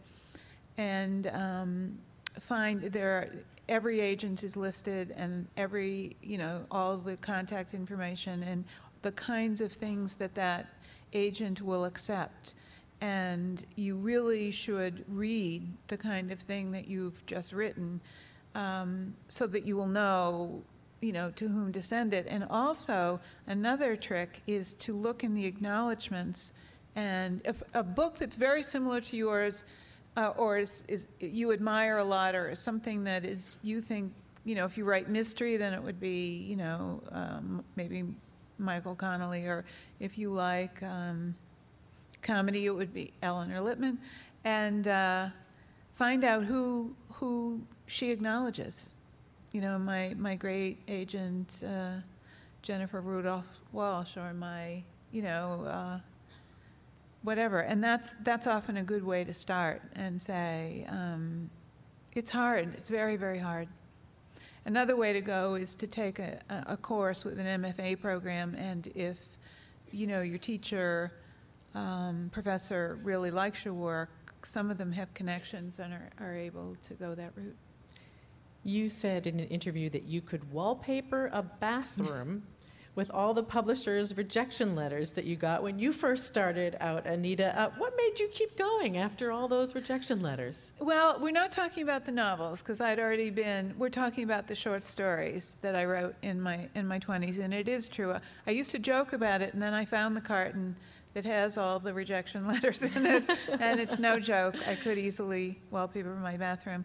and 0.78 1.26
um, 1.28 1.98
find 2.40 2.80
there 2.80 3.10
are, 3.10 3.28
every 3.68 4.00
agent 4.00 4.42
is 4.42 4.56
listed 4.56 5.12
and 5.16 5.46
every, 5.56 6.16
you 6.22 6.38
know, 6.38 6.64
all 6.70 6.96
the 6.96 7.16
contact 7.16 7.74
information 7.74 8.42
and 8.42 8.64
the 9.02 9.12
kinds 9.12 9.60
of 9.60 9.72
things 9.72 10.16
that 10.16 10.34
that 10.34 10.66
agent 11.12 11.60
will 11.60 11.84
accept. 11.84 12.54
And 13.00 13.64
you 13.74 13.96
really 13.96 14.50
should 14.50 15.04
read 15.08 15.66
the 15.88 15.96
kind 15.96 16.30
of 16.30 16.38
thing 16.40 16.70
that 16.72 16.86
you've 16.86 17.24
just 17.26 17.52
written 17.52 18.00
um, 18.54 19.14
so 19.28 19.46
that 19.48 19.66
you 19.66 19.76
will 19.76 19.88
know, 19.88 20.62
you 21.00 21.12
know, 21.12 21.30
to 21.32 21.48
whom 21.48 21.72
to 21.72 21.82
send 21.82 22.14
it. 22.14 22.26
And 22.28 22.44
also, 22.48 23.18
another 23.46 23.96
trick 23.96 24.42
is 24.46 24.74
to 24.74 24.94
look 24.94 25.24
in 25.24 25.34
the 25.34 25.46
acknowledgments. 25.46 26.52
And 26.94 27.40
if 27.44 27.62
a 27.74 27.82
book 27.82 28.18
that's 28.18 28.36
very 28.36 28.62
similar 28.62 29.00
to 29.00 29.16
yours, 29.16 29.64
uh, 30.16 30.32
or 30.36 30.58
is, 30.58 30.84
is 30.88 31.06
you 31.20 31.52
admire 31.52 31.98
a 31.98 32.04
lot, 32.04 32.34
or 32.34 32.54
something 32.54 33.04
that 33.04 33.24
is 33.24 33.58
you 33.62 33.80
think, 33.80 34.12
you 34.44 34.54
know, 34.54 34.64
if 34.64 34.76
you 34.76 34.84
write 34.84 35.08
mystery, 35.08 35.56
then 35.56 35.72
it 35.72 35.82
would 35.82 36.00
be, 36.00 36.36
you 36.36 36.56
know, 36.56 37.02
um, 37.12 37.64
maybe 37.76 38.04
Michael 38.58 38.94
Connelly, 38.94 39.46
or 39.46 39.64
if 40.00 40.18
you 40.18 40.30
like 40.30 40.82
um, 40.82 41.34
comedy, 42.22 42.66
it 42.66 42.70
would 42.70 42.92
be 42.92 43.12
Elinor 43.22 43.60
Lipman, 43.60 43.98
and 44.44 44.86
uh, 44.86 45.28
find 45.94 46.24
out 46.24 46.44
who 46.44 46.94
who 47.14 47.60
she 47.86 48.10
acknowledges. 48.10 48.90
You 49.52 49.60
know, 49.60 49.78
my 49.78 50.14
my 50.16 50.34
great 50.34 50.78
agent 50.88 51.62
uh, 51.66 51.96
Jennifer 52.62 53.00
Rudolph 53.00 53.46
Walsh, 53.72 54.16
or 54.16 54.32
my 54.34 54.82
you 55.10 55.22
know 55.22 55.64
uh, 55.64 55.98
whatever, 57.22 57.60
and 57.60 57.82
that's 57.82 58.14
that's 58.22 58.46
often 58.46 58.76
a 58.76 58.82
good 58.82 59.04
way 59.04 59.24
to 59.24 59.32
start 59.32 59.82
and 59.94 60.20
say 60.20 60.86
um, 60.88 61.50
it's 62.14 62.30
hard. 62.30 62.74
It's 62.76 62.90
very 62.90 63.16
very 63.16 63.38
hard. 63.38 63.68
Another 64.64 64.94
way 64.94 65.12
to 65.12 65.20
go 65.20 65.54
is 65.54 65.74
to 65.74 65.86
take 65.88 66.20
a, 66.20 66.40
a 66.66 66.76
course 66.76 67.24
with 67.24 67.38
an 67.38 67.62
MFA 67.62 68.00
program, 68.00 68.54
and 68.54 68.86
if 68.94 69.18
you 69.90 70.06
know 70.06 70.20
your 70.20 70.38
teacher, 70.38 71.12
um, 71.74 72.30
professor 72.32 72.98
really 73.02 73.30
likes 73.30 73.64
your 73.64 73.74
work, 73.74 74.10
some 74.44 74.70
of 74.70 74.78
them 74.78 74.92
have 74.92 75.12
connections 75.14 75.78
and 75.78 75.92
are, 75.92 76.10
are 76.20 76.36
able 76.36 76.76
to 76.86 76.94
go 76.94 77.14
that 77.14 77.32
route. 77.34 77.56
You 78.64 78.88
said 78.88 79.26
in 79.26 79.40
an 79.40 79.48
interview 79.48 79.90
that 79.90 80.04
you 80.04 80.20
could 80.20 80.52
wallpaper 80.52 81.30
a 81.32 81.42
bathroom 81.42 82.44
with 82.94 83.10
all 83.10 83.32
the 83.32 83.42
publishers' 83.42 84.16
rejection 84.16 84.74
letters 84.74 85.12
that 85.12 85.24
you 85.24 85.34
got 85.34 85.62
when 85.62 85.78
you 85.78 85.92
first 85.92 86.26
started 86.26 86.76
out, 86.80 87.06
Anita. 87.06 87.58
Uh, 87.58 87.70
what 87.78 87.94
made 87.96 88.20
you 88.20 88.28
keep 88.28 88.56
going 88.58 88.98
after 88.98 89.32
all 89.32 89.48
those 89.48 89.74
rejection 89.74 90.20
letters? 90.20 90.72
Well, 90.78 91.18
we're 91.18 91.32
not 91.32 91.52
talking 91.52 91.82
about 91.82 92.04
the 92.04 92.12
novels 92.12 92.60
because 92.60 92.80
I'd 92.80 92.98
already 92.98 93.30
been. 93.30 93.74
We're 93.78 93.88
talking 93.88 94.24
about 94.24 94.46
the 94.46 94.54
short 94.54 94.84
stories 94.84 95.56
that 95.62 95.74
I 95.74 95.86
wrote 95.86 96.14
in 96.22 96.40
my 96.40 96.68
in 96.74 96.86
my 96.86 96.98
20s, 96.98 97.38
and 97.38 97.54
it 97.54 97.68
is 97.68 97.88
true. 97.88 98.14
I 98.46 98.50
used 98.50 98.70
to 98.72 98.78
joke 98.78 99.14
about 99.14 99.40
it, 99.40 99.54
and 99.54 99.62
then 99.62 99.72
I 99.72 99.86
found 99.86 100.14
the 100.14 100.20
carton 100.20 100.76
that 101.14 101.24
has 101.24 101.56
all 101.56 101.78
the 101.78 101.94
rejection 101.94 102.46
letters 102.48 102.82
in 102.82 103.06
it, 103.06 103.24
and 103.58 103.80
it's 103.80 103.98
no 103.98 104.20
joke. 104.20 104.54
I 104.66 104.74
could 104.74 104.98
easily 104.98 105.60
wallpaper 105.70 106.14
my 106.16 106.36
bathroom. 106.36 106.84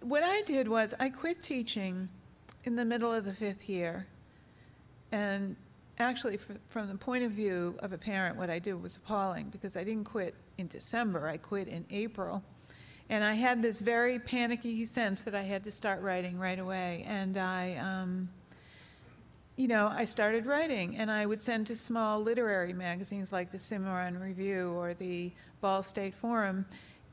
What 0.00 0.22
I 0.22 0.42
did 0.42 0.66
was 0.66 0.94
I 0.98 1.10
quit 1.10 1.42
teaching 1.42 2.08
in 2.64 2.76
the 2.76 2.84
middle 2.84 3.12
of 3.12 3.24
the 3.24 3.34
fifth 3.34 3.68
year, 3.68 4.06
and 5.12 5.54
actually, 5.98 6.38
fr- 6.38 6.54
from 6.68 6.88
the 6.88 6.96
point 6.96 7.22
of 7.24 7.32
view 7.32 7.76
of 7.80 7.92
a 7.92 7.98
parent, 7.98 8.36
what 8.36 8.50
I 8.50 8.58
did 8.58 8.82
was 8.82 8.96
appalling 8.96 9.50
because 9.50 9.76
I 9.76 9.84
didn't 9.84 10.04
quit 10.04 10.34
in 10.58 10.66
December. 10.66 11.28
I 11.28 11.36
quit 11.36 11.68
in 11.68 11.84
April. 11.90 12.42
And 13.08 13.22
I 13.22 13.34
had 13.34 13.60
this 13.60 13.80
very 13.80 14.18
panicky 14.18 14.84
sense 14.86 15.20
that 15.22 15.34
I 15.34 15.42
had 15.42 15.64
to 15.64 15.70
start 15.70 16.00
writing 16.00 16.38
right 16.38 16.58
away. 16.58 17.04
And 17.06 17.36
I, 17.36 17.76
um, 17.76 18.30
you 19.56 19.68
know, 19.68 19.86
I 19.86 20.04
started 20.06 20.46
writing, 20.46 20.96
and 20.96 21.10
I 21.10 21.26
would 21.26 21.42
send 21.42 21.66
to 21.66 21.76
small 21.76 22.22
literary 22.22 22.72
magazines 22.72 23.30
like 23.30 23.52
the 23.52 23.58
Cimarron 23.58 24.18
Review 24.18 24.70
or 24.70 24.94
the 24.94 25.30
Ball 25.60 25.82
State 25.82 26.14
Forum, 26.14 26.64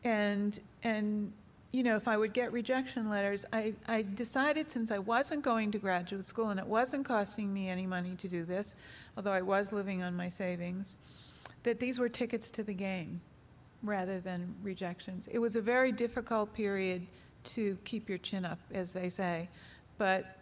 and 0.06 0.58
and 0.84 1.34
you 1.72 1.84
know, 1.84 1.96
if 1.96 2.08
I 2.08 2.18
would 2.18 2.34
get 2.34 2.52
rejection 2.52 3.10
letters, 3.10 3.46
I, 3.54 3.74
I 3.88 4.02
decided 4.02 4.72
since 4.72 4.90
I 4.90 4.98
wasn't 4.98 5.44
going 5.44 5.72
to 5.72 5.78
graduate 5.78 6.28
school 6.28 6.50
and 6.50 6.60
it 6.60 6.66
wasn't 6.66 7.06
costing 7.06 7.54
me 7.54 7.70
any 7.70 7.86
money 7.86 8.16
to 8.18 8.28
do 8.28 8.44
this, 8.44 8.76
although 9.16 9.32
I 9.32 9.44
was 9.44 9.72
living 9.72 10.02
on 10.02 10.16
my 10.16 10.30
savings, 10.30 10.96
that 11.64 11.80
these 11.80 12.00
were 12.00 12.10
tickets 12.10 12.50
to 12.52 12.64
the 12.64 12.74
game 12.74 13.22
rather 13.84 14.20
than 14.20 14.56
rejections. 14.64 15.30
It 15.32 15.40
was 15.40 15.56
a 15.56 15.62
very 15.62 15.92
difficult 15.92 16.54
period 16.54 17.06
to 17.44 17.78
keep 17.86 18.10
your 18.10 18.18
chin 18.18 18.46
up, 18.46 18.60
as 18.74 18.92
they 18.92 19.08
say, 19.08 19.48
but 19.98 20.39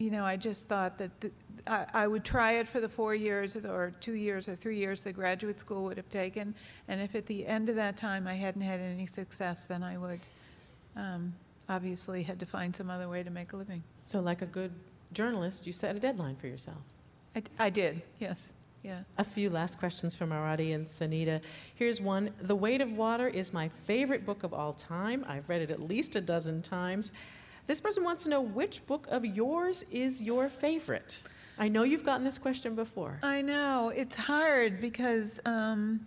you 0.00 0.10
know, 0.10 0.24
I 0.24 0.36
just 0.36 0.66
thought 0.66 0.96
that 0.98 1.20
the, 1.20 1.30
I, 1.66 1.86
I 1.92 2.06
would 2.06 2.24
try 2.24 2.52
it 2.52 2.66
for 2.66 2.80
the 2.80 2.88
four 2.88 3.14
years 3.14 3.54
or 3.54 3.92
two 4.00 4.14
years 4.14 4.48
or 4.48 4.56
three 4.56 4.78
years 4.78 5.04
the 5.04 5.12
graduate 5.12 5.60
school 5.60 5.84
would 5.84 5.98
have 5.98 6.08
taken, 6.08 6.54
and 6.88 7.00
if 7.02 7.14
at 7.14 7.26
the 7.26 7.46
end 7.46 7.68
of 7.68 7.76
that 7.76 7.98
time 7.98 8.26
I 8.26 8.34
hadn't 8.34 8.62
had 8.62 8.80
any 8.80 9.06
success, 9.06 9.66
then 9.66 9.82
I 9.82 9.98
would 9.98 10.20
um, 10.96 11.34
obviously 11.68 12.22
had 12.22 12.40
to 12.40 12.46
find 12.46 12.74
some 12.74 12.88
other 12.88 13.10
way 13.10 13.22
to 13.22 13.30
make 13.30 13.52
a 13.52 13.56
living. 13.56 13.82
So, 14.06 14.20
like 14.20 14.40
a 14.40 14.46
good 14.46 14.72
journalist, 15.12 15.66
you 15.66 15.72
set 15.72 15.94
a 15.94 16.00
deadline 16.00 16.36
for 16.36 16.46
yourself. 16.46 16.82
I, 17.36 17.42
I 17.58 17.68
did, 17.68 18.00
yes, 18.18 18.52
yeah. 18.82 19.02
A 19.18 19.24
few 19.24 19.50
last 19.50 19.78
questions 19.78 20.16
from 20.16 20.32
our 20.32 20.48
audience, 20.48 20.98
Anita. 21.02 21.42
Here's 21.74 22.00
one 22.00 22.30
The 22.40 22.56
Weight 22.56 22.80
of 22.80 22.92
Water 22.92 23.28
is 23.28 23.52
my 23.52 23.68
favorite 23.68 24.24
book 24.24 24.44
of 24.44 24.54
all 24.54 24.72
time. 24.72 25.26
I've 25.28 25.46
read 25.46 25.60
it 25.60 25.70
at 25.70 25.82
least 25.82 26.16
a 26.16 26.22
dozen 26.22 26.62
times. 26.62 27.12
This 27.70 27.80
person 27.80 28.02
wants 28.02 28.24
to 28.24 28.30
know 28.30 28.40
which 28.40 28.84
book 28.88 29.06
of 29.12 29.24
yours 29.24 29.84
is 29.92 30.20
your 30.20 30.48
favorite. 30.48 31.22
I 31.56 31.68
know 31.68 31.84
you've 31.84 32.04
gotten 32.04 32.24
this 32.24 32.36
question 32.36 32.74
before. 32.74 33.20
I 33.22 33.42
know 33.42 33.92
it's 33.94 34.16
hard 34.16 34.80
because 34.80 35.38
um, 35.44 36.04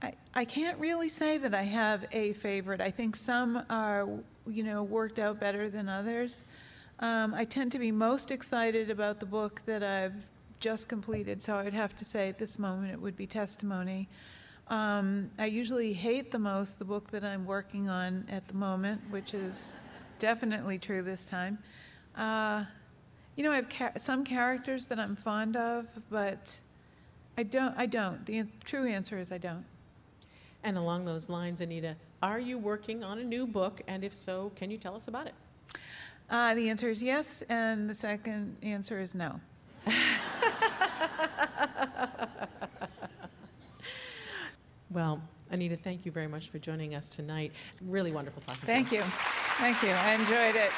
I 0.00 0.12
I 0.34 0.44
can't 0.44 0.78
really 0.78 1.08
say 1.08 1.36
that 1.36 1.52
I 1.52 1.64
have 1.64 2.06
a 2.12 2.32
favorite. 2.34 2.80
I 2.80 2.92
think 2.92 3.16
some 3.16 3.64
are 3.68 4.08
you 4.46 4.62
know 4.62 4.84
worked 4.84 5.18
out 5.18 5.40
better 5.40 5.68
than 5.68 5.88
others. 5.88 6.44
Um, 7.00 7.34
I 7.34 7.44
tend 7.44 7.72
to 7.72 7.80
be 7.80 7.90
most 7.90 8.30
excited 8.30 8.88
about 8.88 9.18
the 9.18 9.26
book 9.26 9.62
that 9.66 9.82
I've 9.82 10.28
just 10.60 10.86
completed, 10.86 11.42
so 11.42 11.56
I'd 11.56 11.74
have 11.74 11.96
to 11.96 12.04
say 12.04 12.28
at 12.28 12.38
this 12.38 12.56
moment 12.56 12.92
it 12.92 13.00
would 13.00 13.16
be 13.16 13.26
Testimony. 13.26 14.08
Um, 14.68 15.30
I 15.40 15.46
usually 15.46 15.92
hate 15.92 16.30
the 16.30 16.38
most 16.38 16.78
the 16.78 16.84
book 16.84 17.10
that 17.10 17.24
I'm 17.24 17.46
working 17.46 17.88
on 17.88 18.26
at 18.30 18.46
the 18.46 18.54
moment, 18.54 19.00
which 19.10 19.34
is 19.34 19.72
definitely 20.18 20.78
true 20.78 21.02
this 21.02 21.24
time. 21.24 21.58
Uh, 22.16 22.64
you 23.36 23.44
know, 23.44 23.52
I 23.52 23.56
have 23.56 23.68
ca- 23.68 23.92
some 23.98 24.24
characters 24.24 24.86
that 24.86 24.98
I'm 24.98 25.16
fond 25.16 25.56
of, 25.56 25.86
but 26.10 26.60
I 27.36 27.42
don't. 27.44 27.74
I 27.76 27.86
don't. 27.86 28.24
The 28.26 28.38
an- 28.38 28.52
true 28.64 28.86
answer 28.86 29.18
is 29.18 29.30
I 29.30 29.38
don't. 29.38 29.64
And 30.64 30.76
along 30.76 31.04
those 31.04 31.28
lines, 31.28 31.60
Anita, 31.60 31.96
are 32.22 32.40
you 32.40 32.58
working 32.58 33.04
on 33.04 33.18
a 33.18 33.24
new 33.24 33.46
book? 33.46 33.80
And 33.86 34.02
if 34.02 34.12
so, 34.12 34.50
can 34.56 34.70
you 34.70 34.78
tell 34.78 34.96
us 34.96 35.06
about 35.06 35.26
it? 35.28 35.34
Uh, 36.28 36.54
the 36.54 36.68
answer 36.68 36.90
is 36.90 37.02
yes, 37.02 37.42
and 37.48 37.88
the 37.88 37.94
second 37.94 38.56
answer 38.62 39.00
is 39.00 39.14
no. 39.14 39.40
Well, 44.90 45.20
Anita, 45.50 45.76
thank 45.76 46.06
you 46.06 46.12
very 46.12 46.28
much 46.28 46.48
for 46.48 46.58
joining 46.58 46.94
us 46.94 47.08
tonight. 47.08 47.52
Really 47.86 48.12
wonderful 48.12 48.42
talking 48.46 48.60
to 48.60 48.66
you. 48.66 48.72
Thank 48.72 48.92
you. 48.92 49.47
Thank 49.58 49.82
you. 49.82 49.90
I 49.90 50.12
enjoyed 50.12 50.54
it. 50.54 50.70